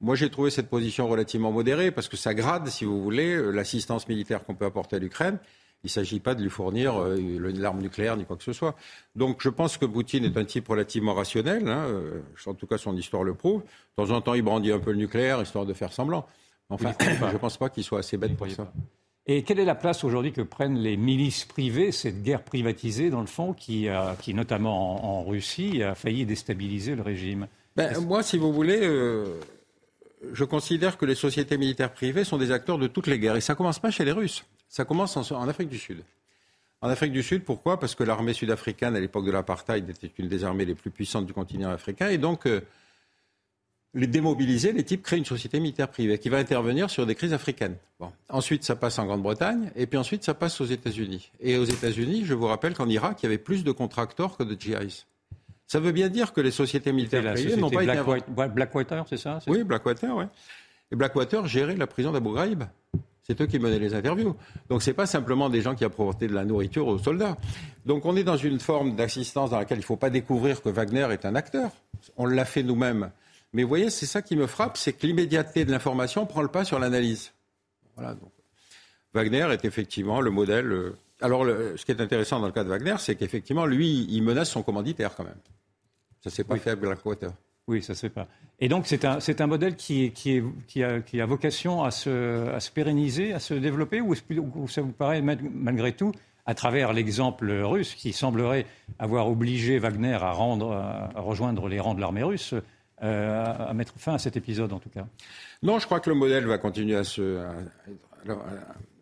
Moi, 0.00 0.16
j'ai 0.16 0.28
trouvé 0.28 0.50
cette 0.50 0.68
position 0.68 1.06
relativement 1.06 1.52
modérée 1.52 1.92
parce 1.92 2.08
que 2.08 2.16
ça 2.16 2.34
grade, 2.34 2.66
si 2.68 2.84
vous 2.84 3.00
voulez, 3.00 3.34
euh, 3.34 3.50
l'assistance 3.50 4.08
militaire 4.08 4.44
qu'on 4.44 4.54
peut 4.54 4.64
apporter 4.64 4.96
à 4.96 4.98
l'Ukraine. 4.98 5.38
Il 5.82 5.86
ne 5.86 5.90
s'agit 5.90 6.20
pas 6.20 6.34
de 6.34 6.42
lui 6.42 6.50
fournir 6.50 7.00
euh, 7.00 7.16
l'arme 7.54 7.80
nucléaire 7.80 8.16
ni 8.16 8.24
quoi 8.24 8.36
que 8.36 8.42
ce 8.42 8.52
soit. 8.52 8.76
Donc 9.16 9.38
je 9.40 9.48
pense 9.48 9.78
que 9.78 9.86
Poutine 9.86 10.24
est 10.24 10.36
un 10.36 10.44
type 10.44 10.68
relativement 10.68 11.14
rationnel. 11.14 11.66
Hein, 11.68 11.86
euh, 11.88 12.20
en 12.46 12.54
tout 12.54 12.66
cas, 12.66 12.76
son 12.78 12.96
histoire 12.96 13.24
le 13.24 13.34
prouve. 13.34 13.62
De 13.62 14.04
temps 14.04 14.14
en 14.14 14.20
temps, 14.20 14.34
il 14.34 14.42
brandit 14.42 14.72
un 14.72 14.78
peu 14.78 14.90
le 14.90 14.98
nucléaire, 14.98 15.40
histoire 15.40 15.64
de 15.66 15.72
faire 15.72 15.92
semblant. 15.92 16.26
Enfin, 16.68 16.92
je 17.00 17.32
ne 17.32 17.38
pense 17.38 17.56
pas 17.56 17.68
qu'il 17.70 17.82
soit 17.82 18.00
assez 18.00 18.16
bête 18.16 18.36
pour 18.36 18.48
ça. 18.50 18.72
Et 19.26 19.42
quelle 19.42 19.58
est 19.58 19.64
la 19.64 19.74
place 19.74 20.04
aujourd'hui 20.04 20.32
que 20.32 20.40
prennent 20.40 20.78
les 20.78 20.96
milices 20.96 21.44
privées, 21.44 21.92
cette 21.92 22.22
guerre 22.22 22.42
privatisée, 22.42 23.10
dans 23.10 23.20
le 23.20 23.26
fond, 23.26 23.52
qui, 23.52 23.88
qui 24.20 24.34
notamment 24.34 25.20
en, 25.20 25.24
Russie, 25.24 25.82
a 25.82 25.94
failli 25.94 26.24
déstabiliser 26.26 26.94
le 26.94 27.02
régime? 27.02 27.46
Ben, 27.76 28.00
Moi, 28.00 28.22
si 28.22 28.38
vous 28.38 28.52
voulez, 28.52 28.80
euh, 28.82 29.38
je 30.32 30.44
considère 30.44 30.98
que 30.98 31.06
les 31.06 31.14
sociétés 31.14 31.56
militaires 31.58 31.92
privées 31.92 32.24
sont 32.24 32.38
des 32.38 32.50
acteurs 32.50 32.78
de 32.78 32.86
toutes 32.86 33.06
les 33.06 33.18
guerres. 33.18 33.36
Et 33.36 33.40
ça 33.40 33.54
ne 33.54 33.58
commence 33.58 33.78
pas 33.78 33.90
chez 33.90 34.04
les 34.04 34.12
Russes. 34.12 34.44
Ça 34.70 34.84
commence 34.84 35.16
en, 35.16 35.48
Afrique 35.48 35.68
du 35.68 35.78
Sud. 35.78 36.02
En 36.80 36.88
Afrique 36.88 37.12
du 37.12 37.24
Sud, 37.24 37.42
pourquoi? 37.42 37.78
Parce 37.78 37.96
que 37.96 38.04
l'armée 38.04 38.32
sud-africaine, 38.32 38.94
à 38.94 39.00
l'époque 39.00 39.26
de 39.26 39.32
l'apartheid, 39.32 39.90
était 39.90 40.12
une 40.16 40.28
des 40.28 40.44
armées 40.44 40.64
les 40.64 40.76
plus 40.76 40.90
puissantes 40.90 41.26
du 41.26 41.32
continent 41.32 41.70
africain. 41.70 42.08
Et 42.08 42.18
donc, 42.18 42.46
euh, 42.46 42.60
les 43.94 44.06
démobiliser, 44.06 44.72
les 44.72 44.84
types 44.84 45.02
créent 45.02 45.18
une 45.18 45.24
société 45.24 45.58
militaire 45.58 45.88
privée 45.88 46.18
qui 46.18 46.28
va 46.28 46.38
intervenir 46.38 46.88
sur 46.88 47.04
des 47.04 47.16
crises 47.16 47.32
africaines. 47.32 47.74
Ensuite, 48.28 48.62
ça 48.62 48.76
passe 48.76 49.00
en 49.00 49.06
Grande-Bretagne, 49.06 49.72
et 49.74 49.86
puis 49.86 49.98
ensuite, 49.98 50.22
ça 50.22 50.34
passe 50.34 50.60
aux 50.60 50.66
États-Unis. 50.66 51.32
Et 51.40 51.58
aux 51.58 51.64
États-Unis, 51.64 52.24
je 52.24 52.34
vous 52.34 52.46
rappelle 52.46 52.74
qu'en 52.74 52.88
Irak, 52.88 53.18
il 53.20 53.24
y 53.24 53.26
avait 53.26 53.38
plus 53.38 53.64
de 53.64 53.72
contracteurs 53.72 54.36
que 54.36 54.44
de 54.44 54.58
GIs. 54.58 55.04
Ça 55.66 55.80
veut 55.80 55.92
bien 55.92 56.08
dire 56.08 56.32
que 56.32 56.40
les 56.40 56.52
sociétés 56.52 56.92
militaires 56.92 57.34
privées 57.34 57.56
n'ont 57.56 57.70
pas 57.70 57.82
été... 57.82 58.00
Blackwater, 58.54 59.04
c'est 59.08 59.16
ça? 59.16 59.40
Oui, 59.48 59.64
Blackwater, 59.64 60.16
oui. 60.16 60.24
Et 60.92 60.96
Blackwater 60.96 61.46
gérait 61.46 61.76
la 61.76 61.88
prison 61.88 62.12
d'Abu 62.12 62.30
Ghraib. 62.30 62.64
C'est 63.30 63.40
eux 63.42 63.46
qui 63.46 63.60
menaient 63.60 63.78
les 63.78 63.94
interviews. 63.94 64.34
Donc 64.68 64.82
ce 64.82 64.90
n'est 64.90 64.94
pas 64.94 65.06
simplement 65.06 65.48
des 65.48 65.60
gens 65.60 65.76
qui 65.76 65.84
apportaient 65.84 66.26
de 66.26 66.34
la 66.34 66.44
nourriture 66.44 66.88
aux 66.88 66.98
soldats. 66.98 67.36
Donc 67.86 68.04
on 68.04 68.16
est 68.16 68.24
dans 68.24 68.36
une 68.36 68.58
forme 68.58 68.96
d'assistance 68.96 69.50
dans 69.50 69.58
laquelle 69.60 69.78
il 69.78 69.82
ne 69.82 69.86
faut 69.86 69.94
pas 69.94 70.10
découvrir 70.10 70.60
que 70.60 70.68
Wagner 70.68 71.06
est 71.12 71.24
un 71.24 71.36
acteur. 71.36 71.70
On 72.16 72.26
l'a 72.26 72.44
fait 72.44 72.64
nous-mêmes. 72.64 73.12
Mais 73.52 73.62
vous 73.62 73.68
voyez, 73.68 73.88
c'est 73.88 74.06
ça 74.06 74.20
qui 74.20 74.34
me 74.34 74.48
frappe, 74.48 74.76
c'est 74.76 74.94
que 74.94 75.06
l'immédiateté 75.06 75.64
de 75.64 75.70
l'information 75.70 76.26
prend 76.26 76.42
le 76.42 76.48
pas 76.48 76.64
sur 76.64 76.80
l'analyse. 76.80 77.32
Voilà. 77.94 78.14
Donc, 78.14 78.32
Wagner 79.14 79.46
est 79.52 79.64
effectivement 79.64 80.20
le 80.20 80.32
modèle. 80.32 80.72
Euh, 80.72 80.96
alors, 81.20 81.44
ce 81.44 81.84
qui 81.84 81.92
est 81.92 82.00
intéressant 82.00 82.40
dans 82.40 82.46
le 82.46 82.52
cas 82.52 82.64
de 82.64 82.68
Wagner, 82.68 82.96
c'est 82.98 83.14
qu'effectivement, 83.14 83.64
lui, 83.64 84.08
il 84.10 84.22
menace 84.24 84.50
son 84.50 84.64
commanditaire 84.64 85.14
quand 85.14 85.24
même. 85.24 85.38
Ça 86.24 86.30
s'est 86.30 86.42
pas 86.42 86.56
fait 86.56 86.70
avec 86.70 86.82
Blackwater. 86.82 87.30
Oui, 87.68 87.82
ça 87.82 87.92
ne 87.92 87.96
se 87.96 88.00
fait 88.00 88.10
pas. 88.10 88.26
Et 88.58 88.68
donc, 88.68 88.86
c'est 88.86 89.04
un, 89.04 89.18
un, 89.18 89.46
modèle 89.46 89.76
qui, 89.76 90.10
qui, 90.12 90.42
qui, 90.66 90.82
a, 90.82 91.00
qui, 91.00 91.20
a, 91.20 91.26
vocation 91.26 91.82
à 91.82 91.90
se, 91.90 92.48
à 92.48 92.60
se, 92.60 92.70
pérenniser, 92.70 93.32
à 93.32 93.38
se 93.38 93.54
développer, 93.54 94.00
ou, 94.00 94.14
ça 94.68 94.82
vous 94.82 94.92
paraît, 94.92 95.22
malgré 95.22 95.92
tout, 95.92 96.12
à 96.46 96.54
travers 96.54 96.92
l'exemple 96.92 97.50
russe, 97.50 97.94
qui 97.94 98.12
semblerait 98.12 98.66
avoir 98.98 99.28
obligé 99.28 99.78
Wagner 99.78 100.14
à, 100.14 100.32
rendre, 100.32 100.72
à 100.72 101.20
rejoindre 101.20 101.68
les 101.68 101.80
rangs 101.80 101.94
de 101.94 102.00
l'armée 102.00 102.22
russe, 102.22 102.54
euh, 103.02 103.44
à 103.44 103.72
mettre 103.72 103.94
fin 103.96 104.14
à 104.14 104.18
cet 104.18 104.36
épisode, 104.36 104.72
en 104.72 104.78
tout 104.78 104.90
cas? 104.90 105.06
Non, 105.62 105.78
je 105.78 105.86
crois 105.86 106.00
que 106.00 106.10
le 106.10 106.16
modèle 106.16 106.46
va 106.46 106.58
continuer 106.58 106.96
à 106.96 107.04
se, 107.04 107.40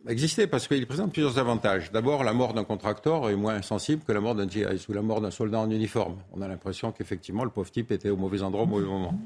exister 0.06 0.46
parce 0.46 0.68
qu'il 0.68 0.87
présente 0.87 1.12
plusieurs 1.12 1.38
avantages. 1.38 1.90
D'abord, 1.92 2.24
la 2.24 2.32
mort 2.32 2.54
d'un 2.54 2.64
contracteur 2.64 3.28
est 3.30 3.37
moins 3.37 3.62
sensible 3.62 4.02
que 4.06 4.12
la 4.12 4.20
mort 4.20 4.34
d'un 4.34 4.48
GI 4.48 4.64
ou 4.88 4.92
la 4.92 5.02
mort 5.02 5.20
d'un 5.20 5.30
soldat 5.30 5.58
en 5.58 5.70
uniforme. 5.70 6.16
On 6.32 6.42
a 6.42 6.48
l'impression 6.48 6.92
qu'effectivement, 6.92 7.44
le 7.44 7.50
pauvre 7.50 7.70
type 7.70 7.90
était 7.92 8.11
au 8.11 8.16
mauvais 8.16 8.42
endroit 8.42 8.64
au 8.64 8.66
mauvais 8.66 8.87
moment. 8.87 9.18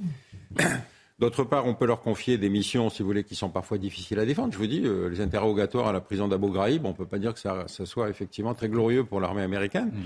D'autre 1.18 1.44
part, 1.44 1.66
on 1.66 1.74
peut 1.74 1.86
leur 1.86 2.00
confier 2.00 2.36
des 2.36 2.48
missions, 2.48 2.90
si 2.90 3.02
vous 3.02 3.08
voulez, 3.08 3.22
qui 3.22 3.36
sont 3.36 3.50
parfois 3.50 3.78
difficiles 3.78 4.18
à 4.18 4.26
défendre. 4.26 4.52
Je 4.52 4.58
vous 4.58 4.66
dis, 4.66 4.82
euh, 4.84 5.08
les 5.08 5.20
interrogatoires 5.20 5.86
à 5.86 5.92
la 5.92 6.00
prison 6.00 6.26
d'Abu 6.26 6.50
Ghraib, 6.50 6.84
on 6.84 6.88
ne 6.88 6.94
peut 6.94 7.06
pas 7.06 7.18
dire 7.18 7.32
que 7.32 7.38
ça, 7.38 7.66
soit 7.68 8.08
effectivement 8.08 8.54
très 8.54 8.68
glorieux 8.68 9.04
pour 9.04 9.20
l'armée 9.20 9.42
américaine. 9.42 9.92
Mm. 9.94 10.00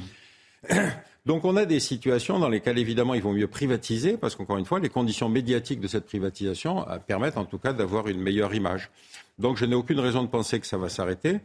Donc 1.26 1.44
on 1.44 1.57
a 1.57 1.64
des 1.64 1.81
situations 1.81 2.38
dans 2.38 2.48
lesquelles 2.48 2.79
évidemment 2.79 3.14
il 3.14 3.22
vaut 3.22 3.33
mieux 3.33 3.48
privatiser 3.48 4.16
parce 4.16 4.37
qu'encore 4.37 4.59
une 4.59 4.64
fois 4.64 4.79
les 4.79 4.88
conditions 4.88 5.29
médiatiques 5.29 5.81
de 5.81 5.88
cette 5.88 6.07
privatisation 6.07 6.88
euh, 6.88 6.98
permettent 6.98 7.37
en 7.37 7.44
tout 7.44 7.59
cas 7.59 7.72
d'avoir 7.72 8.07
une 8.07 8.20
meilleure 8.20 8.55
image. 8.55 8.90
Donc 9.38 9.57
je 9.57 9.64
n'ai 9.64 9.74
aucune 9.74 9.98
raison 9.98 10.22
de 10.22 10.29
penser 10.29 10.61
que 10.61 10.66
ça 10.66 10.79
va 10.79 10.88
s'arrêter. 10.88 11.40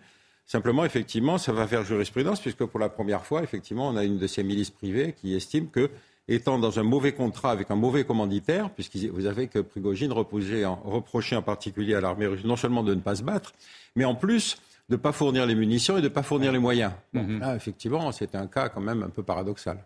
Simplement, 0.46 0.84
effectivement, 0.84 1.38
ça 1.38 1.54
va 1.54 1.66
faire 1.66 1.86
jurisprudence, 1.86 2.42
puisque 2.42 2.66
pour 2.66 2.80
la 2.80 2.90
première 2.90 3.26
fois, 3.26 3.42
effectivement, 3.42 3.88
on 3.88 3.96
a 3.96 4.04
une 4.04 4.18
de 4.18 4.28
ces 4.28 4.44
milices 4.44 4.70
privées 4.70 5.16
qui 5.20 5.34
estime 5.34 5.70
que, 5.70 5.90
étant 6.28 6.60
dans 6.60 6.78
un 6.78 6.84
mauvais 6.84 7.14
contrat 7.14 7.52
avec 7.52 7.72
un 7.72 7.76
mauvais 7.76 8.04
commanditaire, 8.04 8.70
puisque 8.70 8.98
vous 8.98 9.26
avez 9.26 9.48
que 9.48 9.60
Prigogine 9.60 10.12
reprochait 10.12 10.66
en, 10.66 11.42
particulier 11.42 11.96
à 11.96 12.02
l'armée 12.02 12.28
russe 12.28 12.44
non 12.44 12.56
seulement 12.56 12.84
de 12.84 12.94
ne 12.94 13.00
pas 13.00 13.16
se 13.16 13.24
battre, 13.24 13.54
mais 13.96 14.06
en 14.06 14.16
plus 14.16 14.58
de 14.92 14.98
ne 14.98 15.02
pas 15.02 15.14
fournir 15.14 15.46
les 15.46 15.56
munitions 15.56 15.98
et 15.98 16.02
de 16.02 16.10
ne 16.10 16.14
pas 16.14 16.22
fournir 16.22 16.52
les 16.52 16.60
moyens. 16.60 16.92
Là, 17.14 17.24
mhm. 17.24 17.56
effectivement, 17.56 18.12
c'est 18.12 18.36
un 18.36 18.48
cas 18.48 18.68
quand 18.68 18.82
même 18.82 19.04
un 19.04 19.10
peu 19.10 19.24
paradoxal. 19.24 19.78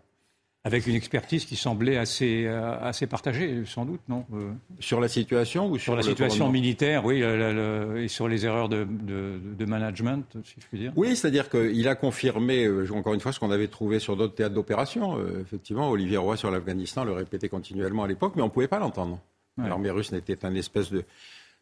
avec 0.64 0.88
une 0.88 0.96
expertise 0.96 1.44
qui 1.44 1.54
semblait 1.54 1.96
assez, 1.96 2.44
euh, 2.44 2.76
assez 2.80 3.06
partagée, 3.06 3.62
sans 3.66 3.84
doute, 3.84 4.00
non 4.08 4.24
euh, 4.34 4.50
Sur 4.80 5.00
la 5.00 5.06
situation 5.06 5.70
ou 5.70 5.78
sur, 5.78 5.94
la 5.94 6.02
situation 6.02 6.50
militaire, 6.50 7.04
oui, 7.04 7.22
et 7.22 8.08
sur 8.08 8.26
les 8.26 8.46
erreurs 8.46 8.68
de, 8.68 8.84
de, 8.84 9.64
management, 9.64 10.24
si 10.42 10.56
je 10.58 10.66
puis 10.66 10.78
dire. 10.80 10.92
Oui, 10.96 11.14
c'est-à-dire 11.14 11.48
qu'il 11.48 11.86
a 11.86 11.94
confirmé, 11.94 12.64
euh, 12.64 12.92
encore 12.92 13.14
une 13.14 13.20
fois, 13.20 13.30
ce 13.30 13.38
qu'on 13.38 13.52
avait 13.52 13.68
trouvé 13.68 14.00
sur 14.00 14.16
d'autres 14.16 14.34
théâtres 14.34 14.56
d'opération. 14.56 15.18
effectivement, 15.40 15.88
Olivier 15.88 16.16
Roy 16.16 16.36
sur 16.36 16.50
l'Afghanistan 16.50 17.04
le 17.04 17.12
répétait 17.12 17.48
continuellement 17.48 18.02
à 18.02 18.08
l'époque, 18.08 18.32
mais 18.34 18.42
on 18.42 18.46
ne 18.46 18.50
pouvait 18.50 18.66
pas 18.66 18.80
l'entendre. 18.80 19.20
L'armée 19.56 19.90
russe 19.90 20.10
n'était 20.10 20.44
un 20.44 20.54
espèce 20.54 20.90
de, 20.90 21.04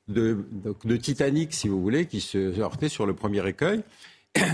de, 0.09 0.47
de, 0.85 0.97
Titanic, 0.97 1.55
si 1.55 1.69
vous 1.69 1.81
voulez, 1.81 2.07
qui 2.07 2.21
se 2.21 2.59
heurtait 2.61 2.89
sur 2.89 3.07
le 3.07 3.15
premier 3.15 3.47
écueil. 3.49 3.83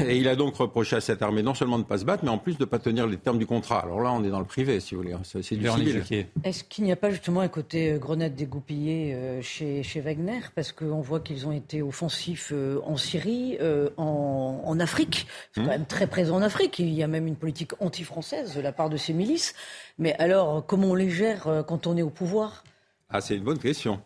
Et 0.07 0.19
il 0.19 0.29
a 0.29 0.37
donc 0.37 0.57
reproché 0.57 0.97
à 0.97 1.01
cette 1.01 1.23
armée 1.23 1.43
non 1.43 1.55
seulement 1.55 1.79
de 1.79 1.85
ne 1.85 1.89
pas 1.89 1.97
se 1.97 2.05
battre, 2.05 2.23
mais 2.23 2.31
en 2.31 2.37
plus 2.37 2.59
de 2.59 2.65
ne 2.65 2.67
pas 2.67 2.79
tenir 2.79 3.07
les 3.07 3.17
termes 3.17 3.39
du 3.39 3.47
contrat. 3.47 3.81
Alors 3.81 4.01
là, 4.01 4.13
on 4.13 4.23
est 4.23 4.29
dans 4.29 4.39
le 4.39 4.45
privé, 4.45 4.79
si 4.79 4.95
vous 4.95 5.01
voulez. 5.01 5.15
Hein. 5.15 5.23
C'est 5.25 5.57
du 5.57 5.67
civil. 5.67 6.27
Est-ce 6.45 6.65
qu'il 6.65 6.85
n'y 6.85 6.93
a 6.93 6.97
pas 6.97 7.11
justement 7.11 7.41
un 7.41 7.49
côté 7.49 7.93
euh, 7.93 7.99
grenade 7.99 8.35
dégoupillée 8.35 9.15
euh, 9.15 9.41
chez, 9.41 9.83
chez 9.83 10.01
Wagner? 10.01 10.41
Parce 10.55 10.73
qu'on 10.73 11.01
voit 11.01 11.21
qu'ils 11.21 11.47
ont 11.47 11.53
été 11.53 11.81
offensifs 11.81 12.51
euh, 12.53 12.79
en 12.85 12.99
Syrie, 12.99 13.57
en, 13.97 14.63
en, 14.67 14.81
Afrique. 14.81 15.27
C'est 15.55 15.63
quand 15.63 15.67
hmm. 15.67 15.71
même 15.71 15.87
très 15.87 16.07
présent 16.07 16.37
en 16.37 16.43
Afrique. 16.43 16.79
Il 16.79 16.93
y 16.93 17.03
a 17.03 17.09
même 17.09 17.27
une 17.27 17.37
politique 17.37 17.73
anti-française 17.81 18.55
de 18.55 18.61
la 18.61 18.73
part 18.73 18.91
de 18.91 18.99
ces 18.99 19.15
milices. 19.15 19.55
Mais 19.99 20.15
alors, 20.19 20.65
comment 20.67 20.89
on 20.89 20.95
les 20.95 21.11
gère 21.11 21.65
quand 21.67 21.87
on 21.87 21.97
est 21.97 22.03
au 22.03 22.11
pouvoir? 22.11 22.65
Ah, 23.09 23.23
c'est 23.23 23.37
une 23.37 23.45
bonne 23.45 23.59
question. 23.59 24.01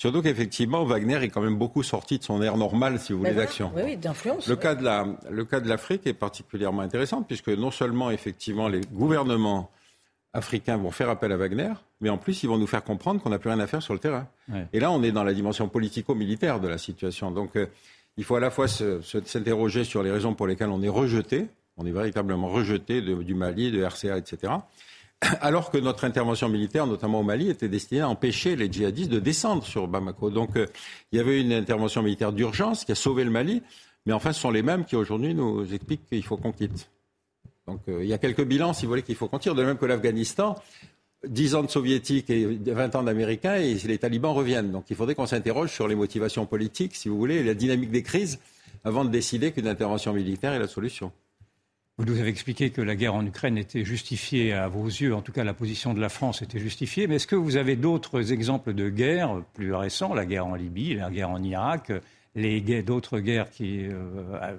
Surtout 0.00 0.22
qu'effectivement, 0.22 0.82
Wagner 0.84 1.16
est 1.16 1.28
quand 1.28 1.42
même 1.42 1.58
beaucoup 1.58 1.82
sorti 1.82 2.16
de 2.16 2.24
son 2.24 2.40
air 2.40 2.56
normal, 2.56 2.98
si 2.98 3.12
vous 3.12 3.18
voulez, 3.18 3.34
d'action. 3.34 3.70
Oui, 3.76 3.98
d'influence. 3.98 4.48
Le, 4.48 4.56
cas 4.56 4.74
de 4.74 4.82
la, 4.82 5.06
le 5.30 5.44
cas 5.44 5.60
de 5.60 5.68
l'Afrique 5.68 6.06
est 6.06 6.14
particulièrement 6.14 6.80
intéressant, 6.80 7.22
puisque 7.22 7.50
non 7.50 7.70
seulement, 7.70 8.10
effectivement, 8.10 8.66
les 8.68 8.80
gouvernements 8.80 9.70
africains 10.32 10.78
vont 10.78 10.90
faire 10.90 11.10
appel 11.10 11.32
à 11.32 11.36
Wagner, 11.36 11.72
mais 12.00 12.08
en 12.08 12.16
plus, 12.16 12.42
ils 12.42 12.46
vont 12.46 12.56
nous 12.56 12.66
faire 12.66 12.82
comprendre 12.82 13.20
qu'on 13.20 13.28
n'a 13.28 13.38
plus 13.38 13.50
rien 13.50 13.60
à 13.60 13.66
faire 13.66 13.82
sur 13.82 13.92
le 13.92 14.00
terrain. 14.00 14.26
Et 14.72 14.80
là, 14.80 14.90
on 14.90 15.02
est 15.02 15.12
dans 15.12 15.22
la 15.22 15.34
dimension 15.34 15.68
politico-militaire 15.68 16.60
de 16.60 16.68
la 16.68 16.78
situation. 16.78 17.30
Donc, 17.30 17.56
euh, 17.56 17.66
il 18.16 18.24
faut 18.24 18.36
à 18.36 18.40
la 18.40 18.50
fois 18.50 18.68
s'interroger 18.68 19.84
sur 19.84 20.02
les 20.02 20.10
raisons 20.10 20.32
pour 20.32 20.46
lesquelles 20.46 20.70
on 20.70 20.80
est 20.80 20.88
rejeté, 20.88 21.48
on 21.76 21.84
est 21.84 21.92
véritablement 21.92 22.48
rejeté 22.48 23.02
du 23.02 23.34
Mali, 23.34 23.70
de 23.70 23.84
RCA, 23.84 24.16
etc. 24.16 24.54
alors 25.40 25.70
que 25.70 25.78
notre 25.78 26.04
intervention 26.04 26.48
militaire, 26.48 26.86
notamment 26.86 27.20
au 27.20 27.22
Mali, 27.22 27.50
était 27.50 27.68
destinée 27.68 28.00
à 28.00 28.08
empêcher 28.08 28.56
les 28.56 28.70
djihadistes 28.70 29.10
de 29.10 29.18
descendre 29.18 29.64
sur 29.64 29.86
Bamako. 29.86 30.30
Donc 30.30 30.56
euh, 30.56 30.66
il 31.12 31.18
y 31.18 31.20
avait 31.20 31.40
une 31.40 31.52
intervention 31.52 32.02
militaire 32.02 32.32
d'urgence 32.32 32.84
qui 32.84 32.92
a 32.92 32.94
sauvé 32.94 33.24
le 33.24 33.30
Mali, 33.30 33.62
mais 34.06 34.12
enfin 34.12 34.32
ce 34.32 34.40
sont 34.40 34.50
les 34.50 34.62
mêmes 34.62 34.84
qui 34.84 34.96
aujourd'hui 34.96 35.34
nous 35.34 35.72
expliquent 35.72 36.08
qu'il 36.08 36.24
faut 36.24 36.36
qu'on 36.36 36.52
quitte. 36.52 36.90
Donc 37.66 37.80
euh, 37.88 38.02
il 38.02 38.08
y 38.08 38.12
a 38.12 38.18
quelques 38.18 38.44
bilans, 38.44 38.72
si 38.72 38.86
vous 38.86 38.90
voulez, 38.90 39.02
qu'il 39.02 39.16
faut 39.16 39.28
qu'on 39.28 39.38
tire, 39.38 39.54
de 39.54 39.62
même 39.62 39.76
que 39.76 39.86
l'Afghanistan. 39.86 40.56
10 41.28 41.54
ans 41.54 41.62
de 41.62 41.68
soviétiques 41.68 42.30
et 42.30 42.46
20 42.46 42.94
ans 42.96 43.02
d'américains 43.02 43.56
et 43.56 43.74
les 43.74 43.98
talibans 43.98 44.32
reviennent. 44.32 44.70
Donc 44.70 44.86
il 44.88 44.96
faudrait 44.96 45.14
qu'on 45.14 45.26
s'interroge 45.26 45.70
sur 45.70 45.86
les 45.86 45.94
motivations 45.94 46.46
politiques, 46.46 46.96
si 46.96 47.10
vous 47.10 47.18
voulez, 47.18 47.36
et 47.36 47.42
la 47.42 47.52
dynamique 47.52 47.90
des 47.90 48.02
crises 48.02 48.38
avant 48.84 49.04
de 49.04 49.10
décider 49.10 49.52
qu'une 49.52 49.68
intervention 49.68 50.14
militaire 50.14 50.54
est 50.54 50.58
la 50.58 50.66
solution. 50.66 51.12
Vous 52.00 52.06
nous 52.06 52.18
avez 52.18 52.30
expliqué 52.30 52.70
que 52.70 52.80
la 52.80 52.96
guerre 52.96 53.14
en 53.14 53.26
Ukraine 53.26 53.58
était 53.58 53.84
justifiée 53.84 54.54
à 54.54 54.68
vos 54.68 54.86
yeux, 54.86 55.14
en 55.14 55.20
tout 55.20 55.32
cas 55.32 55.44
la 55.44 55.52
position 55.52 55.92
de 55.92 56.00
la 56.00 56.08
France 56.08 56.40
était 56.40 56.58
justifiée, 56.58 57.06
mais 57.06 57.16
est-ce 57.16 57.26
que 57.26 57.36
vous 57.36 57.58
avez 57.58 57.76
d'autres 57.76 58.32
exemples 58.32 58.72
de 58.72 58.88
guerres 58.88 59.42
plus 59.52 59.74
récents, 59.74 60.14
la 60.14 60.24
guerre 60.24 60.46
en 60.46 60.54
Libye, 60.54 60.94
la 60.94 61.10
guerre 61.10 61.28
en 61.28 61.42
Irak, 61.42 61.92
les 62.34 62.82
d'autres 62.82 63.18
guerres 63.18 63.50
qui 63.50 63.86
euh, 63.86 64.56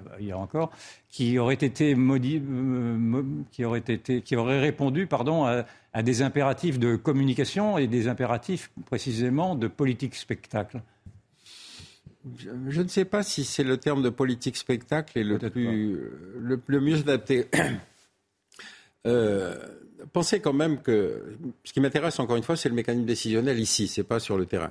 auraient 1.40 1.54
été 1.54 1.96
euh, 1.96 3.22
qui 3.50 3.64
auraient 3.64 3.78
été 3.80 4.20
qui 4.20 4.36
auraient 4.36 4.60
répondu 4.60 5.08
pardon 5.08 5.44
à, 5.44 6.02
des 6.04 6.22
impératifs 6.22 6.78
de 6.78 6.94
communication 6.94 7.76
et 7.76 7.88
des 7.88 8.06
impératifs 8.06 8.70
précisément 8.86 9.56
de 9.56 9.66
politique 9.66 10.14
spectacle? 10.14 10.80
Je, 12.36 12.82
ne 12.82 12.88
sais 12.88 13.04
pas 13.04 13.22
si 13.22 13.44
c'est 13.44 13.64
le 13.64 13.76
terme 13.76 14.02
de 14.02 14.08
politique 14.08 14.56
spectacle 14.56 15.18
et 15.18 15.24
le, 15.24 15.38
plus, 15.38 15.98
le, 16.38 16.80
mieux 16.80 16.98
adapté. 16.98 17.46
Euh, 19.04 19.56
pensez 20.12 20.38
quand 20.38 20.52
même 20.52 20.80
que 20.80 21.36
ce 21.64 21.72
qui 21.72 21.80
m'intéresse 21.80 22.20
encore 22.20 22.36
une 22.36 22.44
fois, 22.44 22.56
c'est 22.56 22.68
le 22.68 22.76
mécanisme 22.76 23.04
décisionnel 23.04 23.58
ici, 23.58 23.88
c'est 23.88 24.04
pas 24.04 24.20
sur 24.20 24.38
le 24.38 24.46
terrain. 24.46 24.70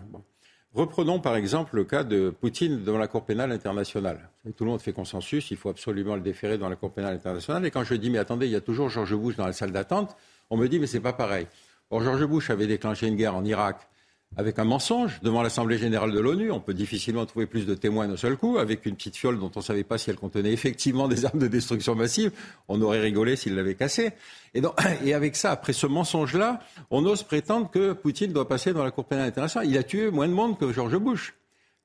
Reprenons 0.73 1.19
par 1.19 1.35
exemple 1.35 1.75
le 1.75 1.83
cas 1.83 2.05
de 2.05 2.29
Poutine 2.29 2.81
devant 2.81 2.97
la 2.97 3.09
Cour 3.09 3.25
pénale 3.25 3.51
internationale. 3.51 4.29
Tout 4.55 4.63
le 4.63 4.71
monde 4.71 4.81
fait 4.81 4.93
consensus, 4.93 5.51
il 5.51 5.57
faut 5.57 5.67
absolument 5.67 6.15
le 6.15 6.21
déférer 6.21 6.57
dans 6.57 6.69
la 6.69 6.77
Cour 6.77 6.93
pénale 6.93 7.15
internationale. 7.15 7.65
Et 7.65 7.71
quand 7.71 7.83
je 7.83 7.93
dis 7.95 8.09
mais 8.09 8.19
attendez, 8.19 8.45
il 8.45 8.53
y 8.53 8.55
a 8.55 8.61
toujours 8.61 8.87
George 8.87 9.13
Bush 9.15 9.35
dans 9.35 9.45
la 9.45 9.51
salle 9.51 9.73
d'attente, 9.73 10.15
on 10.49 10.55
me 10.55 10.69
dit 10.69 10.79
mais 10.79 10.87
c'est 10.87 11.01
pas 11.01 11.11
pareil. 11.11 11.47
Or 11.89 12.01
George 12.01 12.25
Bush 12.25 12.49
avait 12.49 12.67
déclenché 12.67 13.07
une 13.07 13.17
guerre 13.17 13.35
en 13.35 13.43
Irak 13.43 13.89
avec 14.37 14.59
un 14.59 14.63
mensonge 14.63 15.19
devant 15.21 15.41
l'Assemblée 15.41 15.77
générale 15.77 16.11
de 16.11 16.19
l'ONU. 16.19 16.51
On 16.51 16.59
peut 16.59 16.73
difficilement 16.73 17.25
trouver 17.25 17.45
plus 17.45 17.65
de 17.65 17.75
témoins 17.75 18.07
d'un 18.07 18.17
seul 18.17 18.37
coup, 18.37 18.57
avec 18.57 18.85
une 18.85 18.95
petite 18.95 19.17
fiole 19.17 19.37
dont 19.39 19.51
on 19.55 19.59
ne 19.59 19.63
savait 19.63 19.83
pas 19.83 19.97
si 19.97 20.09
elle 20.09 20.15
contenait 20.15 20.53
effectivement 20.53 21.07
des 21.07 21.25
armes 21.25 21.39
de 21.39 21.47
destruction 21.47 21.95
massive. 21.95 22.31
On 22.67 22.81
aurait 22.81 23.01
rigolé 23.01 23.35
s'il 23.35 23.55
l'avait 23.55 23.75
cassée. 23.75 24.11
Et, 24.53 24.61
et, 25.05 25.13
avec 25.13 25.35
ça, 25.35 25.51
après 25.51 25.73
ce 25.73 25.87
mensonge-là, 25.87 26.61
on 26.89 27.05
ose 27.05 27.23
prétendre 27.23 27.69
que 27.69 27.93
Poutine 27.93 28.31
doit 28.31 28.47
passer 28.47 28.73
dans 28.73 28.83
la 28.83 28.91
Cour 28.91 29.05
pénale 29.05 29.27
internationale. 29.27 29.69
Il 29.69 29.77
a 29.77 29.83
tué 29.83 30.09
moins 30.11 30.27
de 30.27 30.33
monde 30.33 30.57
que 30.57 30.71
George 30.71 30.97
Bush. 30.97 31.33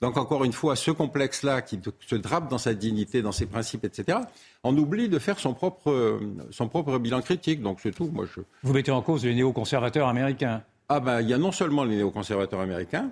Donc 0.03 0.19
encore 0.19 0.45
une 0.45 0.53
fois, 0.53 0.77
ce 0.77 0.91
complexe-là 0.91 1.63
qui 1.63 1.81
se 2.07 2.17
drape 2.17 2.51
dans 2.51 2.59
sa 2.59 2.75
dignité, 2.75 3.23
dans 3.23 3.33
ses 3.33 3.47
principes, 3.47 3.85
etc., 3.85 4.19
on 4.63 4.77
oublie 4.77 5.09
de 5.09 5.19
faire 5.19 5.39
son 5.39 5.55
propre, 5.55 6.21
son 6.51 6.69
propre 6.69 6.99
bilan 6.99 7.23
critique. 7.23 7.63
Donc 7.63 7.79
c'est 7.83 7.93
tout. 7.93 8.11
Moi, 8.13 8.27
je... 8.37 8.43
Vous 8.63 8.75
mettez 8.75 8.91
en 8.91 9.01
cause 9.01 9.25
les 9.25 9.35
néoconservateurs 9.35 10.07
américains 10.07 10.63
ah 10.89 11.01
ben, 11.01 11.21
il 11.21 11.29
y 11.29 11.35
a 11.35 11.39
non 11.39 11.53
seulement 11.53 11.85
les 11.85 11.97
néoconservateurs 11.97 12.61
américains, 12.61 13.11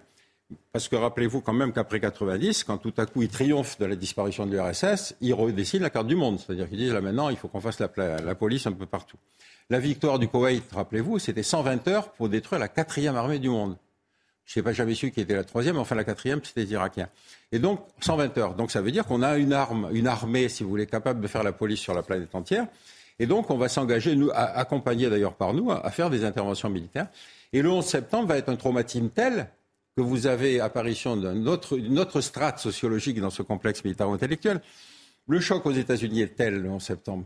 parce 0.73 0.89
que 0.89 0.97
rappelez-vous 0.97 1.41
quand 1.41 1.53
même 1.53 1.73
qu'après 1.73 2.01
90, 2.01 2.65
quand 2.65 2.79
tout 2.79 2.93
à 2.97 3.07
coup 3.07 3.23
ils 3.23 3.29
triomphent 3.29 3.79
de 3.79 3.87
la 3.87 3.97
disparition 3.97 4.47
de 4.47 4.53
l'URSS, 4.53 5.15
ils 5.21 5.35
redessinent 5.35 5.83
la 5.83 5.91
carte 5.91 6.07
du 6.07 6.17
monde. 6.17 6.39
C'est-à-dire 6.39 6.69
qu'ils 6.69 6.79
disent 6.79 6.93
là 6.93 7.01
maintenant, 7.01 7.31
il 7.31 7.37
faut 7.37 7.49
qu'on 7.49 7.61
fasse 7.61 7.81
la, 7.81 8.35
police 8.35 8.67
un 8.67 8.73
peu 8.73 8.87
partout. 8.87 9.17
La 9.71 9.81
victoire 9.81 10.19
du 10.19 10.29
Koweït, 10.29 10.65
rappelez-vous, 10.73 11.19
c'était 11.19 11.43
120 11.43 11.89
heures 11.89 12.13
pour 12.13 12.29
détruire 12.29 12.61
la 12.61 12.69
quatrième 12.69 13.17
armée 13.17 13.39
du 13.39 13.49
monde. 13.49 13.77
Je 14.45 14.51
ne 14.51 14.55
sais 14.55 14.63
pas 14.63 14.75
jamais 14.75 14.95
su 14.95 15.11
qui 15.11 15.23
était 15.23 15.35
la 15.35 15.45
troisième, 15.45 15.79
enfin 15.79 15.95
la 15.95 16.05
quatrième, 16.05 16.41
c'était 16.45 16.61
les 16.61 16.73
Irakiens. 16.73 17.09
Et 17.51 17.59
donc, 17.59 17.81
120 18.01 18.37
heures. 18.37 18.55
Donc 18.55 18.71
ça 18.71 18.83
veut 18.83 18.93
dire 18.93 19.07
qu'on 19.07 19.23
a 19.23 19.39
une 19.39 19.55
arme, 19.55 19.89
une 19.93 20.07
armée, 20.07 20.51
si 20.51 20.63
vous 20.63 20.69
voulez, 20.69 20.87
capable 20.87 21.23
de 21.23 21.29
faire 21.29 21.43
la 21.43 21.53
police 21.53 21.81
sur 21.81 21.95
la 21.95 22.03
planète 22.03 22.35
entière. 22.35 22.67
Et 23.19 23.27
donc, 23.27 23.51
on 23.51 23.57
va 23.57 23.69
s'engager, 23.69 24.17
nous, 24.17 24.31
accompagnés 24.35 25.09
d'ailleurs 25.09 25.35
par 25.35 25.55
nous, 25.55 25.71
à 25.71 25.91
faire 25.91 26.11
des 26.11 26.25
interventions 26.25 26.69
militaires. 26.69 27.09
Et 27.53 27.63
le 27.63 27.71
11 27.71 27.85
septembre 27.85 28.29
va 28.29 28.39
être 28.39 28.49
un 28.49 28.57
traumatisme 28.57 29.09
tel 29.09 29.49
que 29.97 30.03
vous 30.03 30.27
avez 30.27 30.61
apparition 30.61 31.17
d'une 31.17 31.49
autre, 31.49 31.79
autre 31.99 32.21
strate 32.21 32.59
sociologique 32.59 33.21
dans 33.21 33.31
ce 33.31 33.43
complexe 33.43 33.85
militaro-intellectuel. 33.85 34.61
Le 35.29 35.39
choc 35.41 35.65
aux 35.65 35.73
États-Unis 35.73 36.23
est 36.23 36.35
tel 36.37 36.61
le 36.61 36.69
11 36.69 36.83
septembre 36.83 37.25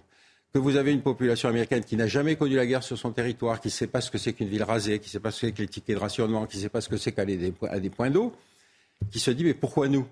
que 0.52 0.58
vous 0.58 0.76
avez 0.76 0.92
une 0.92 1.02
population 1.02 1.48
américaine 1.48 1.84
qui 1.84 1.96
n'a 1.96 2.06
jamais 2.06 2.36
connu 2.36 2.56
la 2.56 2.66
guerre 2.66 2.82
sur 2.82 2.96
son 2.96 3.12
territoire, 3.12 3.60
qui 3.60 3.68
ne 3.68 3.72
sait 3.72 3.86
pas 3.86 4.00
ce 4.00 4.10
que 4.10 4.18
c'est 4.18 4.32
qu'une 4.32 4.48
ville 4.48 4.62
rasée, 4.62 4.98
qui 4.98 5.08
ne 5.08 5.10
sait 5.10 5.20
pas 5.20 5.30
ce 5.30 5.40
que 5.40 5.46
c'est 5.46 5.52
que 5.52 5.62
les 5.62 5.68
tickets 5.68 5.96
de 5.96 6.00
rationnement, 6.00 6.46
qui 6.46 6.56
ne 6.56 6.62
sait 6.62 6.68
pas 6.68 6.80
ce 6.80 6.88
que 6.88 6.96
c'est 6.96 7.12
qu'aller 7.12 7.52
à 7.68 7.80
des 7.80 7.90
points 7.90 8.10
d'eau, 8.10 8.32
qui 9.10 9.18
se 9.18 9.30
dit 9.30 9.44
mais 9.44 9.54
pourquoi 9.54 9.88
nous? 9.88 10.06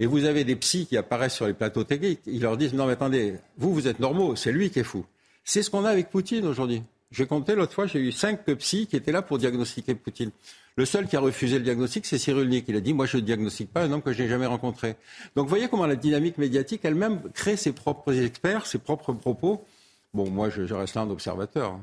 Et 0.00 0.06
vous 0.06 0.24
avez 0.24 0.44
des 0.44 0.56
psys 0.56 0.86
qui 0.86 0.96
apparaissent 0.96 1.34
sur 1.34 1.46
les 1.46 1.54
plateaux 1.54 1.84
techniques, 1.84 2.20
ils 2.26 2.42
leur 2.42 2.56
disent 2.56 2.74
non 2.74 2.86
mais 2.86 2.92
attendez, 2.92 3.34
vous 3.56 3.74
vous 3.74 3.88
êtes 3.88 3.98
normaux, 3.98 4.36
c'est 4.36 4.52
lui 4.52 4.70
qui 4.70 4.80
est 4.80 4.84
fou. 4.84 5.04
C'est 5.44 5.62
ce 5.62 5.70
qu'on 5.70 5.84
a 5.84 5.90
avec 5.90 6.10
Poutine 6.10 6.46
aujourd'hui. 6.46 6.82
J'ai 7.10 7.26
compté 7.26 7.54
l'autre 7.54 7.72
fois, 7.72 7.86
j'ai 7.86 8.00
eu 8.00 8.12
cinq 8.12 8.44
psys 8.44 8.86
qui 8.86 8.96
étaient 8.96 9.12
là 9.12 9.22
pour 9.22 9.38
diagnostiquer 9.38 9.94
Poutine. 9.94 10.30
Le 10.78 10.84
seul 10.84 11.08
qui 11.08 11.16
a 11.16 11.20
refusé 11.20 11.58
le 11.58 11.64
diagnostic, 11.64 12.06
c'est 12.06 12.18
Cyrulnik. 12.18 12.66
Il 12.68 12.76
a 12.76 12.80
dit, 12.80 12.94
moi, 12.94 13.04
je 13.04 13.16
ne 13.16 13.22
diagnostique 13.22 13.72
pas 13.72 13.82
un 13.82 13.90
homme 13.90 14.00
que 14.00 14.12
je 14.12 14.22
n'ai 14.22 14.28
jamais 14.28 14.46
rencontré. 14.46 14.94
Donc, 15.34 15.46
vous 15.46 15.48
voyez 15.48 15.66
comment 15.66 15.86
la 15.86 15.96
dynamique 15.96 16.38
médiatique 16.38 16.82
elle-même 16.84 17.20
crée 17.34 17.56
ses 17.56 17.72
propres 17.72 18.12
experts, 18.12 18.64
ses 18.64 18.78
propres 18.78 19.12
propos. 19.12 19.64
Bon, 20.14 20.30
moi, 20.30 20.50
je, 20.50 20.72
reste 20.72 20.94
là 20.94 21.00
un 21.00 21.10
observateur. 21.10 21.80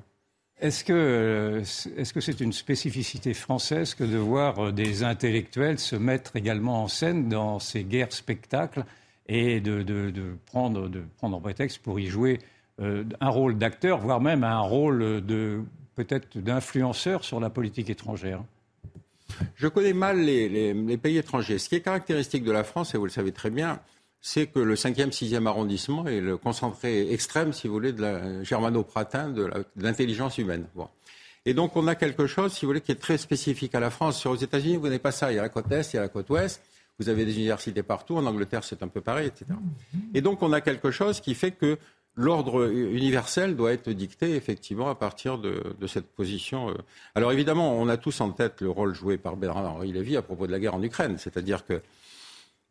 Est-ce 0.61 0.85
que 0.85 1.61
est-ce 1.97 2.13
que 2.13 2.21
c'est 2.21 2.39
une 2.39 2.53
spécificité 2.53 3.33
française 3.33 3.93
que 3.93 4.05
de 4.05 4.17
voir 4.17 4.71
des 4.71 5.03
intellectuels 5.03 5.79
se 5.79 5.97
mettre 5.97 6.37
également 6.37 6.83
en 6.83 6.87
scène 6.87 7.27
dans 7.27 7.59
ces 7.59 7.83
guerres 7.83 8.13
spectacles 8.13 8.85
et 9.27 9.59
de, 9.59 9.83
prendre 10.45 10.87
de 10.87 11.03
prendre 11.17 11.35
en 11.35 11.41
prétexte 11.41 11.79
pour 11.79 11.99
y 11.99 12.07
jouer 12.07 12.39
euh, 12.79 13.03
un 13.19 13.29
rôle 13.29 13.57
d'acteur, 13.57 13.99
voire 13.99 14.21
même 14.21 14.43
un 14.43 14.59
rôle 14.59 15.21
peut-être 15.95 16.37
d'influenceur 16.37 17.23
sur 17.23 17.39
la 17.39 17.49
politique 17.49 17.89
étrangère? 17.89 18.43
Je 19.55 19.67
connais 19.67 19.93
mal 19.93 20.21
les, 20.21 20.97
pays 20.97 21.17
étrangers. 21.17 21.57
Ce 21.57 21.69
qui 21.69 21.75
est 21.75 21.81
caractéristique 21.81 22.43
de 22.43 22.51
la 22.51 22.63
France, 22.63 22.93
et 22.93 22.97
vous 22.97 23.05
le 23.05 23.11
savez 23.11 23.31
très 23.31 23.49
bien, 23.49 23.79
c'est 24.27 24.47
que 24.47 24.57
le 24.57 24.73
5e, 24.73 25.11
6e 25.11 25.45
arrondissement 25.45 26.07
est 26.07 26.19
le 26.19 26.35
concentré 26.35 27.13
extrême, 27.13 27.53
si 27.53 27.67
vous 27.67 27.75
voulez, 27.75 27.93
de 27.93 28.01
la 28.01 28.43
germano-pratin, 28.43 29.29
de 29.29 29.47
l'intelligence 29.77 30.39
humaine. 30.39 30.65
Et 31.45 31.53
donc, 31.53 31.75
on 31.75 31.85
a 31.85 31.93
quelque 31.93 32.25
chose, 32.25 32.51
si 32.51 32.65
vous 32.65 32.69
voulez, 32.69 32.81
qui 32.81 32.91
est 32.91 32.99
très 32.99 33.19
spécifique 33.19 33.75
à 33.75 33.79
la 33.79 33.91
France. 33.91 34.19
Sur 34.19 34.31
aux 34.31 34.35
États-Unis, 34.35 34.77
vous 34.77 34.85
n'avez 34.85 34.97
pas 34.97 35.11
ça. 35.11 35.31
Il 35.31 35.35
y 35.35 35.37
a 35.37 35.43
la 35.43 35.49
côte 35.49 35.71
Est, 35.71 35.93
il 35.93 35.97
y 35.97 35.99
a 35.99 36.01
la 36.01 36.07
côte 36.07 36.27
Ouest. 36.31 36.63
Vous 36.97 37.07
avez 37.07 37.23
des 37.23 37.35
universités 37.35 37.83
partout. 37.83 38.17
En 38.17 38.25
Angleterre, 38.25 38.63
c'est 38.63 38.81
un 38.81 38.87
peu 38.87 38.99
pareil, 38.99 39.27
etc. 39.27 39.45
Et 40.15 40.21
donc, 40.21 40.41
on 40.41 40.51
a 40.53 40.61
quelque 40.61 40.89
chose 40.89 41.21
qui 41.21 41.35
fait 41.35 41.51
que 41.51 41.77
l'ordre 42.15 42.67
universel 42.71 43.55
doit 43.55 43.73
être 43.73 43.91
dicté 43.91 44.35
effectivement 44.35 44.89
à 44.89 44.95
partir 44.95 45.37
de, 45.37 45.75
cette 45.85 46.07
position. 46.07 46.69
Euh. 46.69 46.73
Alors 47.13 47.31
évidemment, 47.31 47.77
on 47.77 47.89
a 47.89 47.97
tous 47.97 48.21
en 48.21 48.31
tête 48.31 48.61
le 48.61 48.71
rôle 48.71 48.95
joué 48.95 49.17
par 49.17 49.35
Bernard-Henri 49.35 49.91
Lévy 49.91 50.17
à 50.17 50.23
propos 50.23 50.47
de 50.47 50.51
la 50.51 50.59
guerre 50.59 50.75
en 50.75 50.81
Ukraine, 50.81 51.17
c'est-à-dire 51.19 51.65
que 51.65 51.81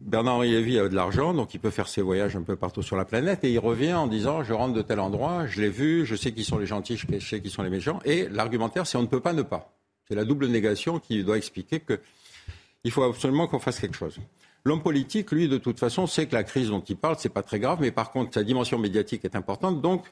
Bernard-Henri 0.04 0.50
Lévy 0.50 0.78
a 0.78 0.88
de 0.88 0.94
l'argent, 0.94 1.32
donc 1.32 1.54
il 1.54 1.60
peut 1.60 1.70
faire 1.70 1.88
ses 1.88 2.02
voyages 2.02 2.36
un 2.36 2.42
peu 2.42 2.56
partout 2.56 2.82
sur 2.82 2.94
la 2.94 3.06
planète, 3.06 3.42
et 3.42 3.50
il 3.50 3.58
revient 3.58 3.94
en 3.94 4.06
disant 4.06 4.44
je 4.44 4.52
rentre 4.52 4.74
de 4.74 4.82
tel 4.82 5.00
endroit, 5.00 5.46
je 5.46 5.62
l'ai 5.62 5.70
vu, 5.70 6.04
je 6.04 6.14
sais 6.14 6.32
qui 6.32 6.44
sont 6.44 6.58
les 6.58 6.66
gentils, 6.66 6.98
je 6.98 7.18
sais 7.18 7.40
qui 7.40 7.48
sont 7.48 7.62
les 7.62 7.70
méchants, 7.70 8.00
et 8.04 8.28
l'argumentaire 8.28 8.86
c'est 8.86 8.98
on 8.98 9.02
ne 9.02 9.06
peut 9.06 9.20
pas 9.20 9.32
ne 9.32 9.42
pas. 9.42 9.74
C'est 10.06 10.14
la 10.14 10.26
double 10.26 10.48
négation 10.48 10.98
qui 10.98 11.24
doit 11.24 11.38
expliquer 11.38 11.80
qu'il 11.80 12.90
faut 12.90 13.02
absolument 13.02 13.46
qu'on 13.46 13.58
fasse 13.58 13.80
quelque 13.80 13.96
chose. 13.96 14.18
L'homme 14.66 14.82
politique, 14.82 15.30
lui, 15.30 15.48
de 15.48 15.58
toute 15.58 15.78
façon, 15.78 16.06
sait 16.06 16.26
que 16.26 16.34
la 16.34 16.44
crise 16.44 16.68
dont 16.68 16.80
il 16.80 16.96
parle, 16.96 17.16
c'est 17.18 17.28
pas 17.28 17.42
très 17.42 17.58
grave, 17.58 17.78
mais 17.80 17.90
par 17.90 18.10
contre, 18.10 18.34
sa 18.34 18.42
dimension 18.42 18.78
médiatique 18.78 19.24
est 19.24 19.36
importante. 19.36 19.80
Donc, 19.80 20.04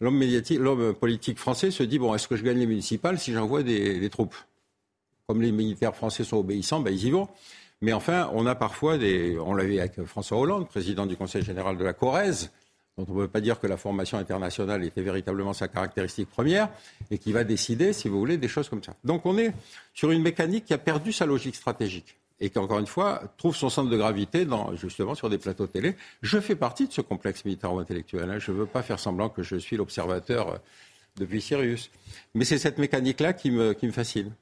l'homme 0.00 0.22
l'homme 0.58 0.94
politique 0.94 1.38
français 1.38 1.70
se 1.70 1.82
dit 1.82 1.98
bon, 1.98 2.14
est-ce 2.14 2.28
que 2.28 2.36
je 2.36 2.42
gagne 2.42 2.58
les 2.58 2.66
municipales 2.66 3.18
si 3.18 3.32
j'envoie 3.32 3.62
des, 3.62 4.08
troupes? 4.10 4.36
Comme 5.26 5.42
les 5.42 5.52
militaires 5.52 5.94
français 5.94 6.24
sont 6.24 6.38
obéissants, 6.38 6.80
ben, 6.80 6.90
ils 6.90 7.04
y 7.06 7.10
vont. 7.10 7.28
Mais 7.80 7.92
enfin, 7.92 8.30
on 8.34 8.46
a 8.46 8.54
parfois 8.54 8.98
des. 8.98 9.38
On 9.38 9.54
l'a 9.54 9.64
vu 9.64 9.78
avec 9.78 10.02
François 10.04 10.38
Hollande, 10.38 10.68
président 10.68 11.06
du 11.06 11.16
Conseil 11.16 11.42
général 11.42 11.76
de 11.76 11.84
la 11.84 11.92
Corrèze, 11.92 12.50
dont 12.96 13.06
on 13.08 13.14
ne 13.14 13.20
peut 13.20 13.28
pas 13.28 13.40
dire 13.40 13.60
que 13.60 13.66
la 13.66 13.76
formation 13.76 14.18
internationale 14.18 14.84
était 14.84 15.02
véritablement 15.02 15.52
sa 15.52 15.68
caractéristique 15.68 16.28
première, 16.28 16.68
et 17.10 17.18
qui 17.18 17.32
va 17.32 17.44
décider, 17.44 17.92
si 17.92 18.08
vous 18.08 18.18
voulez, 18.18 18.36
des 18.36 18.48
choses 18.48 18.68
comme 18.68 18.82
ça. 18.82 18.94
Donc 19.04 19.26
on 19.26 19.38
est 19.38 19.52
sur 19.94 20.10
une 20.10 20.22
mécanique 20.22 20.64
qui 20.64 20.74
a 20.74 20.78
perdu 20.78 21.12
sa 21.12 21.24
logique 21.24 21.54
stratégique 21.54 22.16
et 22.40 22.50
qui, 22.50 22.58
encore 22.58 22.78
une 22.78 22.86
fois, 22.86 23.22
trouve 23.36 23.56
son 23.56 23.68
centre 23.68 23.90
de 23.90 23.96
gravité 23.96 24.46
justement 24.74 25.14
sur 25.14 25.28
des 25.28 25.38
plateaux 25.38 25.66
télé. 25.66 25.96
Je 26.22 26.38
fais 26.38 26.54
partie 26.54 26.86
de 26.86 26.92
ce 26.92 27.00
complexe 27.00 27.44
militaro-intellectuel. 27.44 28.30
Hein. 28.30 28.38
Je 28.38 28.52
ne 28.52 28.58
veux 28.58 28.66
pas 28.66 28.82
faire 28.82 29.00
semblant 29.00 29.28
que 29.28 29.42
je 29.42 29.56
suis 29.56 29.76
l'observateur 29.76 30.48
euh, 30.48 30.56
depuis 31.16 31.40
Sirius. 31.40 31.90
Mais 32.34 32.44
c'est 32.44 32.58
cette 32.58 32.78
mécanique-là 32.78 33.32
qui 33.32 33.50
me, 33.50 33.72
qui 33.72 33.86
me 33.86 33.92
fascine. 33.92 34.32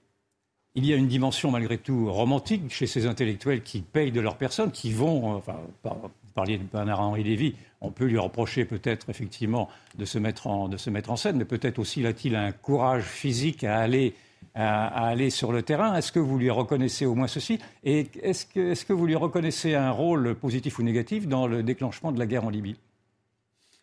Il 0.79 0.85
y 0.85 0.93
a 0.93 0.97
une 0.97 1.09
dimension 1.09 1.51
malgré 1.51 1.79
tout 1.79 2.13
romantique 2.13 2.71
chez 2.71 2.87
ces 2.87 3.07
intellectuels 3.07 3.63
qui 3.63 3.81
payent 3.81 4.13
de 4.13 4.21
leur 4.21 4.37
personne, 4.37 4.71
qui 4.71 4.93
vont, 4.93 5.33
euh, 5.33 5.37
enfin, 5.39 5.57
vous 5.83 6.11
parliez 6.35 6.59
de 6.59 6.65
Bernard-Henri 6.71 7.25
Lévy, 7.25 7.55
on 7.81 7.91
peut 7.91 8.05
lui 8.05 8.19
reprocher 8.19 8.67
peut-être 8.67 9.09
effectivement 9.09 9.71
de 9.97 10.05
se 10.05 10.19
mettre 10.19 10.47
en, 10.47 10.69
scène, 11.17 11.39
mais 11.39 11.47
peut-être 11.47 11.79
aussi 11.79 12.07
a-t-il 12.07 12.37
un 12.37 12.53
courage 12.53 13.05
physique 13.05 13.65
à 13.65 13.79
aller 13.79 14.15
à, 14.55 15.15
sur 15.31 15.51
le 15.51 15.63
terrain. 15.63 15.95
Est-ce 15.97 16.13
que 16.13 16.19
vous 16.19 16.39
lui 16.39 16.51
reconnaissez 16.51 17.07
au 17.07 17.15
moins 17.15 17.27
ceci? 17.27 17.59
Et 17.83 18.09
est-ce 18.23 18.45
que, 18.45 18.93
vous 18.93 19.07
lui 19.07 19.17
reconnaissez 19.17 19.75
un 19.75 19.91
rôle 19.91 20.35
positif 20.35 20.79
ou 20.79 20.83
négatif 20.83 21.27
dans 21.27 21.47
le 21.47 21.63
déclenchement 21.63 22.13
de 22.13 22.19
la 22.19 22.27
guerre 22.27 22.45
en 22.45 22.51
Libye? 22.51 22.77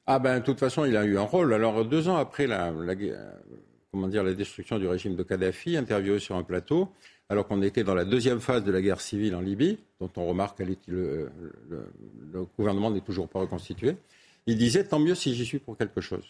Ah 0.06 0.20
ben, 0.20 0.39
de 0.39 0.44
toute 0.44 0.60
façon, 0.60 0.86
il 0.86 0.96
a 0.96 1.06
eu 1.06 1.18
un 1.18 1.24
rôle. 1.24 1.54
Alors, 1.54 1.86
deux 1.86 2.08
ans 2.08 2.18
après 2.18 2.46
la, 2.46 2.72
comment 3.94 4.08
dire, 4.08 4.24
la 4.24 4.34
destruction 4.34 4.80
du 4.80 4.88
régime 4.88 5.16
de 5.16 5.22
Kadhafi, 5.22 5.78
interviewé 5.78 6.18
sur 6.18 6.36
un 6.36 6.41
plateau, 6.41 6.89
alors 7.30 7.48
qu'on 7.48 7.62
était 7.62 7.84
dans 7.84 7.94
la 7.94 8.06
deuxième 8.06 8.41
phase 8.41 8.64
de 8.64 8.72
la 8.72 8.82
guerre 8.82 9.00
civile 9.00 9.36
en 9.36 9.39
Libye, 9.39 9.78
dont 10.02 10.10
on 10.18 10.26
remarque 10.26 10.58
que 10.58 10.64
le, 10.88 11.30
gouvernement 12.58 12.89
n'est 12.89 13.02
toujours 13.02 13.30
pas 13.30 13.39
reconstitué, 13.39 13.96
il 14.48 14.58
disait 14.58 14.84
tant 14.84 15.00
mieux 15.00 15.14
si 15.14 15.36
j'y 15.36 15.46
suis 15.46 15.60
pour 15.60 15.78
quelque 15.78 16.02
chose. 16.02 16.26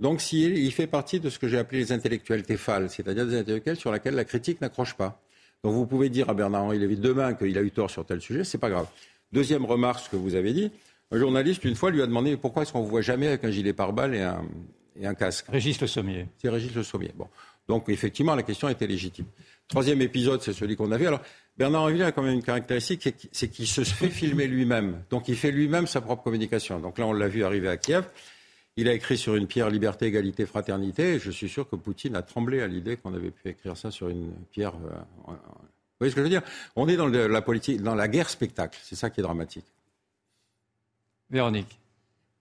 Donc, 0.00 0.22
s'il 0.22 0.56
il 0.56 0.72
fait 0.72 0.86
partie 0.86 1.20
de 1.20 1.28
ce 1.28 1.38
que 1.38 1.46
j'ai 1.46 1.58
appelé 1.58 1.80
les 1.80 1.92
intellectuels 1.92 2.42
téphales, 2.42 2.88
c'est-à-dire 2.88 3.26
des 3.26 3.38
intellectuels 3.38 3.76
sur 3.76 3.92
lesquels 3.92 4.14
la 4.14 4.24
critique 4.24 4.62
n'accroche 4.62 4.94
pas. 4.94 5.20
Donc, 5.62 5.74
vous 5.74 5.86
pouvez 5.86 6.08
dire 6.08 6.30
à 6.30 6.34
Bernard-Henri 6.34 6.78
Lévy 6.78 6.96
demain 6.96 7.34
qu'il 7.34 7.56
a 7.58 7.62
eu 7.62 7.70
tort 7.70 7.90
sur 7.90 8.06
tel 8.06 8.22
sujet, 8.22 8.44
c'est 8.44 8.58
pas 8.58 8.70
grave. 8.70 8.88
Deuxième 9.30 9.66
remarque, 9.66 10.00
ce 10.00 10.08
que 10.08 10.16
vous 10.16 10.36
avez 10.36 10.54
dit, 10.54 10.72
un 11.10 11.18
journaliste, 11.18 11.64
une 11.64 11.74
fois, 11.74 11.90
lui 11.90 12.00
a 12.00 12.06
demandé 12.06 12.38
pourquoi 12.38 12.62
est-ce 12.62 12.72
qu'on 12.72 12.80
ne 12.80 12.84
vous 12.84 12.90
voit 12.90 13.02
jamais 13.02 13.28
avec 13.28 13.44
un 13.44 13.50
gilet 13.50 13.74
pare-balles 13.74 14.14
et 14.14 14.22
un, 14.22 14.42
et 14.98 15.06
un 15.06 15.14
casque. 15.14 15.46
Régis 15.48 15.80
Le 15.80 15.86
Sommier. 15.86 16.26
C'est 16.38 16.48
Régis 16.48 16.74
Le 16.74 16.82
Sommier. 16.82 17.12
Bon. 17.14 17.28
Donc, 17.68 17.88
effectivement, 17.88 18.34
la 18.34 18.42
question 18.42 18.68
était 18.68 18.86
légitime. 18.86 19.26
Troisième 19.68 20.02
épisode, 20.02 20.42
c'est 20.42 20.52
celui 20.52 20.76
qu'on 20.76 20.92
a 20.92 20.98
vu. 20.98 21.06
Alors, 21.06 21.20
Bernard-Henri 21.56 22.02
a 22.02 22.12
quand 22.12 22.22
même 22.22 22.34
une 22.34 22.42
caractéristique, 22.42 23.08
c'est 23.32 23.48
qu'il 23.48 23.66
se 23.66 23.84
fait 23.84 24.10
filmer 24.10 24.46
lui-même. 24.46 25.02
Donc, 25.08 25.28
il 25.28 25.36
fait 25.36 25.50
lui-même 25.50 25.86
sa 25.86 26.00
propre 26.00 26.22
communication. 26.22 26.78
Donc 26.80 26.98
là, 26.98 27.06
on 27.06 27.12
l'a 27.12 27.28
vu 27.28 27.44
arriver 27.44 27.68
à 27.68 27.76
Kiev. 27.76 28.04
Il 28.76 28.88
a 28.88 28.92
écrit 28.92 29.16
sur 29.16 29.36
une 29.36 29.46
pierre 29.46 29.70
liberté, 29.70 30.06
égalité, 30.06 30.46
fraternité. 30.46 31.14
Et 31.14 31.18
je 31.18 31.30
suis 31.30 31.48
sûr 31.48 31.68
que 31.68 31.76
Poutine 31.76 32.16
a 32.16 32.22
tremblé 32.22 32.60
à 32.60 32.66
l'idée 32.66 32.96
qu'on 32.96 33.14
avait 33.14 33.30
pu 33.30 33.48
écrire 33.48 33.76
ça 33.76 33.90
sur 33.90 34.08
une 34.08 34.32
pierre. 34.50 34.74
Euh, 34.74 35.32
vous 35.32 35.36
voyez 36.00 36.10
ce 36.10 36.16
que 36.16 36.20
je 36.20 36.24
veux 36.24 36.28
dire? 36.28 36.42
On 36.74 36.88
est 36.88 36.96
dans 36.96 37.06
la 37.06 37.40
politique, 37.40 37.80
dans 37.80 37.94
la 37.94 38.08
guerre 38.08 38.28
spectacle. 38.28 38.78
C'est 38.82 38.96
ça 38.96 39.10
qui 39.10 39.20
est 39.20 39.22
dramatique. 39.22 39.64
Véronique. 41.30 41.78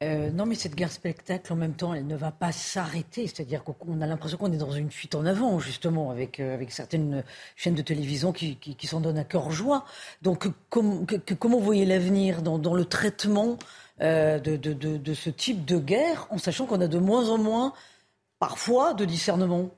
Euh, 0.03 0.29
non, 0.31 0.45
mais 0.45 0.55
cette 0.55 0.75
guerre 0.75 0.91
spectacle, 0.91 1.53
en 1.53 1.55
même 1.55 1.73
temps, 1.73 1.93
elle 1.93 2.07
ne 2.07 2.15
va 2.15 2.31
pas 2.31 2.51
s'arrêter. 2.51 3.27
C'est-à-dire 3.27 3.63
qu'on 3.63 4.01
a 4.01 4.07
l'impression 4.07 4.37
qu'on 4.37 4.51
est 4.51 4.57
dans 4.57 4.71
une 4.71 4.91
fuite 4.91 5.15
en 5.15 5.25
avant, 5.25 5.59
justement, 5.59 6.11
avec, 6.11 6.39
euh, 6.39 6.53
avec 6.53 6.71
certaines 6.71 7.23
chaînes 7.55 7.75
de 7.75 7.81
télévision 7.81 8.33
qui, 8.33 8.57
qui, 8.57 8.87
s'en 8.87 8.99
donnent 8.99 9.17
à 9.17 9.23
cœur 9.23 9.51
joie. 9.51 9.85
Donc, 10.21 10.47
comment 10.69 11.05
vous 11.57 11.63
voyez 11.63 11.85
l'avenir 11.85 12.41
dans, 12.41 12.73
le 12.73 12.85
traitement 12.85 13.57
euh, 14.01 14.39
de, 14.39 14.57
de, 14.57 15.13
ce 15.13 15.29
type 15.29 15.63
de 15.63 15.77
guerre, 15.77 16.27
en 16.31 16.37
sachant 16.37 16.65
qu'on 16.65 16.81
a 16.81 16.87
de 16.87 16.99
moins 16.99 17.29
en 17.29 17.37
moins, 17.37 17.73
parfois, 18.39 18.93
de 18.93 19.05
discernement? 19.05 19.69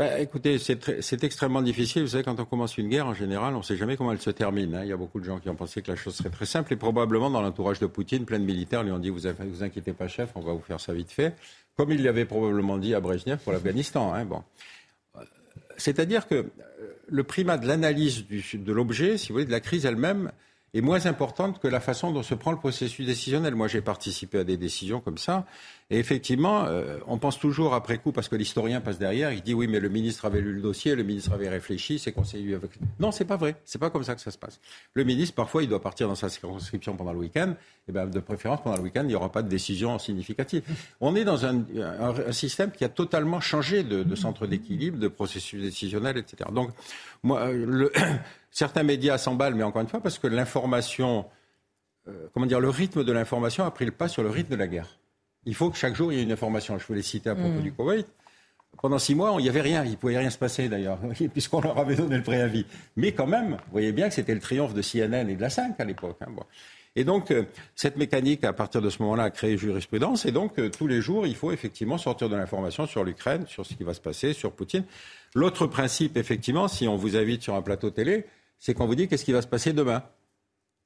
Ben, 0.00 0.18
écoutez, 0.18 0.56
c'est 0.58 1.24
extrêmement 1.24 1.60
difficile. 1.60 2.00
Vous 2.00 2.08
savez, 2.08 2.24
quand 2.24 2.40
on 2.40 2.46
commence 2.46 2.78
une 2.78 2.88
guerre, 2.88 3.06
en 3.06 3.12
général, 3.12 3.54
on 3.54 3.58
ne 3.58 3.62
sait 3.62 3.76
jamais 3.76 3.98
comment 3.98 4.12
elle 4.12 4.20
se 4.22 4.30
termine. 4.30 4.74
Hein. 4.74 4.80
Il 4.82 4.88
y 4.88 4.94
a 4.94 4.96
beaucoup 4.96 5.20
de 5.20 5.26
gens 5.26 5.38
qui 5.40 5.50
ont 5.50 5.54
pensé 5.54 5.82
que 5.82 5.90
la 5.90 5.96
chose 5.96 6.14
serait 6.14 6.30
très 6.30 6.46
simple. 6.46 6.72
Et 6.72 6.76
probablement, 6.76 7.28
dans 7.28 7.42
l'entourage 7.42 7.80
de 7.80 7.86
Poutine, 7.86 8.24
plein 8.24 8.38
de 8.38 8.44
militaires 8.46 8.82
lui 8.82 8.92
ont 8.92 8.98
dit 8.98 9.10
Vous 9.10 9.28
vous 9.28 9.62
inquiétez 9.62 9.92
pas, 9.92 10.08
chef, 10.08 10.30
on 10.36 10.40
va 10.40 10.54
vous 10.54 10.62
faire 10.62 10.80
ça 10.80 10.94
vite 10.94 11.10
fait. 11.10 11.34
Comme 11.76 11.92
il 11.92 12.02
l'avait 12.02 12.24
probablement 12.24 12.78
dit 12.78 12.94
à 12.94 13.00
Brezhnev 13.00 13.40
pour 13.40 13.52
l'Afghanistan. 13.52 14.14
Hein. 14.14 14.24
Bon. 14.24 14.42
C'est-à-dire 15.76 16.26
que 16.26 16.34
euh, 16.36 16.46
le 17.06 17.22
primat 17.22 17.58
de 17.58 17.66
l'analyse 17.66 18.24
de 18.26 18.72
l'objet, 18.72 19.18
si 19.18 19.28
vous 19.28 19.34
voulez, 19.34 19.44
de 19.44 19.50
la 19.50 19.60
crise 19.60 19.84
elle-même, 19.84 20.32
est 20.74 20.80
moins 20.80 21.06
importante 21.06 21.58
que 21.60 21.68
la 21.68 21.80
façon 21.80 22.10
dont 22.12 22.22
se 22.22 22.34
prend 22.34 22.52
le 22.52 22.58
processus 22.58 23.06
décisionnel. 23.06 23.54
Moi, 23.54 23.68
j'ai 23.68 23.80
participé 23.80 24.38
à 24.38 24.44
des 24.44 24.56
décisions 24.56 25.00
comme 25.00 25.18
ça. 25.18 25.46
Et 25.92 25.98
effectivement, 25.98 26.64
euh, 26.66 26.98
on 27.08 27.18
pense 27.18 27.40
toujours 27.40 27.74
après 27.74 27.98
coup, 27.98 28.12
parce 28.12 28.28
que 28.28 28.36
l'historien 28.36 28.80
passe 28.80 28.98
derrière, 28.98 29.32
il 29.32 29.42
dit 29.42 29.54
oui, 29.54 29.66
mais 29.66 29.80
le 29.80 29.88
ministre 29.88 30.24
avait 30.24 30.40
lu 30.40 30.52
le 30.52 30.62
dossier, 30.62 30.94
le 30.94 31.02
ministre 31.02 31.32
avait 31.32 31.48
réfléchi, 31.48 31.98
ses 31.98 32.12
conseillers 32.12 32.44
lui 32.44 32.54
avaient... 32.54 32.68
Non, 33.00 33.10
c'est 33.10 33.24
pas 33.24 33.36
vrai. 33.36 33.56
C'est 33.64 33.80
pas 33.80 33.90
comme 33.90 34.04
ça 34.04 34.14
que 34.14 34.20
ça 34.20 34.30
se 34.30 34.38
passe. 34.38 34.60
Le 34.94 35.02
ministre, 35.02 35.34
parfois, 35.34 35.64
il 35.64 35.68
doit 35.68 35.82
partir 35.82 36.06
dans 36.06 36.14
sa 36.14 36.28
circonscription 36.28 36.96
pendant 36.96 37.12
le 37.12 37.18
week-end. 37.18 37.54
Et 37.88 37.92
ben, 37.92 38.06
de 38.06 38.20
préférence, 38.20 38.60
pendant 38.62 38.76
le 38.76 38.82
week-end, 38.82 39.02
il 39.02 39.08
n'y 39.08 39.16
aura 39.16 39.32
pas 39.32 39.42
de 39.42 39.48
décision 39.48 39.98
significative. 39.98 40.62
On 41.00 41.16
est 41.16 41.24
dans 41.24 41.44
un, 41.44 41.64
un, 42.00 42.32
système 42.32 42.70
qui 42.70 42.84
a 42.84 42.88
totalement 42.88 43.40
changé 43.40 43.82
de, 43.82 44.04
de 44.04 44.14
centre 44.14 44.46
d'équilibre, 44.46 44.96
de 44.98 45.08
processus 45.08 45.60
décisionnel, 45.60 46.16
etc. 46.18 46.50
Donc, 46.54 46.70
moi, 47.24 47.40
euh, 47.40 47.66
le, 47.66 47.92
certains 48.50 48.82
médias 48.82 49.18
s'emballent, 49.18 49.54
mais 49.54 49.62
encore 49.62 49.82
une 49.82 49.88
fois, 49.88 50.00
parce 50.00 50.18
que 50.18 50.26
l'information, 50.26 51.26
euh, 52.08 52.28
comment 52.32 52.46
dire, 52.46 52.60
le 52.60 52.68
rythme 52.68 53.04
de 53.04 53.12
l'information 53.12 53.64
a 53.64 53.70
pris 53.70 53.84
le 53.84 53.92
pas 53.92 54.08
sur 54.08 54.22
le 54.22 54.30
rythme 54.30 54.50
de 54.50 54.56
la 54.56 54.66
guerre. 54.66 54.98
Il 55.46 55.54
faut 55.54 55.70
que 55.70 55.76
chaque 55.76 55.94
jour, 55.94 56.12
il 56.12 56.18
y 56.18 56.20
ait 56.20 56.24
une 56.24 56.32
information. 56.32 56.78
Je 56.78 56.86
voulais 56.86 57.02
citer 57.02 57.30
à 57.30 57.34
propos 57.34 57.58
mm. 57.58 57.62
du 57.62 57.72
Koweït. 57.72 58.06
Pendant 58.82 58.98
six 58.98 59.14
mois, 59.14 59.34
il 59.38 59.42
n'y 59.42 59.48
avait 59.48 59.62
rien. 59.62 59.84
Il 59.84 59.92
ne 59.92 59.96
pouvait 59.96 60.18
rien 60.18 60.30
se 60.30 60.38
passer, 60.38 60.68
d'ailleurs, 60.68 60.98
puisqu'on 61.32 61.60
leur 61.60 61.78
avait 61.78 61.96
donné 61.96 62.16
le 62.16 62.22
préavis. 62.22 62.66
Mais 62.96 63.12
quand 63.12 63.26
même, 63.26 63.52
vous 63.52 63.72
voyez 63.72 63.92
bien 63.92 64.08
que 64.08 64.14
c'était 64.14 64.34
le 64.34 64.40
triomphe 64.40 64.74
de 64.74 64.82
CNN 64.82 65.28
et 65.28 65.36
de 65.36 65.40
la 65.40 65.50
5 65.50 65.78
à 65.78 65.84
l'époque. 65.84 66.18
Hein, 66.20 66.32
et 66.96 67.04
donc, 67.04 67.30
euh, 67.30 67.44
cette 67.76 67.96
mécanique, 67.96 68.42
à 68.42 68.52
partir 68.52 68.82
de 68.82 68.90
ce 68.90 69.00
moment-là, 69.02 69.24
a 69.24 69.30
créé 69.30 69.56
jurisprudence. 69.56 70.26
Et 70.26 70.32
donc, 70.32 70.58
euh, 70.58 70.70
tous 70.70 70.88
les 70.88 71.00
jours, 71.00 71.26
il 71.26 71.36
faut 71.36 71.52
effectivement 71.52 71.98
sortir 71.98 72.28
de 72.28 72.36
l'information 72.36 72.86
sur 72.86 73.04
l'Ukraine, 73.04 73.46
sur 73.46 73.64
ce 73.64 73.74
qui 73.74 73.84
va 73.84 73.94
se 73.94 74.00
passer, 74.00 74.32
sur 74.32 74.52
Poutine. 74.52 74.84
L'autre 75.34 75.66
principe, 75.66 76.16
effectivement, 76.16 76.66
si 76.66 76.88
on 76.88 76.96
vous 76.96 77.16
invite 77.16 77.42
sur 77.42 77.54
un 77.54 77.62
plateau 77.62 77.90
télé, 77.90 78.26
c'est 78.60 78.74
qu'on 78.74 78.86
vous 78.86 78.94
dit 78.94 79.08
qu'est-ce 79.08 79.24
qui 79.24 79.32
va 79.32 79.42
se 79.42 79.48
passer 79.48 79.72
demain? 79.72 80.04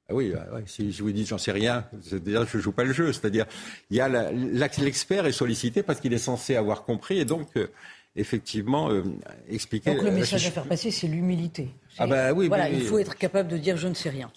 Ah 0.08 0.14
oui, 0.14 0.32
ah 0.36 0.58
si 0.66 0.92
je 0.92 1.02
vous 1.02 1.12
dis 1.12 1.24
j'en 1.24 1.38
sais 1.38 1.52
rien, 1.52 1.84
déjà 2.12 2.44
je 2.44 2.58
joue 2.58 2.72
pas 2.72 2.84
le 2.84 2.92
jeu. 2.92 3.12
C'est-à-dire, 3.12 3.46
il 3.90 3.96
y 3.96 4.00
a 4.00 4.08
l'expert 4.32 5.26
est 5.26 5.32
sollicité 5.32 5.82
parce 5.82 6.00
qu'il 6.00 6.12
est 6.12 6.18
censé 6.18 6.56
avoir 6.56 6.84
compris 6.84 7.18
et 7.18 7.24
donc 7.24 7.48
euh, 7.56 7.68
effectivement 8.14 8.90
euh, 8.90 9.02
expliquer. 9.48 9.94
Donc 9.94 10.04
le 10.04 10.10
message 10.10 10.46
à 10.46 10.50
faire 10.50 10.66
passer, 10.66 10.90
c'est 10.90 11.08
l'humilité. 11.08 11.70
Ah 11.98 12.06
bah 12.06 12.32
oui, 12.32 12.48
voilà, 12.48 12.68
il 12.68 12.82
faut 12.82 12.98
être 12.98 13.16
capable 13.16 13.48
de 13.48 13.56
dire 13.56 13.76
je 13.76 13.88
ne 13.88 13.94
sais 13.94 14.10
rien. 14.10 14.30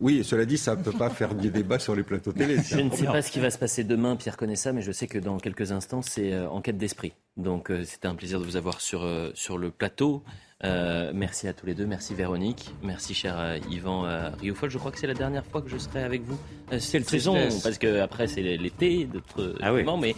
Oui, 0.00 0.24
cela 0.24 0.44
dit, 0.44 0.58
ça 0.58 0.76
ne 0.76 0.82
peut 0.82 0.92
pas 0.92 1.08
faire 1.08 1.34
du 1.34 1.50
débat 1.50 1.78
sur 1.78 1.94
les 1.94 2.02
plateaux 2.02 2.32
télé. 2.32 2.58
Je 2.62 2.80
ne 2.80 2.90
sais 2.90 3.06
pas 3.06 3.22
ce 3.22 3.30
qui 3.30 3.40
va 3.40 3.50
se 3.50 3.56
passer 3.56 3.82
demain, 3.82 4.16
Pierre 4.16 4.36
connaît 4.36 4.56
ça, 4.56 4.72
mais 4.72 4.82
je 4.82 4.92
sais 4.92 5.06
que 5.06 5.18
dans 5.18 5.38
quelques 5.38 5.72
instants, 5.72 6.02
c'est 6.02 6.34
euh, 6.34 6.50
enquête 6.50 6.76
d'esprit. 6.76 7.12
Donc 7.36 7.70
c'était 7.84 8.08
un 8.08 8.14
plaisir 8.14 8.40
de 8.40 8.44
vous 8.44 8.56
avoir 8.56 8.80
sur, 8.80 9.06
sur 9.34 9.58
le 9.58 9.70
plateau. 9.70 10.22
Euh, 10.64 11.12
merci 11.14 11.48
à 11.48 11.52
tous 11.52 11.66
les 11.66 11.74
deux. 11.74 11.84
Merci 11.84 12.14
Véronique. 12.14 12.70
Merci 12.82 13.12
cher 13.12 13.38
euh, 13.38 13.58
Yvan 13.70 14.06
euh, 14.06 14.30
Rioufol. 14.40 14.70
Je 14.70 14.78
crois 14.78 14.90
que 14.90 14.98
c'est 14.98 15.06
la 15.06 15.12
dernière 15.12 15.44
fois 15.44 15.60
que 15.60 15.68
je 15.68 15.76
serai 15.76 16.02
avec 16.02 16.22
vous 16.22 16.38
C'est 16.70 16.80
cette 16.80 17.10
saison 17.10 17.36
parce 17.62 17.76
que 17.76 18.00
après 18.00 18.26
c'est 18.26 18.40
l'été 18.40 19.04
d'autres 19.04 19.54
ah 19.60 19.74
oui. 19.74 19.84
mais 20.00 20.14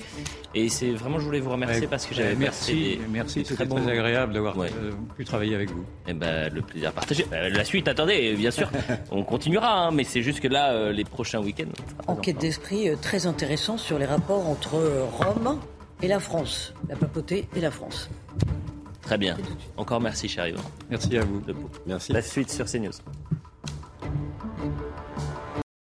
et 0.55 0.69
c'est 0.69 0.91
vraiment 0.93 1.19
je 1.19 1.25
voulais 1.25 1.41
vous 1.41 1.51
remercier 1.51 1.89
parce 1.89 2.07
que 2.07 2.15
j'avais 2.15 2.37
merci 2.37 3.01
merci 3.11 3.45
c'était 3.45 3.67
très 3.67 3.91
agréable 3.91 4.33
d'avoir 4.33 4.55
pu 5.17 5.25
travailler 5.25 5.57
avec 5.57 5.71
vous. 5.71 5.83
Et 6.07 6.11
eh 6.11 6.15
ben 6.15 6.53
le 6.55 6.63
plaisir 6.63 6.93
partagé. 6.93 7.27
la 7.33 7.65
suite 7.65 7.89
attendez 7.89 8.35
bien 8.37 8.53
sûr 8.53 8.71
on 9.11 9.25
continuera 9.25 9.87
hein, 9.87 9.91
mais 9.91 10.05
c'est 10.05 10.23
juste 10.23 10.39
que 10.39 10.49
là 10.49 10.93
les 10.93 11.05
prochains 11.05 11.41
week-ends. 11.41 11.73
Enquête 12.07 12.39
d'esprit 12.39 12.91
très 13.03 13.27
intéressant 13.27 13.77
sur 13.77 13.99
les 13.99 14.07
rapports 14.07 14.49
entre 14.49 14.81
Rome 15.19 15.59
et 16.01 16.07
la 16.07 16.21
France, 16.21 16.75
la 16.89 16.95
papauté 16.95 17.49
et 17.57 17.61
la 17.61 17.73
France. 17.73 18.09
Très 19.09 19.17
bien. 19.17 19.39
Encore 19.79 20.03
merci, 20.03 20.29
cher 20.29 20.49
Yvan. 20.49 20.61
Merci 20.91 21.17
à 21.17 21.25
vous. 21.25 21.41
Merci. 21.87 22.13
La 22.13 22.21
suite 22.21 22.51
sur 22.51 22.67
CNews. 22.67 22.93